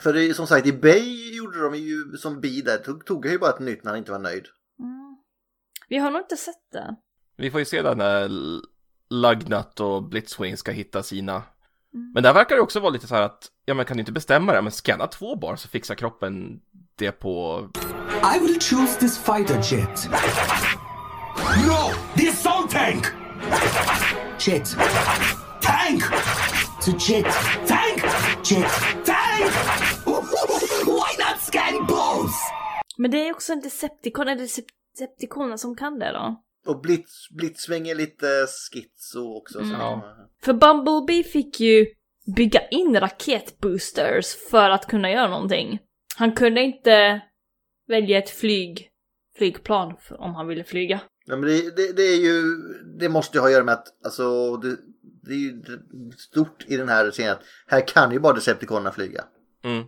[0.00, 3.26] För det är som sagt, i Bay gjorde de ju som Bi där, tog, tog
[3.26, 4.46] jag ju bara ett nytt när han inte var nöjd.
[4.78, 5.16] Mm.
[5.88, 6.96] Vi har nog inte sett det.
[7.36, 8.28] Vi får ju se där när
[9.10, 11.42] Lugnut och Blitzwing ska hitta sina.
[11.92, 14.12] Men där verkar det också vara lite så här att, ja men kan du inte
[14.12, 16.60] bestämma det, men scanna två bar så fixar kroppen
[16.98, 17.68] det på...
[18.36, 20.08] I will choose this fighter jet.
[21.66, 21.94] No!
[22.16, 23.06] The assault tank!
[24.38, 24.76] Jet.
[25.62, 26.02] Tank!
[26.84, 27.26] To jet.
[27.66, 28.04] Tank!
[28.44, 28.70] Jet.
[29.04, 29.52] Tank!
[30.86, 32.34] Why not scan both?
[32.98, 34.48] Men det är också en Decepticon, är det
[34.98, 36.42] Decepticoner som kan det då?
[36.66, 39.58] Och Blitz, Blitzsväng är lite schizo också.
[39.58, 39.74] Så.
[39.74, 40.00] Mm.
[40.42, 41.86] För Bumblebee fick ju
[42.36, 45.78] bygga in raketboosters för att kunna göra någonting.
[46.16, 47.20] Han kunde inte
[47.88, 48.90] välja ett flyg,
[49.38, 51.00] flygplan om han ville flyga.
[51.24, 52.42] Ja, men det, det, det är ju,
[52.98, 54.76] det måste ju ha att göra med att, alltså, det,
[55.22, 55.62] det är ju
[56.18, 59.24] stort i den här scenen att här kan ju bara Decepticonerna flyga.
[59.64, 59.84] Mm.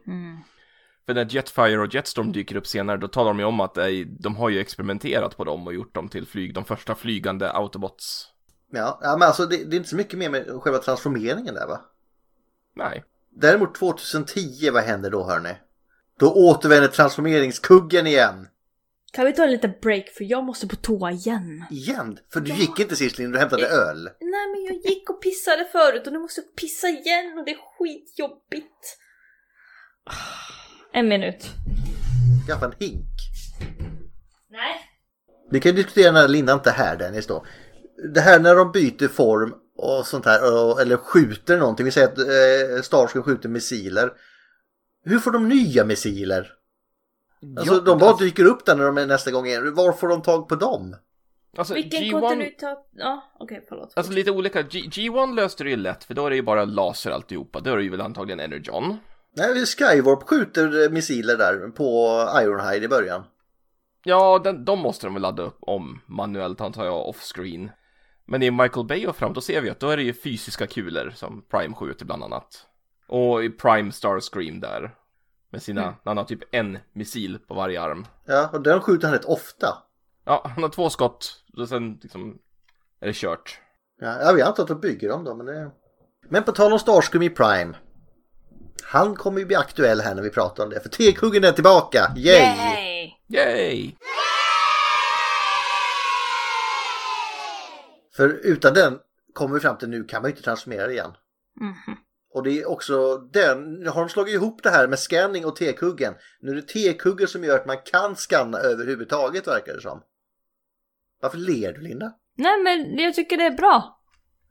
[1.07, 3.87] För när Jetfire och Jetstorm dyker upp senare, då talar de ju om att eh,
[4.19, 8.29] de har ju experimenterat på dem och gjort dem till flyg, de första flygande Autobots.
[8.73, 11.67] Ja, ja men alltså det, det är inte så mycket mer med själva transformeringen där
[11.67, 11.81] va?
[12.75, 13.05] Nej.
[13.31, 15.55] Däremot 2010, vad händer då hörni?
[16.19, 18.49] Då återvänder transformeringskuggen igen.
[19.13, 21.65] Kan vi ta en liten break för jag måste på toa igen.
[21.71, 22.19] Igen?
[22.33, 24.05] För du gick inte sist Linda, du hämtade öl.
[24.21, 27.51] Nej men jag gick och pissade förut och nu måste jag pissa igen och det
[27.51, 28.99] är skitjobbigt.
[30.93, 31.51] En minut.
[32.47, 33.07] Skaffa en hink.
[34.51, 34.75] Nej.
[35.51, 37.45] Vi kan diskutera när Linda inte är här Dennis då.
[38.15, 41.85] Det här när de byter form och sånt här, och- eller skjuter någonting.
[41.85, 44.11] Vi säger att eh, Starscream skjuter missiler.
[45.05, 46.53] Hur får de nya missiler?
[47.59, 49.75] Alltså Ja, de bara alltså- dyker upp där när de är nästa gång igen.
[49.75, 50.97] Var får de tag på dem?
[51.57, 52.79] Alltså, Vilken G1, kontinuitet?
[52.97, 53.93] Ja, okej förlåt.
[53.97, 54.63] alltså lite olika.
[54.63, 57.61] G, G1 löste det ju lätt, för då är det ju bara laser alltihopa.
[57.61, 58.97] Då är det ju väl antagligen Energon.
[59.37, 62.09] Nej, Skywarp skjuter eh, missiler där på
[62.43, 63.25] Ironhide i början.
[64.05, 67.71] Ja, den, de måste de väl ladda upp om manuellt antar jag, off-screen.
[68.27, 70.67] Men i Michael Bay och fram, då ser vi att då är det ju fysiska
[70.67, 72.67] kulor som Prime skjuter bland annat.
[73.09, 74.95] Och i Prime Starscream där.
[75.51, 75.95] Med sina, Mm.
[76.05, 78.07] han har typ en missil på varje arm.
[78.27, 79.67] Ja, och den skjuter han rätt ofta.
[80.25, 82.39] Ja, han har två skott, och sen liksom
[83.01, 83.61] är det kört.
[84.01, 85.71] Ja, jag vet inte att de bygger dem då, men det...
[86.29, 87.75] Men på tal om Starscream i Prime.
[88.93, 92.13] Han kommer ju bli aktuell här när vi pratar om det, för T-kuggen är tillbaka!
[92.17, 92.41] Yay!
[92.41, 93.13] Yay!
[93.29, 93.95] Yay!
[98.17, 98.99] För utan den
[99.33, 101.11] kommer vi fram till nu kan man ju inte transformera igen.
[101.61, 101.97] Mhm.
[102.35, 105.57] Och det är också den, nu har de slagit ihop det här med scanning och
[105.57, 106.15] T-kuggen.
[106.41, 110.03] Nu är det T-kuggen som gör att man kan scanna överhuvudtaget verkar det som.
[111.21, 112.13] Varför ler du Linda?
[112.37, 114.01] Nej men jag tycker det är bra.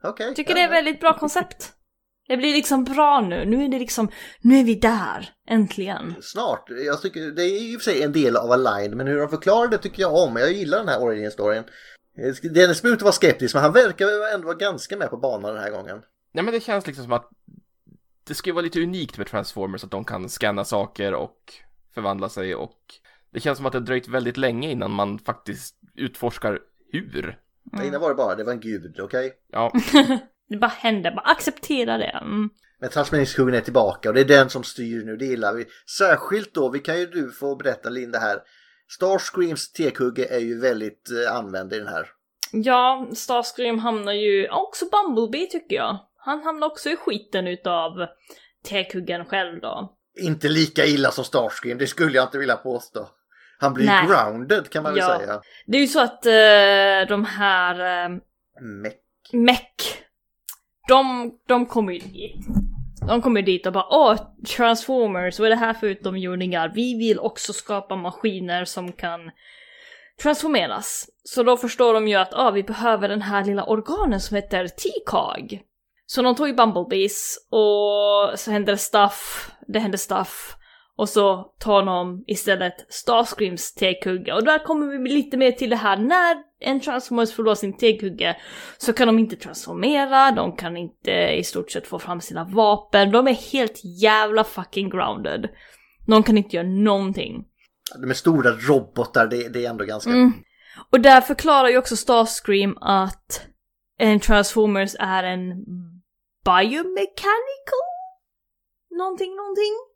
[0.02, 0.26] Okej.
[0.26, 1.72] Jag tycker det är ett väldigt bra koncept.
[2.28, 3.44] Det blir liksom bra nu.
[3.44, 4.08] Nu är det liksom,
[4.40, 5.30] nu är vi där.
[5.48, 6.14] Äntligen.
[6.22, 6.64] Snart.
[6.86, 9.68] Jag tycker det är och för sig en del av Align, men hur de förklarar
[9.68, 10.36] det tycker jag om.
[10.36, 11.64] Jag gillar den här origin-storyn.
[12.42, 15.62] Dennis behöver inte vara skeptisk, men han verkar ändå vara ganska med på banan den
[15.62, 16.02] här gången.
[16.32, 17.30] Nej men det känns liksom som att
[18.24, 21.54] det skulle vara lite unikt med Transformers att de kan scanna saker och
[21.94, 22.78] förvandla sig och
[23.30, 26.58] det känns som att det har dröjt väldigt länge innan man faktiskt utforskar
[26.92, 27.38] hur.
[27.72, 27.86] Mm.
[27.86, 29.32] Innan var det bara, det var en gud, okej?
[29.52, 29.72] Ja.
[30.52, 32.18] Det bara händer, bara acceptera det.
[32.22, 32.50] Mm.
[32.80, 35.66] Men transformeringskuggen är tillbaka och det är den som styr nu, det gillar vi.
[35.98, 38.38] Särskilt då, vi kan ju du få berätta Linda här.
[38.88, 42.06] Starscreams T-kugge är ju väldigt eh, använd i den här.
[42.52, 45.98] Ja, Starscream hamnar ju, också Bumblebee tycker jag.
[46.18, 47.92] Han hamnar också i skiten utav
[48.68, 49.96] T-kuggen själv då.
[50.20, 53.08] Inte lika illa som Starscream, det skulle jag inte vilja påstå.
[53.58, 54.06] Han blir Nej.
[54.06, 55.18] grounded kan man väl Ja.
[55.18, 55.40] säga.
[55.66, 58.10] Det är ju så att eh, de här eh,
[58.82, 58.98] Meck.
[59.32, 60.02] Mech,
[60.88, 62.46] de, de kommer ju dit.
[63.08, 64.16] De kommer dit och bara åh,
[64.56, 66.72] Transformers, vad är det här för utomjordingar?
[66.74, 69.20] Vi vill också skapa maskiner som kan
[70.22, 71.06] transformeras.
[71.24, 74.68] Så då förstår de ju att ah, vi behöver den här lilla organen som heter
[74.68, 75.60] T-Cog.
[76.06, 80.56] Så de tog ju Bumblebees och så hände det stuff, det hände stuff.
[80.96, 84.32] Och så tar de istället Starscreams T-kugge.
[84.32, 88.36] Och där kommer vi lite mer till det här, när en Transformers förlorar sin T-kugge
[88.78, 93.12] så kan de inte transformera, de kan inte i stort sett få fram sina vapen,
[93.12, 95.48] de är helt jävla fucking grounded.
[96.06, 97.44] De kan inte göra någonting.
[98.02, 100.10] De är stora robotar, det, det är ändå ganska...
[100.10, 100.32] Mm.
[100.90, 103.46] Och där förklarar ju också Starscream att
[103.98, 105.48] en Transformers är en
[106.44, 107.92] biomechanical
[108.90, 109.91] någonting, någonting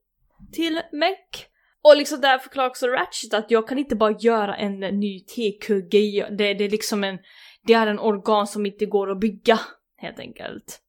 [0.52, 1.47] till mech.
[1.82, 6.28] Och liksom där förklarar också Ratchet att jag kan inte bara göra en ny T-kugge,
[6.31, 7.18] det, det är liksom en,
[7.66, 9.60] det är en organ som inte går att bygga,
[9.97, 10.81] helt enkelt.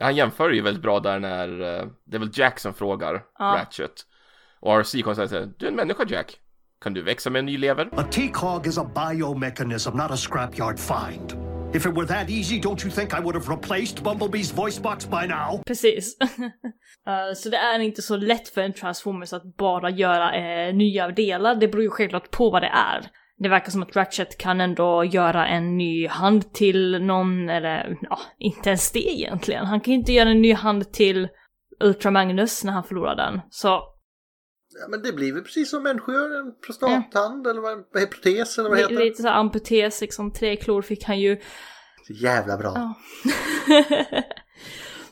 [0.00, 3.44] Han jämför ju väldigt bra där när eh, det är väl Jack som frågar Ja.
[3.44, 4.06] Ratchet.
[4.60, 6.38] Och RC kommer säga du är en människa Jack.
[6.80, 7.88] Kan du växa med en ny lever?
[7.92, 11.51] A T-Cog is a biomechanism, not a scrapyard find.
[11.74, 15.06] If it were that easy, don't you think I would have replaced Bumblebee's voice box
[15.06, 15.62] by now?
[15.66, 16.16] Precis.
[16.20, 21.08] uh, så det är inte så lätt för en Transformers att bara göra eh, nya
[21.08, 21.54] delar.
[21.54, 23.06] Det beror ju självklart på vad det är.
[23.38, 28.18] Det verkar som att Ratchet kan ändå göra en ny hand till någon, eller ja,
[28.38, 29.66] inte ens det egentligen.
[29.66, 31.28] Han kan ju inte göra en ny hand till
[31.80, 33.40] Ultra Magnus när han förlorar den.
[33.50, 33.82] Så
[34.80, 38.58] Ja, men det blir väl precis som människor gör, en prostathand eller vad är protes
[38.58, 39.04] eller vad det heter.
[39.04, 41.40] lite så amputés, liksom tre klor fick han ju.
[42.06, 42.72] Så jävla bra.
[42.74, 42.94] Ja.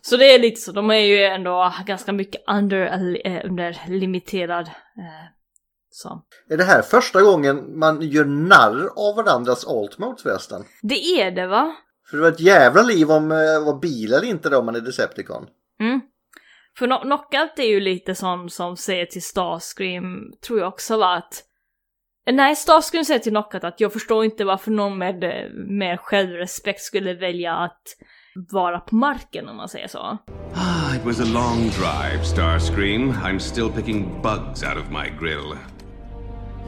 [0.03, 4.67] så det är lite så, de är ju ändå ganska mycket under, eh, under limiterad.
[4.67, 5.31] Eh,
[5.91, 6.23] så.
[6.49, 10.65] Är det här första gången man gör narr av varandras altmodes förresten?
[10.83, 11.77] Det är det va?
[12.11, 14.77] För det var ett jävla liv om eh, var bil eller inte då om man
[14.77, 15.47] är Decepticon.
[15.81, 16.01] Mm.
[16.79, 21.17] För no- Knockout är ju lite sån som säger till Starscream, tror jag också var
[21.17, 21.45] att
[22.33, 25.21] Nej, Starscream säger till Knockout att jag förstår inte varför någon med
[25.69, 27.83] mer självrespekt skulle välja att
[28.53, 29.99] vara på marken om man säger så.
[30.55, 33.13] Ah, it was a long drive, Starscream.
[33.13, 35.57] I'm still picking bugs out of my grill.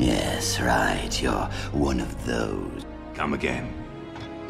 [0.00, 1.12] Yes, right.
[1.22, 2.86] You're one of those.
[3.16, 3.81] Come again.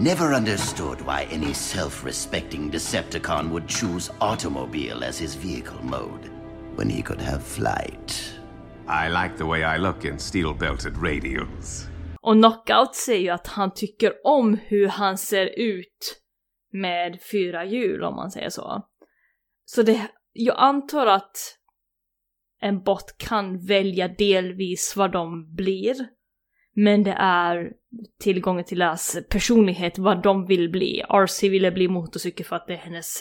[0.03, 6.29] Never understood why any self respecting Decepticon would choose automobile as his vehicle mode
[6.75, 8.35] when he could have flight.
[8.89, 11.87] I like the way I look in steel belted radials.
[12.21, 16.21] Och Knockout säger ju att han tycker om hur han ser ut
[16.73, 18.83] med fyra hjul om man säger så.
[19.65, 21.37] Så det, jag antar att
[22.61, 25.95] en bot kan välja delvis vad de blir.
[26.75, 27.73] Men det är
[28.21, 31.03] tillgången till deras personlighet, vad de vill bli.
[31.09, 33.21] RC ville bli motorcykel för att det är hennes,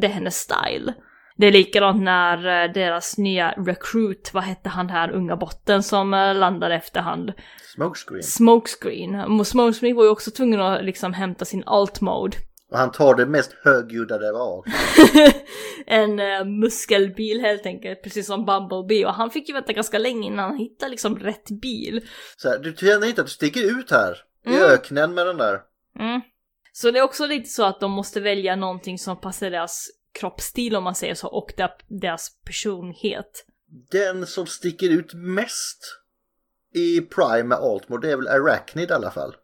[0.00, 0.94] det är hennes style.
[1.36, 6.14] Det är likadant när eh, deras nya recruit, vad hette han här unga botten som
[6.14, 7.32] eh, landade efterhand?
[7.74, 8.22] Smokescreen.
[8.22, 9.44] Smokescreen.
[9.44, 12.36] Smokescreen var ju också tvungen att liksom hämta sin alt mode.
[12.70, 14.64] Och han tar det mest högljudda det var.
[15.86, 19.06] en uh, muskelbil helt enkelt, precis som Bumblebee.
[19.06, 22.08] Och han fick ju vänta ganska länge innan han hittade liksom rätt bil.
[22.36, 24.16] Så här, du känner inte att du sticker ut här
[24.46, 24.62] i Mm.
[24.62, 25.60] öknen med den där.
[26.00, 26.20] Mm.
[26.72, 29.86] Så det är också lite så att de måste välja någonting som passar deras
[30.20, 33.46] kroppsstil om man säger så, och der- deras personlighet.
[33.90, 35.78] Den som sticker ut mest
[36.74, 39.34] i Prime med Altmore det är väl Arachnid i alla fall.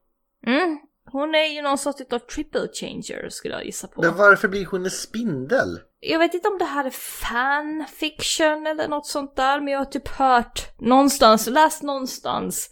[0.47, 0.79] Mm.
[1.12, 4.03] Hon är ju någon sorts av triple changer skulle jag gissa på.
[4.03, 5.78] Men varför blir hon en spindel?
[6.01, 9.85] Jag vet inte om det här är fanfiction eller något sånt där, men jag har
[9.85, 12.70] typ hört någonstans, läst någonstans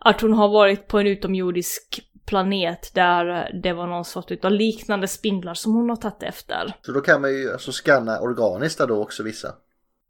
[0.00, 5.08] att hon har varit på en utomjordisk planet där det var någon sort av liknande
[5.08, 6.76] spindlar som hon har tagit efter.
[6.82, 9.54] Så då kan man ju alltså scanna organiskt där då också vissa.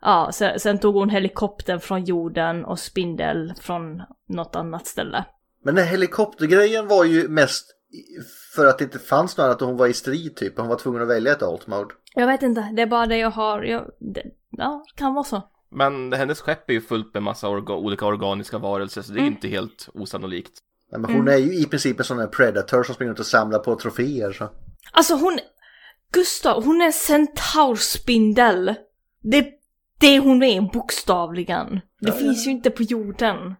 [0.02, 5.24] Ja, sen, sen tog hon helikoptern från jorden och spindel från något annat ställe.
[5.62, 7.66] Men den här helikoptergrejen var ju mest
[8.54, 10.58] för att det inte fanns något annat och hon var i strid typ.
[10.58, 11.94] Hon var tvungen att välja ett alt mode.
[12.14, 15.24] Jag vet inte, det är bara det jag har, jag, det, ja, det kan vara
[15.24, 15.42] så.
[15.70, 19.20] Men hennes skepp är ju fullt med massa orga olika organiska varelser så det är
[19.22, 19.32] Mm.
[19.32, 20.52] inte helt osannolikt.
[20.92, 23.26] Nej, men hon är ju i princip en sån här predator som springer runt och
[23.26, 24.48] samlar på troféer så.
[24.92, 25.38] Alltså hon,
[26.12, 28.74] Gustav, hon är en centaurspindel.
[29.22, 29.46] Det,
[30.00, 31.80] det hon är bokstavligen.
[32.00, 33.54] Det finns ju inte på jorden.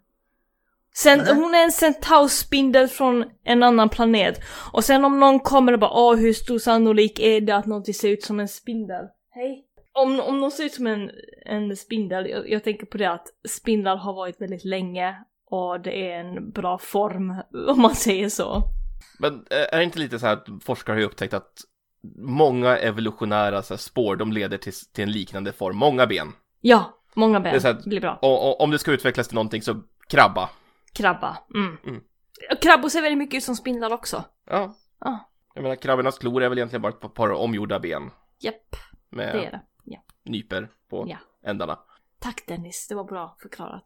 [0.94, 4.40] Sen, hon är en centaurspindel från en annan planet.
[4.72, 7.94] Och sen om någon kommer och bara åh hur stor sannolik är det att någonting
[7.94, 9.04] ser ut som en spindel?
[9.30, 9.64] Hej?
[9.92, 11.10] Om, om någon ser ut som en,
[11.46, 15.16] en spindel, jag, jag tänker på det att spindlar har varit väldigt länge
[15.50, 17.30] och det är en bra form
[17.68, 18.62] om man säger så.
[19.18, 21.52] Men eh, är det inte lite så här att forskare har upptäckt att
[22.18, 26.32] många evolutionära så här, spår, de leder till, till en liknande form, många ben.
[26.60, 28.18] Ja, många Det är ben så att, blir bra.
[28.22, 30.50] och, och, om det ska utvecklas till någonting så krabba.
[30.94, 31.38] Krabba.
[31.54, 31.76] Mm.
[31.86, 32.00] Mm.
[32.62, 34.24] Krabbor ser väldigt mycket ut som spindlar också.
[34.46, 34.74] Ja.
[35.00, 35.30] Ja.
[35.54, 38.10] Jag menar krabbornas klor är väl egentligen bara ett par omgjorda ben
[38.40, 38.76] Japp,
[39.10, 39.60] med det är det.
[39.84, 39.98] Ja.
[40.24, 41.16] nyper på Ja.
[41.46, 41.78] ändarna.
[42.18, 43.84] Tack Dennis, det var bra förklarat.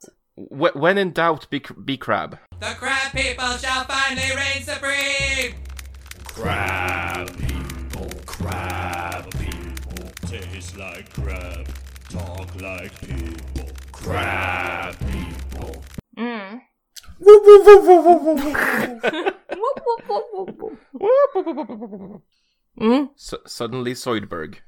[0.51, 2.31] Wh- When in doubt, be, be crab.
[2.31, 5.55] The crab people shall finally reign supreme!
[6.35, 11.66] Crab people, crab people, taste like crab,
[12.12, 13.70] talk like people.
[13.93, 15.83] Crab people.
[16.16, 16.61] Mm.
[22.81, 23.07] Mm.
[23.17, 24.61] S- suddenly Zoidberg.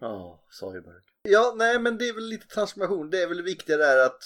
[0.00, 1.00] Ja, Soyberg.
[1.22, 3.10] Ja, nej men det är väl lite transformation.
[3.10, 4.20] Det är väl viktigt där att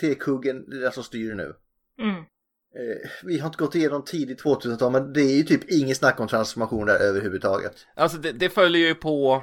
[0.00, 1.54] T-kuggen, det är den som styr nu.
[2.00, 2.14] Mm.
[2.16, 6.20] Eh, vi har inte gått igenom tidigt 2000-tal men det är ju typ inget snack
[6.20, 7.72] om transformation där överhuvudtaget.
[7.94, 9.42] Alltså det, det följer ju på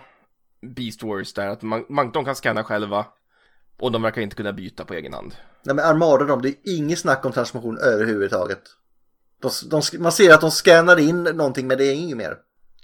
[0.75, 3.05] Beast Wars där att man, man, de kan scanna själva
[3.83, 5.35] och de verkar inte kunna byta på egen hand.
[5.63, 8.61] Nej men Armada de, det är inget snack om transformation överhuvudtaget.
[9.41, 12.37] De, de, man ser att de scannar in någonting men det är inget mer.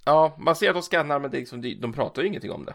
[0.06, 2.66] Ja, man ser att de scannar men det är liksom, de, pratar ju ingenting om
[2.66, 2.74] det.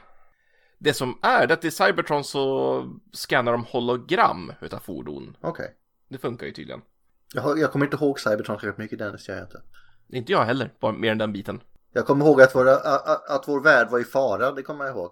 [0.78, 5.36] Det som är det att i Cybertron så scannar de hologram utav fordon.
[5.40, 5.74] Okej.
[6.08, 6.80] Det funkar ju tydligen.
[7.34, 9.62] Jag, jag kommer inte ihåg Cybertron särskilt mycket Dennis, jag inte.
[10.08, 11.60] Inte jag heller, bara mer än den biten.
[11.92, 12.76] Jag kommer ihåg att, våra,
[13.28, 15.10] att vår värld var i fara, det kommer jag ihåg.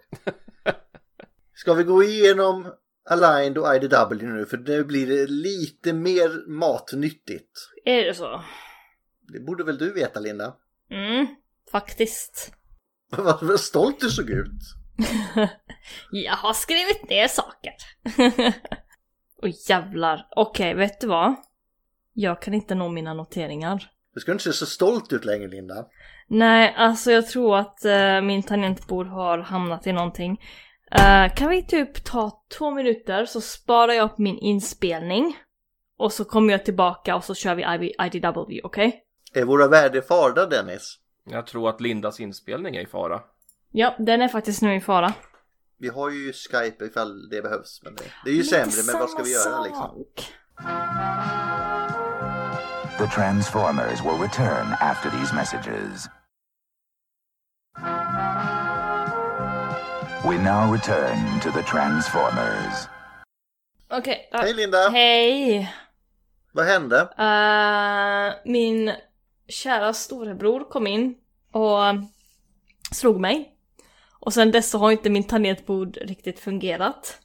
[1.55, 2.73] Ska vi gå igenom
[3.05, 7.59] Aligned och IDW nu för nu blir det lite mer matnyttigt.
[7.85, 8.43] Är det så?
[9.33, 10.55] Det borde väl du veta Linda?
[10.91, 11.27] Mm,
[11.73, 12.53] faktiskt.
[13.43, 14.61] Vad stolt du såg ut.
[16.11, 17.73] Jag har skrivit ner saker.
[19.43, 20.27] Oj jävlar.
[20.37, 21.35] Okej, vet du vad?
[22.13, 23.91] Jag kan inte nå mina noteringar.
[24.15, 25.87] Du ska inte se så stolt ut längre Linda.
[26.29, 30.41] Nej, alltså jag tror att eh, min tangentbord har hamnat i någonting.
[30.95, 35.37] Eh, kan vi typ ta två minuter så sparar jag upp min inspelning.
[35.99, 39.03] Och så kommer jag tillbaka och så kör vi IDW, okej?
[39.35, 40.99] Är våra världar i fara Dennis?
[41.25, 43.21] Jag tror att Lindas inspelning är i fara.
[43.71, 45.13] Ja, den är faktiskt nu i fara.
[45.79, 47.81] Vi har ju Skype ifall det behövs.
[47.85, 50.05] Men det, det är ju är sämre, men vad ska vi göra liksom?
[52.99, 56.09] The Transformers will return after these messages.
[60.25, 62.89] We now return to the Transformers.
[63.91, 64.29] Okej.
[64.33, 64.39] ja.
[64.39, 64.89] Hej Linda!
[64.89, 65.75] Hej!
[66.53, 67.01] Vad hände?
[67.19, 68.93] Eh, min
[69.49, 71.15] kära storebror kom in
[71.53, 71.79] och
[72.95, 73.55] slog mig.
[74.21, 77.19] Och sen dess så har inte min tangentbord riktigt fungerat.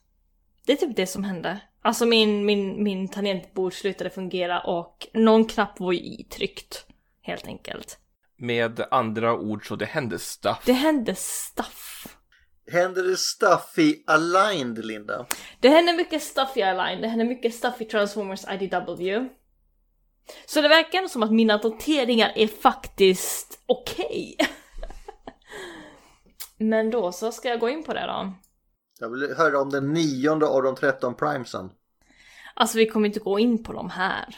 [0.65, 1.59] Det är typ det som hände.
[1.81, 6.85] Alltså min, min, min tangentbord slutade fungera och någon knapp var ju itryckt.
[7.21, 7.97] Helt enkelt.
[8.37, 10.63] Med andra ord så det hände stuff.
[10.65, 12.16] Det hände stuff.
[12.71, 15.25] Händer det stuff i Aligned, Linda?
[15.59, 19.29] Det hände mycket stuff i Align, det hände mycket stuff i Transformers IDW.
[20.45, 24.37] Så det verkar som att mina noteringar är faktiskt okej.
[26.57, 28.33] Men då så ska jag gå in på det då.
[28.99, 31.69] Jag vill höra om den nionde av de 13 primesen.
[32.53, 34.35] Alltså vi kommer inte gå in på dem här.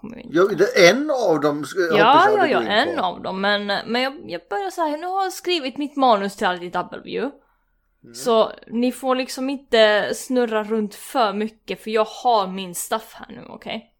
[0.00, 0.54] Kommer vi inte.
[0.54, 1.64] Det- en av dem
[1.98, 3.02] Ja, ja, ja, en på.
[3.02, 3.40] av dem.
[3.40, 7.18] Men, men jag, jag börjar här, nu har jag skrivit mitt manus till IDW.
[7.18, 8.14] Mm.
[8.14, 13.26] Så ni får liksom inte snurra runt för mycket för jag har min stuff här
[13.28, 13.92] nu, okej?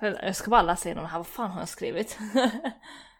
[0.00, 2.18] Jag ska bara läsa igenom det här, vad fan har jag skrivit?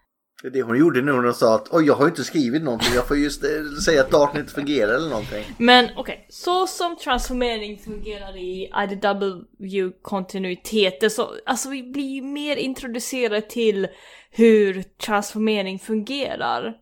[0.51, 2.95] Det hon gjorde nu när hon sa att oj, jag har ju inte skrivit någonting.
[2.95, 3.51] Jag får just eh,
[3.85, 5.45] säga att datorn inte fungerar eller någonting.
[5.59, 13.41] Men okej, så som transformering fungerar i IDW-kontinuiteten så alltså vi blir ju mer introducerade
[13.41, 13.89] till
[14.31, 16.75] hur transformering fungerar.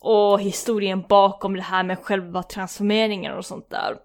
[0.00, 3.96] Och historien bakom det här med själva transformeringen och sånt där.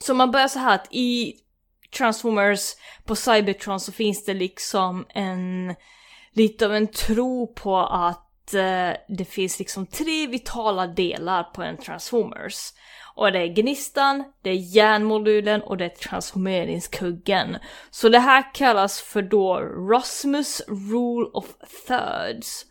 [0.00, 1.34] Så man börjar så här att i
[1.96, 2.74] Transformers
[3.04, 5.74] på Cybertron så finns det liksom en
[6.36, 11.76] lite av en tro på att eh, det finns liksom tre vitala delar på en
[11.76, 12.72] Transformers.
[13.14, 17.56] Och det är gnistan, det är järnmodulen och det är transformeringskuggen.
[17.90, 21.46] Så det här kallas för då Rosmus Rule of
[21.86, 22.64] Thirds.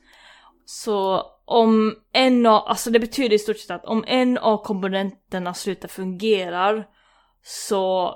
[0.66, 5.54] Så om en av, alltså det betyder i stort sett att om en av komponenterna
[5.54, 6.84] slutar fungera
[7.44, 8.16] så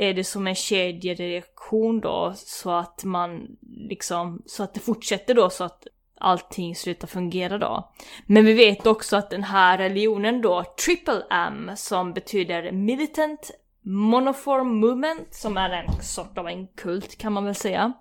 [0.00, 5.50] är det som en kedjereaktion då så att man liksom, så att det fortsätter då
[5.50, 5.86] så att
[6.20, 7.92] allting slutar fungera då.
[8.26, 13.50] Men vi vet också att den här religionen då, Triple M, som betyder Militant
[13.82, 17.92] Monoform Movement, som är en sort av en kult kan man väl säga.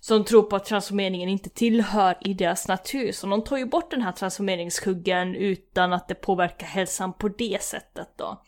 [0.00, 3.90] Som tror på att transformeringen inte tillhör i deras natur, så de tar ju bort
[3.90, 8.42] den här transformeringskuggen utan att det påverkar hälsan på det sättet då.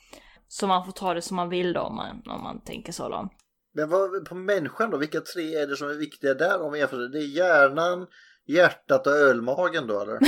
[0.48, 3.08] Så man får ta det som man vill då om man, om man tänker så
[3.08, 3.28] då.
[3.74, 6.78] Men vad, på människan då, vilka tre är det som är viktiga där om vi
[6.78, 7.08] jämför?
[7.12, 8.06] Det är hjärnan,
[8.46, 10.18] hjärtat och ölmagen då eller?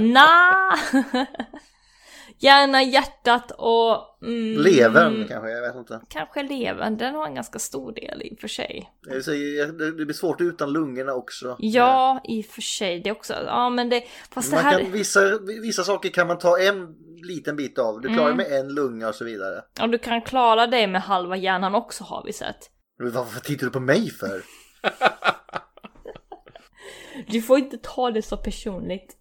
[0.00, 0.78] Nja!
[2.38, 4.18] Gärna hjärtat och...
[4.22, 6.00] Mm, Levern kanske, jag vet inte.
[6.08, 8.90] Kanske levern, den har en ganska stor del i och för sig.
[9.02, 11.56] Det det blir svårt utan lungorna också.
[11.58, 13.00] Ja, i och för sig.
[13.00, 14.80] Det är också, ja men det, fast det Man här...
[14.80, 18.00] kan, vissa, vissa saker kan man ta en liten bit av.
[18.00, 18.36] Du klarar Mm.
[18.36, 19.62] med en lunga och så vidare.
[19.78, 22.70] Ja, du kan klara det med halva hjärnan också har vi sett.
[22.98, 24.42] Varför tittar du på mig för?
[27.28, 29.16] Du får inte ta det så personligt.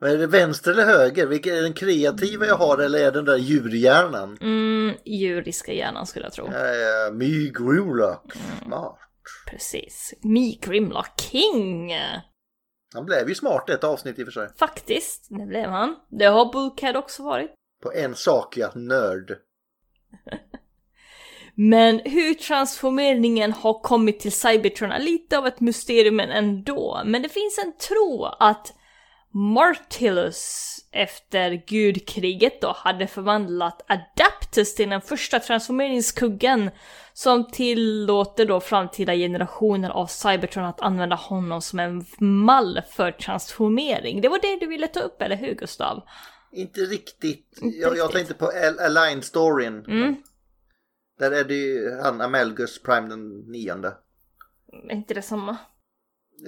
[0.00, 1.26] Men är det vänster eller höger?
[1.26, 4.38] Vilken är den kreativa jag har eller är den där djurhjärnan?
[4.40, 6.46] Mm, djuriska hjärnan skulle jag tro.
[6.46, 8.32] Uh, My Grimlock.
[8.64, 8.98] Smart.
[9.50, 10.14] Precis.
[10.22, 11.92] Me Grimlock King!
[12.96, 14.48] Han blev ju smart ett avsnitt i och för sig.
[14.58, 15.96] Faktiskt, det blev han.
[16.08, 17.50] Det har Bulkhead också varit.
[17.82, 19.38] På en sak ja, nörd.
[21.54, 27.02] Men hur transformeringen har kommit till Cybertron är lite av ett mysterium ändå.
[27.04, 28.74] Men det finns en tro att
[29.30, 33.84] Martillus efter gudkriget då hade förvandlat
[34.56, 36.70] Adaptus till den första transformeringskuggen
[37.12, 44.20] som tillåter då framtida generationer av Cybertron att använda honom som en mall för transformering.
[44.20, 46.02] Det var det du ville ta upp, eller hur Gustav?
[46.52, 47.58] Inte riktigt.
[47.60, 49.84] jag, jag tänkte på Al- Align-storyn.
[49.88, 50.16] Mm.
[51.18, 53.94] Där är det ju han Amalgus Prime den nionde.
[54.88, 55.56] Är inte det samma?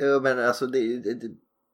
[0.00, 1.28] Jo men alltså det, det, det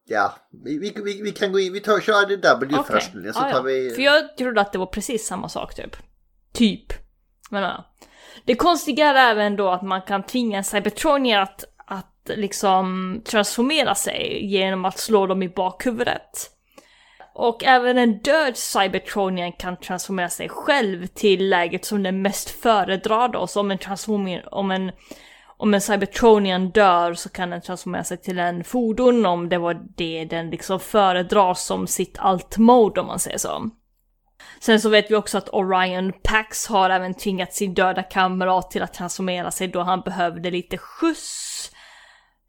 [0.07, 0.35] Ja,
[0.65, 2.85] vi, vi, vi, kan gå in, vi tar, kör IDW Okej.
[2.89, 3.53] först så Ja, ja.
[3.53, 3.91] tar vi...
[3.91, 5.97] För jag trodde att det var precis samma sak typ.
[6.55, 6.93] Typ.
[7.51, 7.85] Men ja.
[8.45, 13.95] Det konstiga är även då att man kan tvinga en cybertronier att, att liksom transformera
[13.95, 16.51] sig genom att slå dem i bakhuvudet.
[17.35, 23.29] Och även en död cybertronian kan transformera sig själv till läget som den mest föredrar
[23.29, 23.47] då.
[23.47, 23.79] Så om en
[24.51, 24.93] om en
[25.57, 29.81] om en cybertronian dör så kan den transformera sig till en fordon om det var
[29.97, 33.71] det den liksom föredrar som sitt alt-mode om man säger så.
[34.61, 38.83] Sen så vet vi också att Orion Pax har även tvingat sin döda kamrat till
[38.83, 41.71] att transformera sig då han behövde lite skjuts.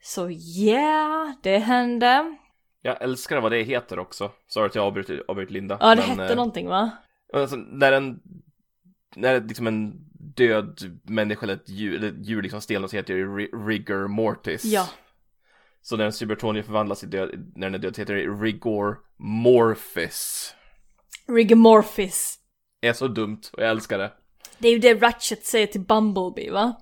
[0.02, 2.38] Så ja, yeah, det hände.
[2.82, 4.32] Jag älskar vad det heter också.
[4.48, 5.78] Sorry att jag avbryter, avbryter Linda.
[5.82, 6.92] Ja, det men, hette eh, någonting va?
[7.34, 8.20] Alltså, när en,
[9.16, 9.94] när liksom en
[10.36, 14.08] död människa eller ett djur, eller ett djur liksom stelnar så heter det ri- rigor
[14.08, 14.66] mortis.
[14.66, 14.90] Ja.
[15.82, 18.98] Så när en cybertronier förvandlas i död, när den är död så heter det rigor
[19.18, 20.56] morphis.
[21.28, 22.40] Rigomorphis.
[22.82, 24.12] Det är så dumt och jag älskar det.
[24.58, 26.74] Det är ju det Ratchet säger till Bumblebee va?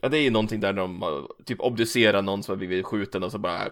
[0.00, 1.04] Ja, det är ju någonting där de
[1.44, 3.70] typ obducerar någon som har blivit skjuten och så bara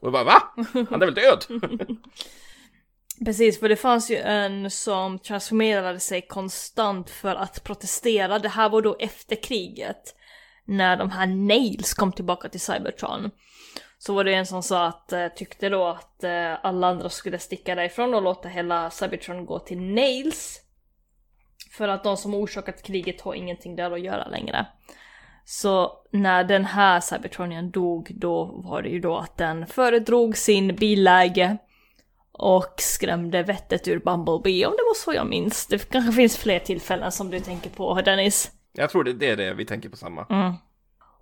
[0.00, 0.42] och bara va?
[0.90, 1.44] Han är väl död?
[3.24, 8.38] Precis, för det fanns ju en som transformerade sig konstant för att protestera.
[8.38, 10.14] Det här var då efter kriget.
[10.64, 13.30] När de här Nails kom tillbaka till Cybertron.
[14.04, 17.38] Så var det en som sa att, eh, tyckte då att eh, alla andra skulle
[17.38, 20.60] sticka därifrån och låta hela Cybertron gå till Nails.
[21.70, 24.66] För att de som orsakat kriget har ingenting där att göra längre.
[25.44, 30.76] Så när den här Cybertronian dog, då var det ju då att den föredrog sin
[30.76, 31.56] billäge
[32.32, 35.66] och skrämde vettet ur Bumblebee, om det var så jag minns.
[35.66, 38.50] Det kanske finns fler tillfällen som du tänker på, Dennis.
[38.72, 40.26] Jag tror det, det är det vi tänker på samma.
[40.30, 40.52] Mm.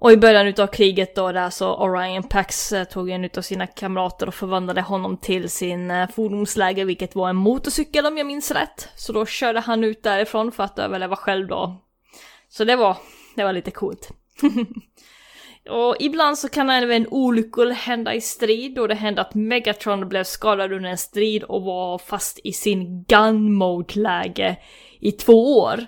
[0.00, 3.66] Och i början utav kriget då där så Orion Pax eh, tog en utav sina
[3.66, 8.26] kamrater och förvandlade honom till sin eh, fordonsläger fordonsläge, vilket var en motorcykel om jag
[8.26, 8.88] minns rätt.
[8.96, 11.82] Så då körde han ut därifrån för att överleva själv då.
[12.48, 12.96] Så det var,
[13.36, 14.10] det var lite coolt.
[15.70, 20.24] och ibland så kan även olyckor hända i strid och det hände att Megatron blev
[20.24, 24.56] skadad under en strid och var fast i sin gun mode-läge
[25.00, 25.86] i två år.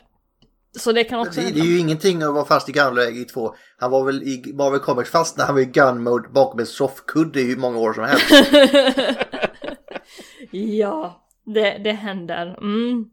[0.79, 3.25] Så det kan också Det, det är ju ingenting att vara fast i gunläge i
[3.25, 3.55] två.
[3.79, 6.67] Han var väl i Marvel Comics fast när han var i gun mode bakom en
[6.67, 8.31] soffkudde i hur många år som helst.
[10.51, 12.59] ja, det, det händer.
[12.61, 13.05] Mm.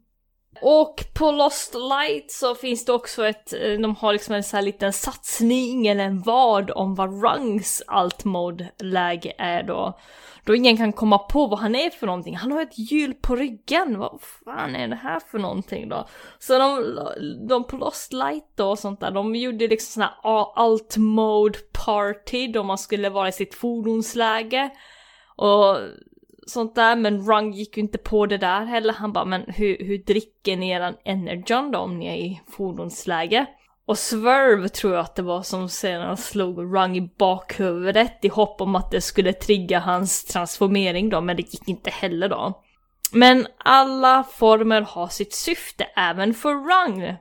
[0.62, 4.56] Och på Lost Light så finns det också ett, eh, de har liksom en sån
[4.56, 8.24] här liten satsning eller en vad om vad Rungs alt
[8.78, 9.98] läge är då.
[10.44, 12.36] Då ingen kan komma på vad han är för någonting.
[12.36, 13.98] Han har ett hjul på ryggen.
[13.98, 16.06] Vad fan är det här för någonting då?
[16.38, 16.98] Så de,
[17.48, 21.58] de på Lost Light då och sånt där, de gjorde liksom sån här alt mode
[21.84, 24.70] party då man skulle vara i sitt fordonsläge.
[25.36, 25.76] Och
[26.46, 28.92] sånt där, men Rung gick ju inte på det där heller.
[28.92, 33.46] Han bara, men hur, hur dricker ni eran energon då om ni är i fordonsläge?
[33.90, 38.60] Och Swerve tror jag att det var som sedan slog Rung i bakhuvudet i hopp
[38.60, 42.62] om att det skulle trigga hans transformering då, men det gick inte heller då.
[43.12, 47.16] Men alla former har sitt syfte, även för Rung.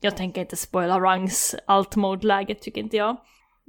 [0.00, 3.16] Jag tänker inte spoila Rungs alt mode-läge tycker inte jag.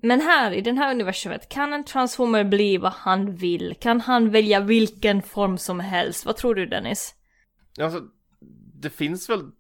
[0.02, 3.76] Men här, i den här universumet, kan en transformer bli vad han vill?
[3.80, 6.26] Kan han välja vilken form som helst?
[6.26, 7.14] Vad tror du Dennis?
[7.82, 8.02] Alltså,
[8.84, 9.52] det finns väl,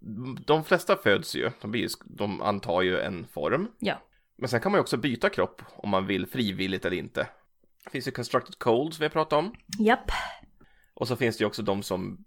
[0.45, 3.67] de flesta föds ju, de, blir, de antar ju en form.
[3.79, 4.01] Ja.
[4.35, 7.27] Men sen kan man ju också byta kropp om man vill frivilligt eller inte.
[7.83, 9.55] Det finns ju constructed cold som vi har pratat om.
[9.79, 10.11] Japp.
[10.93, 12.25] Och så finns det ju också de som,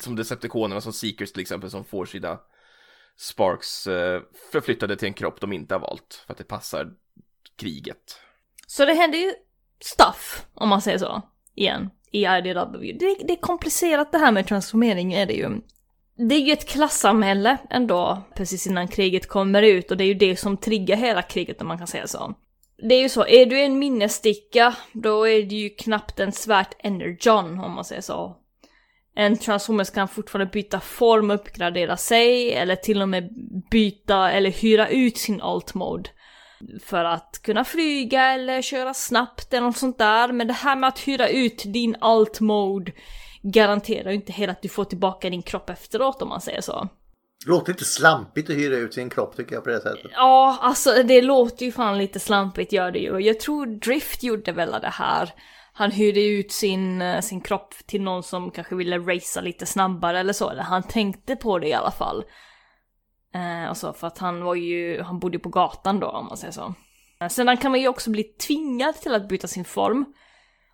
[0.00, 2.38] som Decepticonerna, som Seekers till exempel, som får sina
[3.16, 6.92] Sparks eh, förflyttade till en kropp de inte har valt för att det passar
[7.56, 8.20] kriget.
[8.66, 9.32] Så det händer ju
[9.80, 11.22] stuff, om man säger så,
[11.54, 12.92] igen, i IDW.
[12.92, 15.60] Det, det är komplicerat det här med transformering är det ju.
[16.18, 20.14] Det är ju ett klassamhälle ändå, precis innan kriget kommer ut och det är ju
[20.14, 22.34] det som triggar hela kriget om man kan säga så.
[22.88, 26.74] Det är ju så, är du en minnessticka, då är du ju knappt en svärt
[26.78, 28.36] energon om man säger så.
[29.14, 33.28] En transformers kan fortfarande byta form, uppgradera sig eller till och med
[33.70, 36.10] byta eller hyra ut sin alt mode.
[36.84, 40.32] För att kunna flyga eller köra snabbt eller något sånt där.
[40.32, 42.92] Men det här med att hyra ut din alt mode
[43.50, 46.88] garanterar ju inte hela att du får tillbaka din kropp efteråt om man säger så.
[47.44, 50.10] Det låter lite slampigt att hyra ut sin kropp tycker jag på det sättet.
[50.14, 53.18] Ja, alltså det låter ju fan lite slampigt gör det ju.
[53.18, 55.32] Jag tror Drift gjorde väl det här.
[55.72, 60.20] Han hyrde ut sin, eh, sin kropp till någon som kanske ville racea lite snabbare
[60.20, 60.50] eller så.
[60.50, 62.24] Eller han tänkte på det i alla fall.
[63.34, 66.52] Eh, så, för att han var ju, han bodde på gatan då om man säger
[66.52, 66.74] så.
[67.20, 70.04] Eh, Sedan kan man ju också bli tvingad till att byta sin form.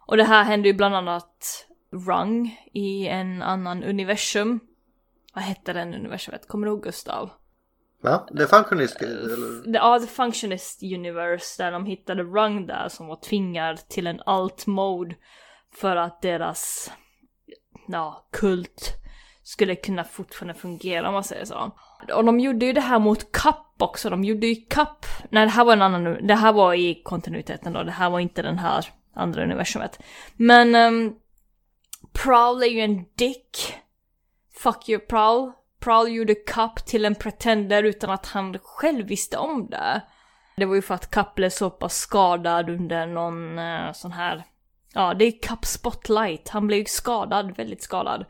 [0.07, 4.61] Och det här hände ju bland annat Rung i en annan universum.
[5.35, 6.49] Vad hette den universumet?
[6.49, 7.31] Kommer du ihåg Gustav?
[8.03, 8.27] Va?
[8.39, 9.03] The Functionist?
[9.03, 9.63] Eller?
[9.63, 14.21] The, ja, The Functionist Universe där de hittade Rung där som var tvingad till en
[14.27, 15.15] alt mode
[15.75, 16.93] för att deras,
[17.89, 18.93] ja, kult
[19.43, 21.71] skulle kunna fortfarande fungera om man säger så.
[22.15, 25.53] Och de gjorde ju det här mot Cup också, de gjorde ju Cup, nej det
[25.53, 28.59] här var en annan, det här var i kontinuiteten då, det här var inte den
[28.59, 30.03] här andra universumet.
[30.37, 31.17] Men um,
[32.13, 33.75] Prowl är ju en dick.
[34.55, 35.53] Fuck you Prowl.
[35.81, 40.03] Prowl gjorde Cup till en pretender utan att han själv visste om det.
[40.57, 44.45] Det var ju för att Cup blev så pass skadad under någon uh, sån här,
[44.95, 48.25] ja det är Cup Spotlight, han blev ju skadad, väldigt skadad.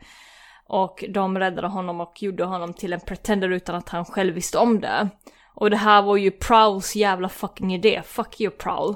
[0.67, 4.57] Och de räddade honom och gjorde honom till en pretender utan att han själv visste
[4.57, 5.09] om det.
[5.55, 8.95] Och det här var ju Prowls jävla fucking idé, fuck you Prowl.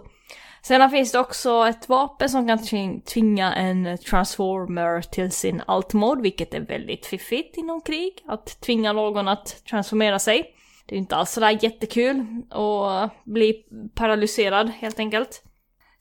[0.67, 2.59] Sen finns det också ett vapen som kan
[3.03, 8.13] tvinga en transformer till sin alt mode, vilket är väldigt fiffigt inom krig.
[8.27, 10.53] Att tvinga någon att transformera sig.
[10.85, 13.63] Det är inte alls sådär jättekul att bli
[13.95, 15.43] paralyserad helt enkelt.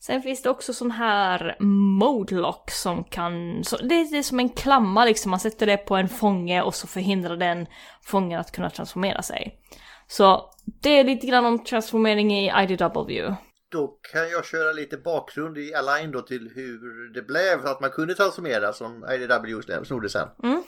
[0.00, 1.56] Sen finns det också sån här
[1.98, 5.76] ModeLock som kan, så det, är, det är som en klamma liksom, man sätter det
[5.76, 7.66] på en fånge och så förhindrar den
[8.02, 9.60] fången att kunna transformera sig.
[10.06, 13.36] Så det är lite grann om transformering i IDW.
[13.68, 17.90] Då kan jag köra lite bakgrund i Align då till hur det blev att man
[17.90, 20.28] kunde transformera som IDW snodde sen.
[20.42, 20.62] Mm.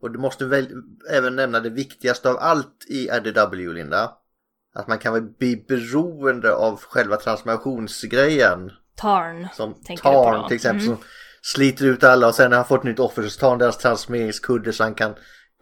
[0.00, 0.68] Och du måste väl
[1.10, 4.12] även nämna det viktigaste av allt i IDW Linda.
[4.74, 8.70] Att man kan väl bli beroende av själva transformationsgrejen.
[8.96, 9.48] Tarn.
[9.54, 10.96] Som Tarn till exempel Mm.
[10.96, 11.04] som
[11.42, 14.72] sliter ut alla och sen när han fått nytt offer så tar han deras transformeringskudde
[14.72, 15.14] så han kan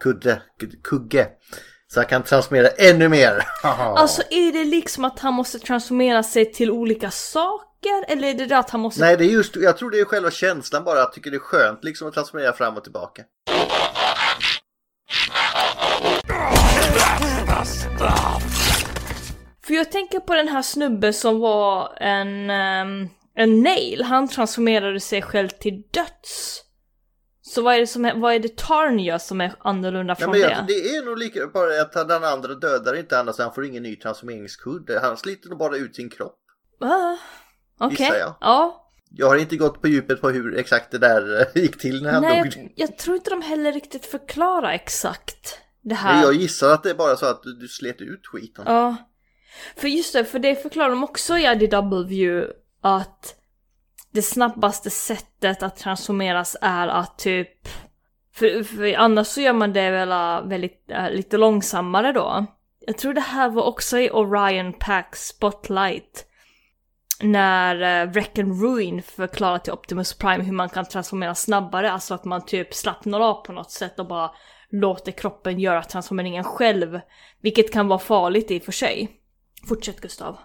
[0.03, 0.41] kudde,
[0.83, 1.27] kugge.
[1.93, 3.47] Så han kan transformera ännu mer.
[3.63, 8.05] Alltså är det liksom att han måste transformera sig till olika saker?
[8.07, 9.01] Eller är det det att han måste...
[9.01, 10.99] Nej, det är just, jag tror det är själva känslan bara.
[10.99, 13.23] Jag tycker det är skönt liksom att transformera fram och tillbaka.
[19.65, 24.03] För jag tänker på den här snubben som var en, ehm, en nail.
[24.03, 26.61] Han transformerade sig själv till döds.
[27.53, 30.31] Så vad är det som vad är det Tarn gör som är annorlunda Ja, från
[30.31, 30.51] men det?
[30.51, 33.83] jag, det är nog lika, bara att den andra dödar inte annars han får ingen
[33.83, 34.99] ny transformeringskudde.
[34.99, 36.39] Han sliter nog bara ut sin kropp.
[36.79, 37.15] Ah,
[37.79, 38.35] Okej, Gissar jag.
[38.41, 38.87] ja.
[39.09, 42.11] Jag har inte gått på djupet på hur exakt det där eh, gick till när
[42.11, 42.53] han Nej, dog.
[42.55, 46.13] jag, jag tror inte de heller riktigt förklarar exakt det här.
[46.13, 48.63] Men jag gissar att det är bara så att du, du slet ut skiten.
[48.67, 48.95] Ja.
[49.75, 52.45] För just det, för det förklarar de också i IDW
[52.81, 53.35] att
[54.11, 57.67] det snabbaste sättet att transformeras är att typ...
[58.33, 62.45] För, för annars så gör man det väl äh, väldigt, äh, lite långsammare då.
[62.87, 66.25] Jag tror det här var också i Orion Pack Spotlight.
[67.21, 71.91] När äh, Wreck and Ruin förklarar till Optimus Prime hur man kan transformera snabbare.
[71.91, 74.31] Alltså att man typ slappnar av på något sätt och bara
[74.71, 76.99] låter kroppen göra transformeringen själv.
[77.41, 79.09] Vilket kan vara farligt i och för sig.
[79.67, 80.37] Fortsätt Gustav.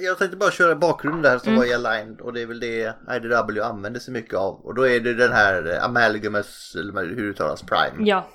[0.00, 1.58] Jag tänkte bara köra bakgrunden där som Mm.
[1.60, 4.54] var i Aligned och det är väl det IDW använder sig mycket av.
[4.66, 8.08] Och då är det den här eh, Amalgamus, eller hur uttalas, Prime.
[8.10, 8.28] Ja.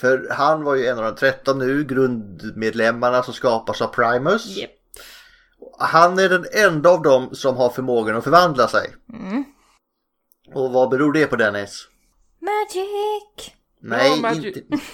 [0.00, 4.58] För han var ju en av de 13 nu grundmedlemmarna som skapas av Primus.
[4.58, 4.70] Yep.
[5.78, 8.94] Han är den enda av dem som har förmågan att förvandla sig.
[9.12, 9.44] Mm.
[10.54, 11.88] Och vad beror det på Dennis?
[12.40, 13.52] Magic!
[13.80, 14.60] Nej, Ja, Magi- inte.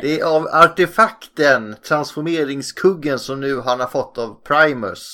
[0.00, 5.08] Det är av artefakten, transformeringskuggen som nu han har fått av Primus.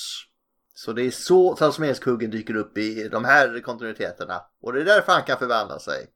[0.74, 4.40] Så det är så transformeringskuggen dyker upp i de här kontinuiteterna.
[4.62, 6.06] Och det är därför han kan förvandla sig.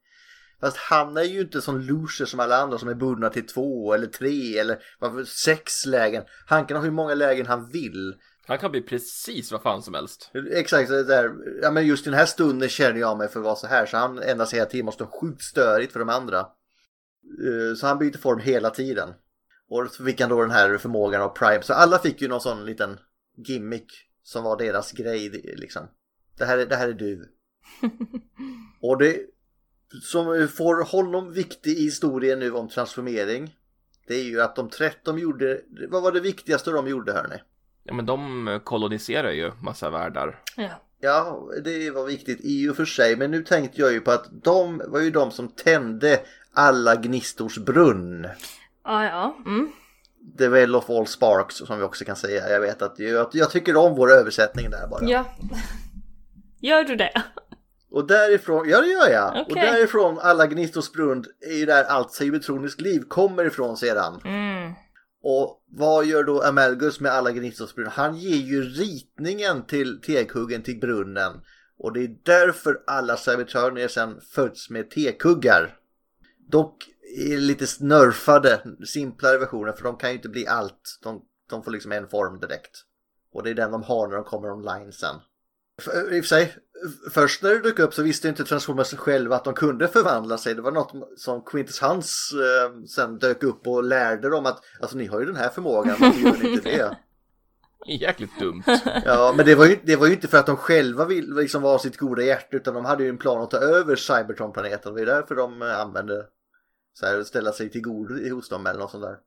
[0.61, 3.93] Fast han är ju inte sån loser som alla andra som är bundna till två
[3.93, 6.23] eller tre eller varför, sex lägen.
[6.47, 8.15] Han kan ha hur många lägen han vill.
[8.47, 10.31] Han kan bli precis vad fan som helst.
[10.51, 13.39] Exakt, så det där, ja men just i den här stunden känner jag mig för
[13.39, 15.99] att vara så här så han ändrar sig hela tiden måste vara sjukt störigt för
[15.99, 16.45] de andra.
[17.47, 19.09] Eh, Så han byter form hela tiden.
[19.69, 21.61] Och så fick han då den här förmågan av Prime.
[21.61, 22.99] Så alla fick ju någon sån liten
[23.37, 23.87] gimmick
[24.23, 25.87] som var deras grej liksom.
[26.37, 27.31] Det här är, det här är du.
[28.81, 29.17] Och det
[30.01, 33.55] som får honom viktig i historien nu om transformering.
[34.07, 37.35] Det är ju att de 13 gjorde, vad var det viktigaste de gjorde hörni?
[37.83, 40.41] Ja men de koloniserar ju massa världar.
[40.57, 40.69] Ja.
[40.99, 43.15] Ja, det var viktigt i och för sig.
[43.15, 46.19] Men nu tänkte jag ju på att de var ju de som tände
[46.55, 48.27] alla gnistors brunn.
[48.83, 49.71] Ah, ja, mm.
[50.37, 52.49] The Well of All Sparks som vi också kan säga.
[52.49, 55.05] Jag vet att jag, jag tycker om vår översättning där bara.
[55.05, 55.25] Ja.
[56.61, 57.23] Gör du det?
[57.91, 59.35] Och därifrån, ja det gör jag.
[59.35, 59.71] Och Okej.
[59.71, 64.21] därifrån alla gnistors brunn är ju där allt cybertroniskt liv kommer ifrån sedan.
[64.25, 64.73] Mm.
[65.23, 67.89] Och vad gör då Amalgus med alla gnistors brunn?
[67.91, 71.41] Han ger ju ritningen till tekuggen till brunnen.
[71.77, 75.77] Och det är därför alla Cybertronier sen föds med tekuggar.
[76.47, 76.89] Dock
[77.37, 80.99] lite nerfade, simplare versioner för de kan ju inte bli allt.
[81.03, 82.81] De, de får liksom en form direkt.
[83.33, 85.15] Och det är den de har när de kommer online sen.
[85.81, 86.55] För, I och för sig,
[87.11, 90.55] först när det dök upp så visste inte Transformers själva att de kunde förvandla sig.
[90.55, 94.97] Det var något som Quintus Hans eh, sen dök upp och lärde dem att alltså
[94.97, 96.97] ni har ju den här förmågan, varför gör ni inte det?
[97.87, 98.63] Jäkligt dumt.
[99.05, 101.61] Ja, men det var ju, det var ju inte för att de själva vill liksom
[101.61, 104.81] vara sitt goda hjärta utan de hade ju en plan att ta över Cybertron-planeten.
[104.83, 106.25] Det var ju därför de eh, använde
[106.99, 109.17] så här, ställa sig till god hos dem eller något sånt där.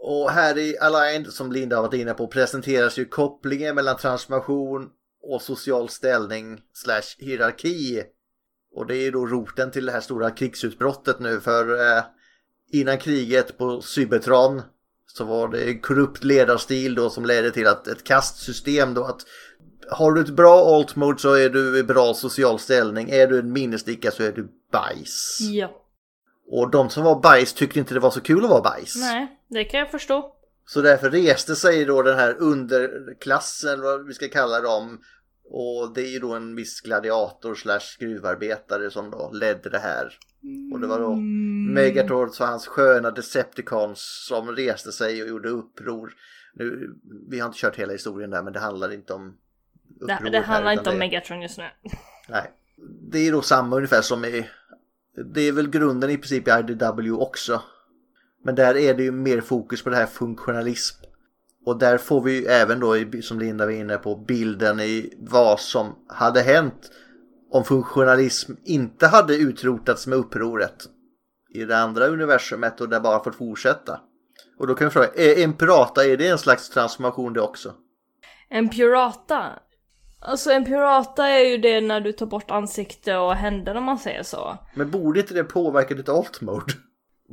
[0.00, 4.90] Och här i Aligned, som Linda har varit inne på, presenteras ju kopplingen mellan transformation
[5.22, 8.02] och social ställning slash hierarki.
[8.74, 12.04] Och det är ju då roten till det här stora krigsutbrottet nu för eh,
[12.72, 14.62] innan kriget på Cybertron
[15.06, 19.20] så var det korrupt ledarstil då som ledde till att ett kastsystem då att
[19.90, 23.10] har du ett bra alt mode så är du i bra social ställning.
[23.10, 25.38] Är du en minnesticka så är du bajs.
[25.40, 25.84] Ja.
[26.50, 28.96] Och de som var bajs tyckte inte det var så kul att vara bajs.
[28.96, 30.34] Nej, det kan jag förstå.
[30.66, 35.00] Så därför reste sig då den här underklassen, vad vi ska kalla dem.
[35.50, 40.18] Och det är ju då en viss gladiator slash gruvarbetare som då ledde det här.
[40.72, 41.14] Och det var då
[41.74, 46.12] Megatords och hans sköna Decepticons som reste sig och gjorde uppror.
[46.54, 46.94] Nu,
[47.30, 49.36] vi har inte kört hela historien där men det handlar inte om
[50.00, 51.64] uppror Det, det här, handlar utan inte om det- Megatron just nu.
[52.28, 52.50] Nej.
[53.10, 54.48] Det är då samma ungefär som i...
[55.24, 57.62] Det är väl grunden i princip i IDW också.
[58.44, 61.04] Men där är det ju mer fokus på det här funktionalism.
[61.64, 65.60] Och där får vi ju även då, som Linda var inne på, bilden i vad
[65.60, 66.90] som hade hänt
[67.50, 70.86] om funktionalism inte hade utrotats med upproret
[71.54, 74.00] i det andra universumet och det bara fått fortsätta.
[74.58, 77.74] Och då kan vi fråga, är en pirata, är det en slags transformation det också?
[78.48, 79.52] En pirata.
[80.20, 83.98] Alltså en pirata är ju det när du tar bort ansikte och händer om man
[83.98, 84.58] säger så.
[84.74, 86.72] Men borde inte det påverka ditt alt mode?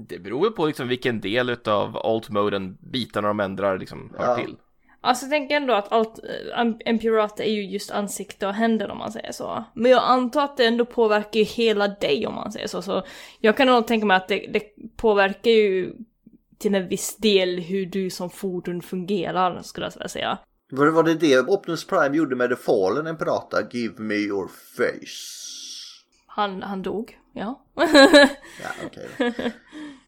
[0.10, 4.36] Det beror ju på liksom vilken del utav alt-moden bitarna de ändrar liksom hör Ja.
[4.36, 4.56] till.
[5.02, 8.90] Alltså jag tänker ändå att allt, eh, en- pirata är ju just ansikte och händer
[8.92, 9.64] om man säger så.
[9.74, 12.82] Men jag antar att det ändå påverkar ju hela dig om man säger så.
[12.82, 13.04] Så
[13.40, 14.64] jag kan nog tänka mig att det, det
[14.98, 15.94] påverkar ju
[16.58, 20.38] till en viss del hur du som fordon fungerar skulle jag säga.
[20.72, 23.62] Var, var det det Optimus Prime gjorde med The Fallen, en pirata?
[23.72, 25.46] Give me your face.
[26.28, 27.66] Han, han dog, ja.
[27.76, 29.10] Ja, okej.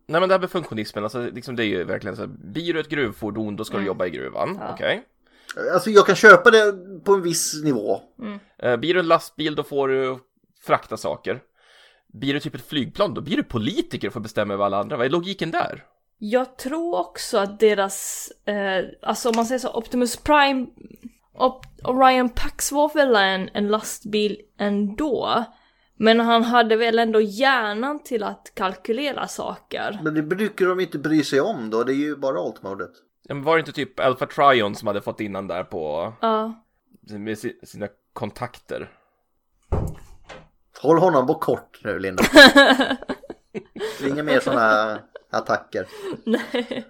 [0.09, 2.73] Nej men det här med funktionismen, alltså liksom det är ju verkligen så här, blir
[2.73, 3.87] du ett gruvfordon då ska du Mm.
[3.87, 4.73] jobba i gruvan, Ja.
[4.73, 5.03] okej?
[5.73, 6.73] Alltså jag kan köpa det
[7.03, 8.01] på en viss nivå.
[8.59, 10.17] Eh, blir du en lastbil då får du
[10.61, 11.41] frakta saker.
[12.13, 14.97] Blir du typ ett flygplan då blir du politiker och får bestämma över alla andra,
[14.97, 15.83] vad är logiken där?
[16.17, 20.67] Jag tror också att deras, eh, alltså om man säger så, Optimus Prime,
[21.33, 25.43] Op- Orion Pax var väl en, en lastbil ändå.
[25.99, 29.99] Men han hade väl ändå hjärnan till att kalkylera saker.
[30.03, 32.91] Men det brukar de inte bry sig om då, det är ju bara alt-modet.
[33.23, 36.53] Ja, men var det inte typ Alpha Trion som hade fått innan där på Ja.
[37.01, 38.89] med si- sina kontakter?
[40.81, 42.23] Håll honom på kort nu Linda.
[44.07, 45.87] Inga mer sådana attacker.
[46.23, 46.85] Nej.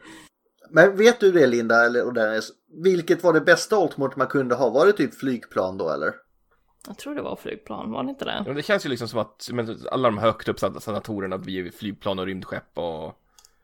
[0.70, 2.52] Men vet du det Linda, eller och Dennis,
[2.84, 4.70] vilket var det bästa alt-modet man kunde ha?
[4.70, 6.14] Var det typ flygplan då eller?
[6.88, 8.36] Jag tror det var flygplan, var det inte det?
[8.38, 11.72] Ja, men det känns ju liksom som att men, alla de högt uppsatta senatorerna blir
[11.72, 13.14] flygplan och rymdskepp och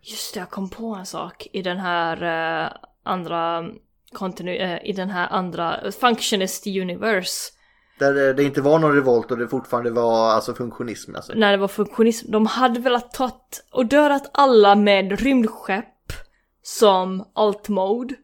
[0.01, 2.23] Just det, jag kom på en sak i den här
[2.63, 2.71] eh,
[3.03, 3.69] andra
[4.11, 7.51] kontinu- eh, i den här andra Functionist Universe.
[7.99, 11.33] Där det inte var någon revolt och det fortfarande var alltså funktionism alltså.
[11.35, 15.85] När det var funktionism, de hade velat tagit och dödat alla med rymdskepp
[16.63, 18.15] som alt mode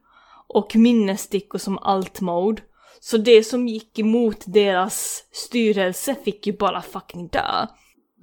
[0.48, 2.62] och minnesstickor som alt mode.
[3.00, 7.68] Så det som gick emot deras styrelse fick ju bara fucking dö.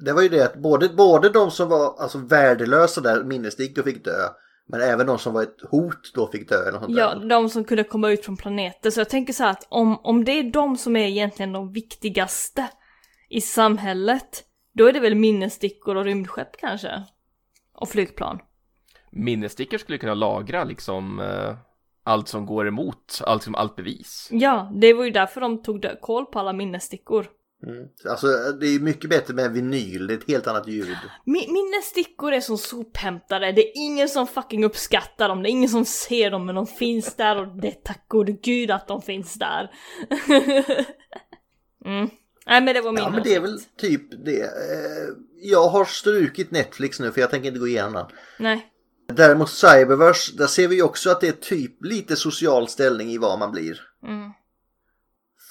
[0.05, 4.05] Det var ju det att både, både de som var alltså värdelösa där, minnesstickor fick
[4.05, 4.28] dö.
[4.69, 7.29] Men även de som var ett hot då fick dö eller något sånt Ja, där.
[7.29, 8.93] de som kunde komma ut från planeten.
[8.93, 11.73] Så jag tänker så här att om, om det är de som är egentligen de
[11.73, 12.69] viktigaste
[13.29, 14.45] i samhället,
[14.75, 17.03] då är det väl minnesstickor och rymdskepp kanske?
[17.73, 18.39] Och flygplan.
[19.11, 21.57] minnesstickor skulle kunna lagra liksom eh,
[22.05, 24.29] allt som går emot, allt som allt bevis.
[24.33, 27.27] Ja, det var ju därför de tog koll på alla minnesstickor.
[27.66, 27.89] Mm.
[28.09, 28.27] Alltså
[28.61, 30.97] det är mycket bättre med vinyl, det är ett helt annat ljud.
[31.27, 35.69] Mi- minnesstickor är som sophämtare, det är ingen som fucking uppskattar dem, det är ingen
[35.69, 39.03] som ser dem men de finns där och det är tack gode gud att de
[39.03, 39.70] finns där.
[41.85, 42.11] mm.
[42.47, 44.43] Nej men det var min Ja men det är väl typ det.
[44.43, 45.09] Eh,
[45.43, 48.07] Jag har strukit Netflix nu för jag tänker inte gå igenom den.
[48.39, 48.66] Nej.
[49.12, 53.19] Däremot Cyberverse, där ser vi ju också att det är typ lite social ställning i
[53.19, 53.81] vad man blir.
[54.03, 54.31] Mm.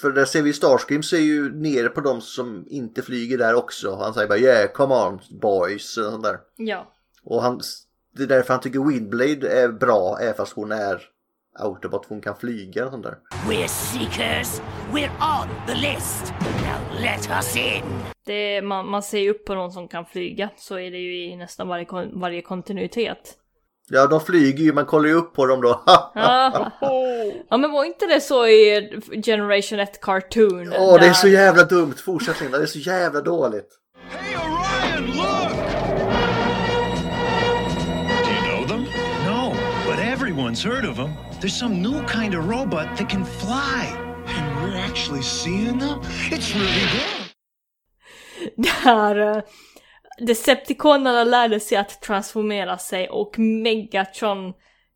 [0.02, 3.96] För där ser vi Starscream ser ju ner på de som inte flyger där också.
[3.96, 6.38] Han säger bara yeah, come on boys och sånt där.
[6.56, 6.92] Ja.
[7.24, 7.62] Och han,
[8.16, 11.02] det är därför han tycker Windblade är bra, även fast hon är
[11.60, 13.18] Autobot, för hon kan flyga och sånt där.
[13.50, 14.62] We're seekers.
[14.92, 15.12] We're
[15.42, 16.34] on the list.
[16.42, 17.84] Now let us in.
[18.26, 21.26] Det, man, man ser ju upp på någon som kan flyga, så är det ju
[21.26, 23.38] i nästan varje, varje kontinuitet.
[23.90, 25.84] Ja, de flyger ju, man kollar ju upp på dem då.
[26.16, 26.72] ja.
[27.50, 28.90] ja, men var inte det så i
[29.26, 30.74] Generation 1 Cartoon?
[30.74, 31.96] Åh, oh, det är så jävla dumt!
[32.06, 33.70] Fortsätt Linda, det är så jävla dåligt.
[34.10, 35.46] Hey Orion, look!
[40.16, 41.14] Everyone's heard of them.
[41.40, 43.86] There's some new kind of robot that can fly.
[44.28, 46.00] And we're actually seeing them?
[46.32, 46.88] It's really
[48.84, 49.18] good!
[49.18, 49.42] Eh,
[50.18, 54.54] Decepticonerna lärde sig att transformera sig och Megatron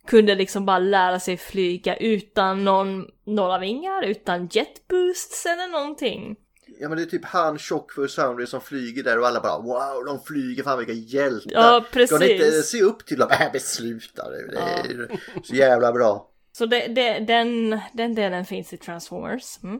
[0.07, 6.35] kunde liksom bara lära sig flyga utan någon, några vingar, utan jetboosts eller någonting.
[6.79, 10.05] Ja men det är typ han, Shockfur Soundry som flyger där och alla bara wow,
[10.05, 11.51] de flyger, fan vilka hjältar.
[11.51, 12.15] Ja, precis.
[12.15, 13.29] Ska ni inte se upp till dem?
[13.31, 14.47] Äh, besluta det.
[14.51, 16.29] Det är så jävla bra.
[16.51, 19.59] Så det, det, den, den delen finns i Transformers.
[19.63, 19.79] Mm.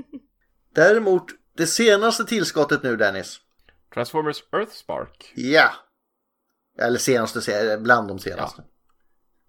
[0.74, 1.24] Däremot,
[1.56, 3.40] det senaste tillskottet nu Dennis.
[3.96, 5.32] Transformers Earthspark.
[5.36, 5.70] Ja.
[6.78, 8.62] Eller senaste, se- bland de senaste.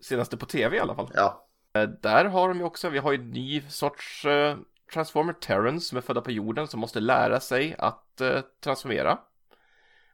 [0.01, 1.11] Senaste på tv i alla fall.
[1.13, 1.47] Ja.
[1.73, 4.57] Eh, Där har de ju också, vi har ju en ny sorts eh,
[4.93, 9.19] Transformer Terrans som är födda på jorden som måste lära sig att eh, transformera.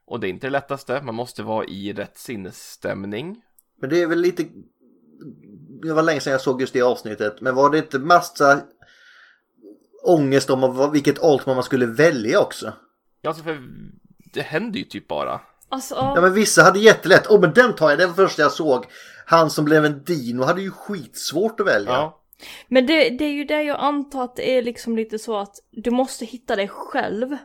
[0.06, 3.42] Och det är inte det lättaste, man måste vara i rätt sinnesstämning.
[3.82, 4.44] Men det är väl lite...
[5.82, 7.42] Det var länge sedan jag såg just det avsnittet.
[7.42, 8.62] Men var det inte massa
[10.04, 12.74] ångest om vilket Altman man skulle välja också?
[13.22, 13.64] Ja, alltså för
[14.34, 15.40] det händer ju typ bara.
[15.70, 17.28] Alltså, Ja men vissa hade jättelätt.
[17.30, 18.86] Åh men den tar jag, den första jag såg.
[19.26, 22.12] Han som blev en dino hade ju skitsvårt att välja.
[22.68, 25.56] Men det, det är ju det jag antar att det är liksom lite så att
[25.72, 27.38] du måste hitta dig själv.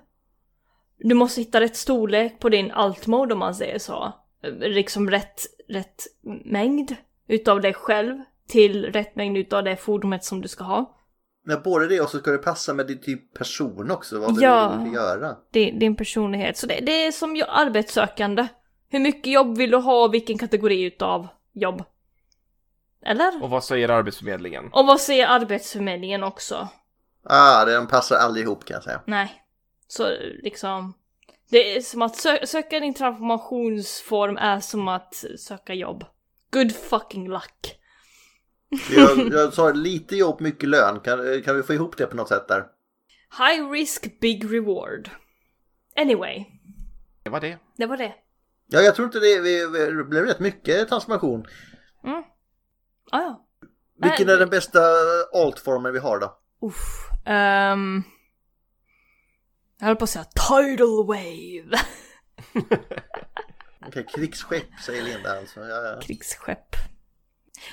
[0.98, 4.12] Du måste hitta rätt storlek på din alt-mode om man säger så.
[4.60, 6.06] Liksom rätt, rätt
[6.44, 6.96] mängd
[7.28, 10.97] utav dig själv till rätt mängd utav det fordonet som du ska ha.
[11.44, 14.18] Men både det och så ska det passa med din typ person också.
[14.20, 14.74] Vad Ja.
[14.78, 15.36] du vill göra.
[15.52, 16.56] Din, din personlighet.
[16.56, 18.46] Så det, det är som arbetssökande.
[18.88, 21.82] Hur mycket jobb vill du ha och vilken kategori utav jobb?
[23.04, 23.42] Eller?
[23.42, 24.68] Och vad säger Arbetsförmedlingen?
[24.72, 26.68] Och vad säger Arbetsförmedlingen också?
[27.24, 29.00] Ah, den passar aldrig ihop kan jag säga.
[29.06, 29.42] Nej.
[29.88, 30.08] Så
[30.42, 30.94] liksom.
[31.50, 36.04] Det är som att sö- söka din transformationsform är som att söka jobb.
[36.50, 37.77] Good fucking luck.
[38.90, 41.00] Jag, jag sa lite jobb, mycket lön.
[41.00, 42.66] Kan, kan vi få ihop det på något sätt där?
[43.38, 45.10] High risk, big reward.
[45.96, 46.44] Anyway,
[47.22, 47.58] Det var det.
[47.76, 48.14] det var det.
[48.66, 51.46] Ja, jag tror inte det, vi, vi, det blev rätt mycket transformation.
[52.04, 52.22] Mm.
[53.10, 53.44] Ah, ja.
[54.02, 54.80] Vilken Äh, är den bästa
[55.34, 56.38] altformen vi har då?
[56.62, 56.76] Uff.
[57.26, 58.02] ehm.
[59.78, 61.78] jag höll på att säga tidal wave.
[63.86, 65.60] Okej, krigsskepp säger Linda alltså.
[65.60, 66.00] Ja, ja.
[66.00, 66.76] Krigsskepp.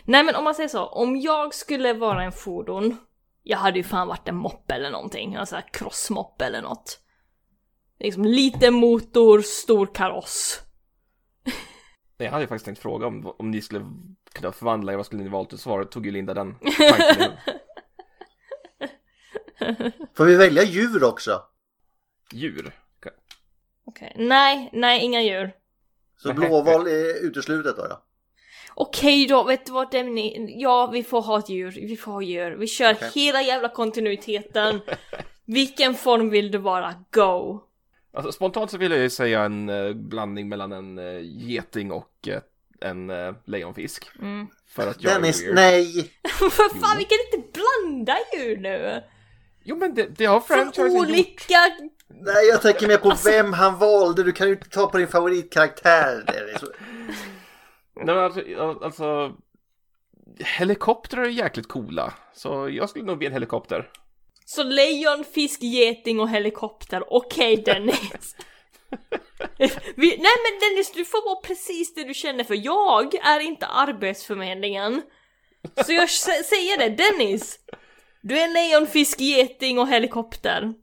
[0.04, 2.98] Nej men om man säger så, om jag skulle vara en fordon,
[3.44, 7.00] jag hade ju fan varit en moppe eller någonting, en sån här crossmoppe eller något.
[8.00, 10.62] Liksom liten motor, stor kaross.
[12.18, 13.86] Jag hade ju faktiskt tänkt fråga om, om ni skulle
[14.34, 15.86] kunna förvandla er, vad skulle ni valt att svara?
[15.86, 17.32] Tog ju Linda den tanken.
[20.14, 21.42] Får vi välja djur också?
[22.32, 22.72] Djur?
[23.88, 25.52] Okej, nej, nej inga djur.
[26.18, 27.88] Så blåval är uteslutet då?
[27.90, 28.06] Ja.
[28.78, 30.56] Okej då, vet du vad Demni?
[30.58, 32.52] Ja, vi får ha ett djur, vi får ha djur.
[32.52, 33.12] Vi kör Okej.
[33.16, 34.82] hela jävla kontinuiteten.
[35.46, 36.94] Vilken form vill du vara?
[37.12, 37.60] Go!
[38.14, 42.28] Alltså, spontant så vill jag ju säga en eh, blandning mellan en eh, geting och
[42.28, 42.42] eh,
[42.82, 44.10] en eh, lejonfisk.
[44.22, 44.48] Mm.
[44.68, 45.56] För att jag Dennis, är weird.
[45.56, 46.12] nej!
[46.52, 49.02] För fan, vi kan inte blanda djur nu!
[49.64, 51.08] Jo men det, det har franchisen gjort.
[51.08, 51.58] olika...
[52.08, 54.24] Nej, jag tänker mer på vem han valde.
[54.24, 56.24] Du kan ju inte ta på din favoritkaraktär.
[57.96, 58.42] Nej men alltså,
[58.84, 59.36] alltså
[60.58, 62.14] Helikoptrar är jäkligt coola.
[62.34, 63.90] Så jag skulle nog bli en helikopter.
[64.46, 67.04] Så lejon, fisk, geting och helikopter.
[67.08, 68.36] Okej Dennis.
[69.96, 73.66] vi, nej men Dennis, du får vara precis det du känner för jag är inte
[73.66, 75.02] arbetsförmedlingen.
[75.86, 77.60] Så jag sä- säger det, Dennis.
[78.22, 80.74] Du är lejon, fisk, geting och helikopter.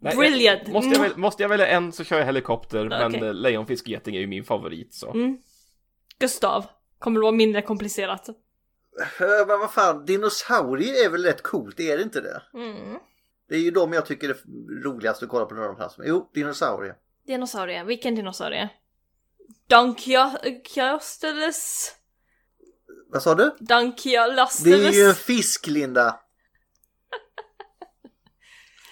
[0.00, 0.60] Nej, Brilliant.
[0.64, 2.84] jag- Måste jag, väl, måste jag välja en så kör jag helikopter.
[2.88, 3.28] Men Okej.
[3.28, 5.10] eh, lejonfisk geting är ju min favorit så.
[5.12, 5.38] Mm.
[6.18, 6.66] Gustav,
[6.98, 8.28] kommer det vara mindre komplicerat?
[9.18, 12.42] Men vad fan, dinosaurier är väl rätt coolt, är det inte det?
[12.54, 12.98] Mm.
[13.48, 14.36] Det är ju de jag tycker är
[14.82, 16.04] roligast att kolla på när de passar.
[16.06, 16.94] Jo, dinosaurier.
[17.26, 18.68] Dinosaurie, vilken dinosaurie?
[19.68, 21.92] Dunkiasteles?
[23.08, 23.44] Vad sa du?
[23.44, 24.94] Det Dunkialasteles?
[24.94, 26.20] är ju en fisk, Linda.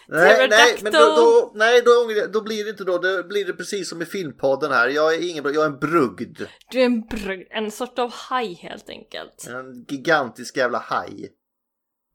[0.09, 1.93] Nej, nej, men då, då, nej då,
[2.33, 2.99] då blir det inte då.
[2.99, 4.89] Då blir det precis som i filmpodden här.
[4.89, 6.43] Jag är ingen jag är en brugd.
[6.71, 9.47] Du är en brugd, en sort av haj helt enkelt.
[9.49, 11.33] En gigantisk jävla haj.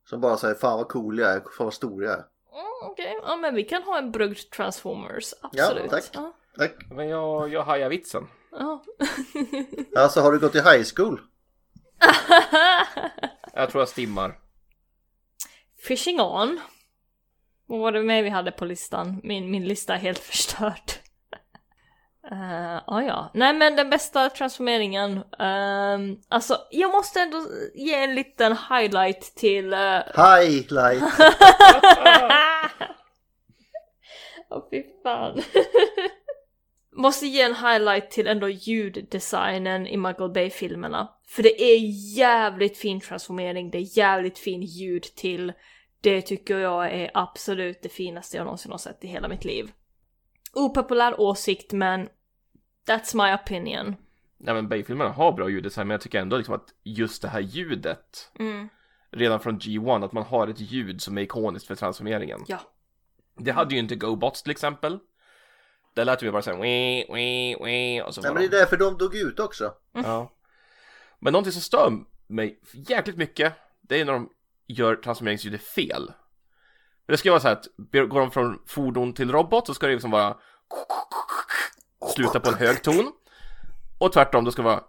[0.10, 2.18] Som bara säger fan vad cool jag är, fan vad stor jag är.
[2.54, 5.84] Mm, Okej, ja men vi kan ha en brugd transformers, absolut.
[5.84, 6.10] Ja, tack.
[6.14, 6.36] Ja.
[6.58, 6.76] Tack.
[6.92, 8.28] Men jag, jag hajar vitsen.
[8.52, 8.84] Ja.
[9.96, 11.22] Alltså har du gått i high school?
[13.54, 14.40] Jag tror jag stimmar.
[15.88, 16.60] Fishing on.
[17.70, 19.22] Vad var det mer vi hade på listan?
[19.24, 20.92] Min, min lista är helt förstörd.
[22.32, 27.38] Uh, ah, ja, nej men den bästa transformeringen, ehm, alltså jag måste ändå
[27.76, 29.74] ge en liten highlight till...
[29.74, 30.02] Uh...
[30.16, 31.04] Highlight!
[34.50, 35.42] Åh oh, fy fan.
[36.96, 41.10] måste ge en highlight till ändå ljuddesignen i Michael Bay-filmerna.
[41.28, 41.78] För det är
[42.18, 45.54] jävligt fin transformering, det är jävligt fin ljud till.
[46.02, 49.72] Det tycker jag är absolut det finaste jag någonsin har sett i hela mitt liv.
[50.54, 52.10] Opopulär åsikt men
[52.88, 53.96] that's my opinion.
[54.38, 57.40] Nej men Bay-filmerna har bra ljuddesign men jag tycker ändå liksom att just det här
[57.40, 58.70] ljudet Mm.
[59.12, 62.40] redan från G1 att man har ett ljud som är ikoniskt för transformeringen.
[62.48, 62.60] Ja.
[63.38, 65.00] Det hade ju inte GoBots till exempel.
[65.96, 68.34] Där lät vi bara såhär wee, wee, wee och så Nej, bara...
[68.40, 69.74] men det är därför de dog ut också.
[69.92, 70.32] Ja.
[71.20, 71.92] Men någonting som stör
[72.28, 74.30] mig jäkligt mycket, det är när de
[74.70, 76.12] gör transformeringsljudet fel.
[77.08, 77.68] Det ska vara så här att
[78.10, 80.38] går de från fordon till robot så ska det liksom vara
[82.16, 83.12] sluta på en hög ton.
[83.98, 84.84] Och tvärtom, då ska det vara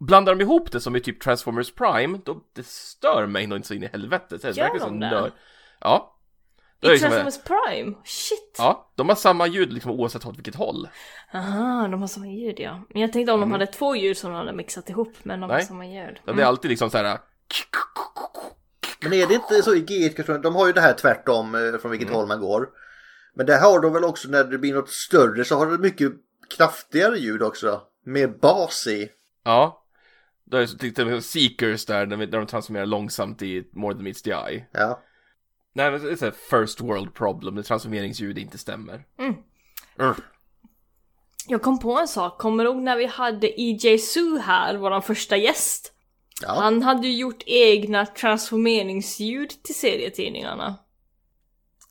[0.00, 3.68] Blandar de ihop det som i typ Transformers Prime, då det stör mig nog inte
[3.68, 4.38] så in i helvete.
[4.38, 5.32] Så det Gör de det?
[5.80, 6.17] Ja.
[6.80, 7.96] Det I är liksom- Transformers Prime?
[8.04, 8.54] Shit!
[8.58, 10.88] Ja, de har samma ljud liksom oavsett åt vilket håll.
[11.34, 12.82] Aha, de har samma ljud ja.
[12.90, 13.52] Men jag tänkte om de Mm.
[13.60, 15.66] hade två ljud som de hade mixat ihop, men de har Nej.
[15.66, 16.20] samma ljud.
[16.24, 17.18] Det är alltid liksom så här.
[19.02, 21.78] Men är det inte så i G1 kanske, de har ju det här tvärtom eh,
[21.80, 22.16] från vilket Mm.
[22.18, 22.68] håll man går.
[23.34, 26.12] Men det har de väl också när det blir något större så har det mycket
[26.56, 27.80] kraftigare ljud också.
[28.06, 29.08] Mer bas i.
[29.44, 29.84] Ja.
[30.44, 34.22] Då är det till exempel Seekers där, där de transformerar långsamt i More than meets
[34.22, 34.66] the eye.
[34.72, 35.02] Ja.
[35.74, 39.04] Nej men det är first world problem, när transformeringsljud inte stämmer.
[39.18, 39.34] Mm.
[39.98, 40.14] Mm.
[41.48, 45.00] Jag kom på en sak, kommer du ihåg när vi hade EJ Sue här, vår
[45.00, 45.92] första gäst?
[46.46, 50.76] Han hade ju gjort egna transformeringsljud till serietidningarna.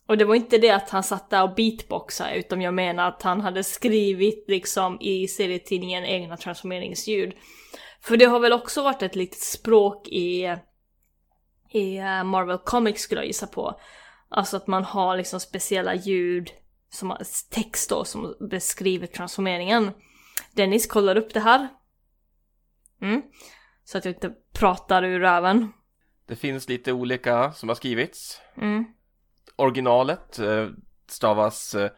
[0.06, 3.22] Och det var inte det att han satt där och beatboxade, utan jag menar att
[3.22, 7.34] han hade skrivit liksom i serietidningen egna transformeringsljud.
[8.00, 10.56] För det har väl också varit ett litet språk i,
[11.70, 13.80] i eh, Marvel Comics skulle jag gissa på.
[14.28, 16.50] Alltså att man har liksom speciella ljud,
[16.90, 17.16] som
[17.50, 19.90] text då, som beskriver transformeringen.
[20.52, 21.68] Dennis kollar upp det här.
[23.02, 23.22] Mm.
[23.84, 25.72] Så att jag inte pratar ur röven.
[26.26, 28.40] Det finns lite olika som har skrivits.
[28.56, 28.84] Mm.
[29.56, 30.68] Originalet eh,
[31.08, 31.90] stavas eh,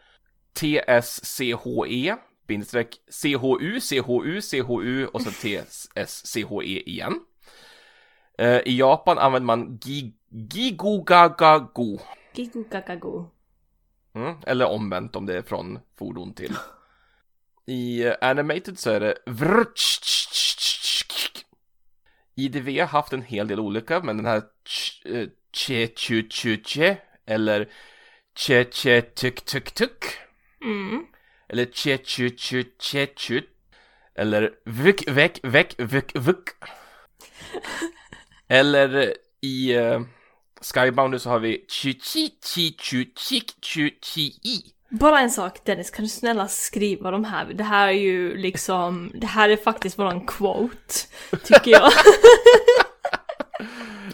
[0.53, 2.17] TSCHE
[2.51, 7.21] bindestreck CHU, CHU, CHU och så TSCHE igen.
[8.41, 11.99] Eh, I Japan använder man gi- Gigugagago.
[12.35, 13.27] Gigugagago.
[14.15, 16.57] Mm, eller omvänt om det är från fordon till.
[17.67, 19.15] I eh, Animated så är det
[22.37, 26.97] IDV har haft en hel del olika, men den här ch- che chu chu che
[27.27, 27.69] eller
[28.35, 30.05] che che tuk tuk tuk
[30.65, 31.07] Mm.
[31.49, 33.41] eller che chu chu che chu
[34.15, 36.55] eller vuk vek vek vuk vuk
[38.51, 40.01] eller i uh,
[40.61, 45.65] Skybound så har vi chi chi chi chu chik chu chi i Bara en sak
[45.65, 47.45] Dennis, kan du snälla skriva de här?
[47.45, 50.95] Det här är ju liksom, det här är faktiskt våran quote,
[51.45, 51.93] tycker jag.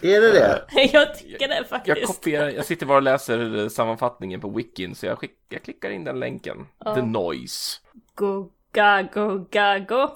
[0.01, 0.65] Är det det?
[0.93, 2.07] jag tycker det Jag faktiskt.
[2.07, 6.03] kopierar, jag sitter bara och läser sammanfattningen på wikin så jag, skick, jag klickar in
[6.03, 6.67] den länken.
[6.85, 6.95] Ja.
[6.95, 7.79] The Noise.
[8.15, 10.07] Go, gago, gago.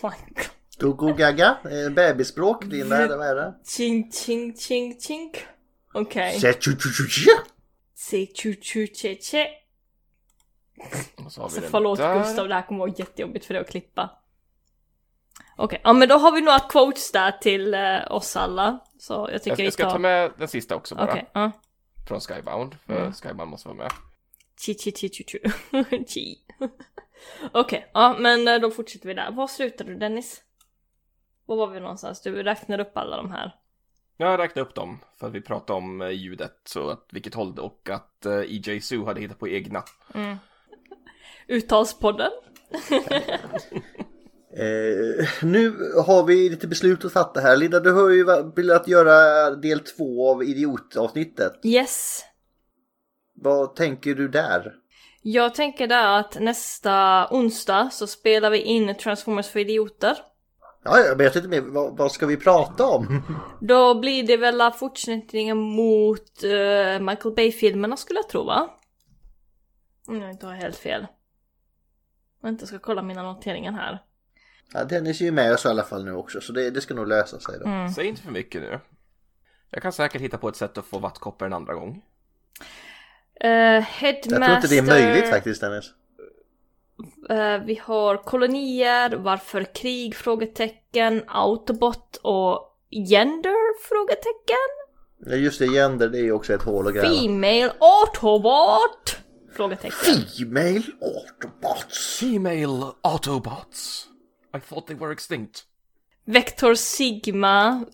[0.00, 0.10] Go
[0.78, 1.56] go gaga.
[1.64, 2.64] Eh, Bebisspråk.
[2.64, 3.16] Din är det?
[3.16, 3.54] Vad är det?
[3.76, 5.32] Ching, ching, ching, ching.
[5.94, 6.40] Okej.
[6.40, 7.30] Chu chu chu chu.
[7.94, 9.46] Se chu chu che che.
[11.24, 12.18] Och så har vi Alltså den förlåt där.
[12.18, 14.10] Gustav, det här kommer vara jättejobbigt för dig att klippa.
[15.56, 18.78] Okej, ja men då har vi några quotes där till eh, oss alla.
[18.98, 21.10] Så jag tycker Jag, vi jag ska ta med den sista också bara.
[21.10, 21.52] Okej, ja.
[22.08, 23.12] Från Skybound, för Mm.
[23.12, 23.92] Skybound måste vara med.
[24.66, 25.38] Chi chi chi chi chi.
[26.08, 26.36] chi.
[27.52, 29.30] Okej, ja men eh, då fortsätter vi där.
[29.30, 30.42] Var slutade du Dennis?
[31.46, 32.22] Var var vi någonstans?
[32.22, 33.54] Du räknade upp alla de här.
[34.16, 37.54] Jag räknade upp dem för att vi pratade om eh, ljudet, så att vilket håll
[37.54, 39.82] det och att eh, EJ Sue hade hittat på egna.
[40.14, 40.36] Mm.
[41.48, 42.30] Uttalspodden.
[44.54, 45.70] Eh, nu
[46.06, 47.56] har vi lite beslut att fatta här.
[47.56, 48.24] Linda, du har ju
[48.56, 51.52] velat göra del två av idiotavsnittet.
[51.64, 52.24] Yes.
[53.34, 54.72] Vad tänker du där?
[55.22, 60.16] Jag tänker där att nästa onsdag så spelar vi in Transformers för idioter.
[60.84, 61.60] Ja, jag vet inte mer.
[61.60, 63.22] Vad, vad ska vi prata om?
[63.60, 68.70] Då blir det väl fortsättningen mot eh, Michael Bay-filmerna skulle jag tro va?
[70.06, 71.06] Om jag inte har helt fel.
[72.42, 74.02] Jag ska kolla mina noteringar här.
[74.72, 76.94] Ja, Dennis är ju med oss i alla fall nu också, så det, det ska
[76.94, 77.64] nog lösa sig då.
[77.64, 77.88] Mm.
[77.88, 78.80] Säg inte för mycket nu.
[79.70, 82.02] Jag kan säkert hitta på ett sätt att få vattkoppor en andra gång.
[83.44, 84.30] Uh, Headmaster.
[84.30, 85.90] Jag tror inte det är möjligt faktiskt Dennis.
[87.30, 90.16] Eh, vi har kolonier, varför krig?
[90.16, 92.76] Frågetecken, Autobot och
[93.08, 93.82] gender?
[93.88, 94.68] Frågetecken.
[95.26, 97.08] Ja just det, gender det är ju också ett hål att gräva.
[97.08, 99.16] Female Autobot?
[99.56, 100.24] Frågetecken.
[100.38, 102.18] Female Autobots.
[102.20, 104.06] Female Autobots.
[104.56, 105.64] I thought they were extinct.
[106.24, 107.84] Vector Sigma.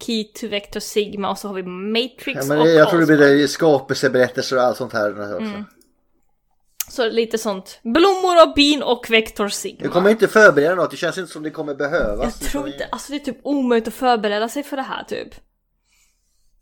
[0.00, 3.06] Key to Vector Sigma och så har vi Matrix Ja, men och jag tror det
[3.06, 5.46] blir skapelseberättelser och allt sånt här också.
[5.46, 5.64] Mm.
[6.90, 7.80] Så lite sånt.
[7.82, 9.78] Blommor och bin och Vector Sigma.
[9.82, 12.40] Jag kommer inte förbereda något, det känns inte som det kommer behövas.
[12.40, 15.28] Jag tror inte, alltså det är typ omöjligt att förbereda sig för det här typ.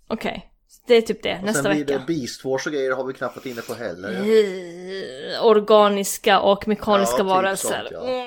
[0.09, 0.51] Okej,
[0.87, 1.99] det är typ det, Och nästa sen blir vecka.
[1.99, 4.11] det Beast Wars och grejer har vi knappt inne på heller.
[4.13, 7.69] Eh, Organiska och mekaniska Ja, typ varelser.
[7.69, 8.01] sånt, ja.
[8.09, 8.27] Mm,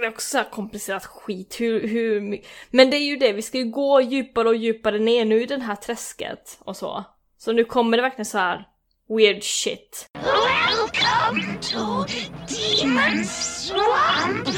[0.00, 1.56] det är också så komplicerat skit.
[1.60, 2.40] Hur, hur,
[2.70, 5.46] Men det är ju det, vi ska ju gå djupare och djupare ner nu i
[5.46, 7.04] den här träsket och så.
[7.38, 8.68] Så nu kommer det verkligen så här
[9.08, 10.08] weird shit.
[10.14, 12.04] Welcome to
[12.48, 14.48] Demon Swamp.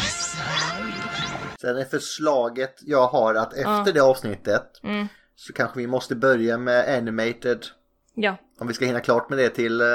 [1.60, 3.92] Sen är förslaget jag har att efter Ja.
[3.94, 5.06] det avsnittet Mm.
[5.36, 7.66] så kanske vi måste börja med animated.
[8.14, 8.36] Ja.
[8.60, 9.86] Om vi ska hinna klart med det till eh,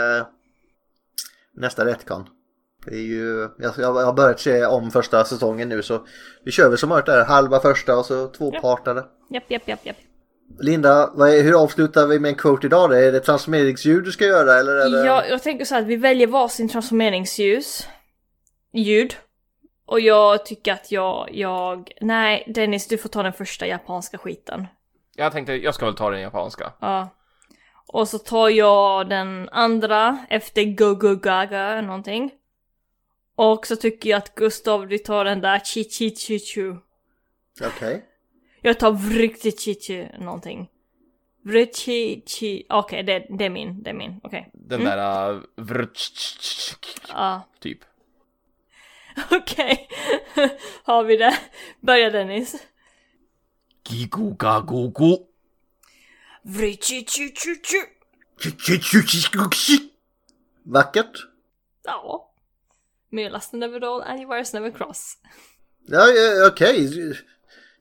[1.53, 2.27] nästa Retcon.
[2.85, 6.05] Det är ju, jag, jag har börjat se om första säsongen nu så
[6.45, 9.05] vi kör väl som vanligt där, halva första och så tvåpartade.
[9.29, 9.97] Japp, japp, japp, japp.
[10.59, 12.89] Linda, vad är, hur avslutar vi med en quote idag?
[12.89, 12.95] då?
[12.95, 14.75] Är det transformeringsljud du ska göra eller?
[14.75, 15.05] är det...
[15.05, 17.87] Jag, jag tänker så här att vi väljer varsin transformeringsljus.
[18.73, 19.15] Ljud.
[19.85, 21.91] Och jag tycker att jag, jag...
[22.01, 24.67] Nej, Dennis, du får ta den första japanska skiten.
[25.15, 26.73] Jag tänkte, jag ska väl ta den japanska.
[26.79, 27.09] Ja.
[27.87, 32.31] Och så tar jag den andra efter Go Go Gaga någonting.
[33.35, 36.75] Och så tycker jag att Gustav, du tar den där Chi Chi Chi Chu.
[37.61, 38.05] Okej.
[38.65, 40.69] Jag tar Vrikti Chi Chi någonting.
[41.41, 42.65] Vrichi Chi...
[42.69, 44.49] Okej, det, det är min, det är min, okej.
[44.53, 44.97] Den Mm.
[44.97, 46.75] där uh, vrtsch,
[47.09, 47.41] Ja.
[47.59, 47.79] typ.
[49.31, 49.87] Okej,
[50.83, 51.39] har vi det?
[51.81, 52.55] Börja Dennis.
[53.89, 55.17] Gigo gago go.
[56.41, 57.55] Vrichi Chi Chi
[59.51, 59.89] Chi.
[60.63, 61.17] Vackert.
[61.83, 62.31] Ja.
[63.09, 65.17] May last never roll and wires never cross.
[65.87, 67.13] Ja, ja, okej.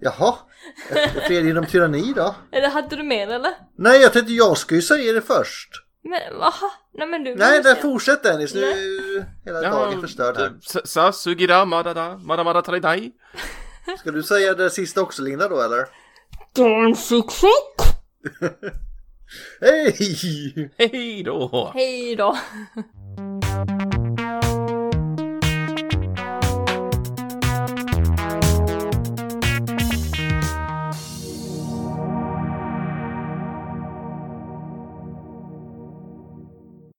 [0.01, 0.35] Jaha.
[1.27, 2.35] Fred genom tyranni då?
[2.53, 3.53] Eller hade du mer eller?
[3.79, 5.69] Nej, jag tänkte jag ska ju säga det först.
[6.05, 7.35] Men aha, nej men du.
[7.35, 8.55] Nej, där fortsätt Dennis.
[8.55, 10.53] Nu är hela dagen förstörd här.
[10.61, 13.13] Sa- Sa sugira madada madamada taridai.
[13.99, 15.87] Ska du säga det sista också Linda då eller?
[19.61, 20.71] Hej!
[20.79, 21.71] Hej då!
[21.75, 22.37] Hej då.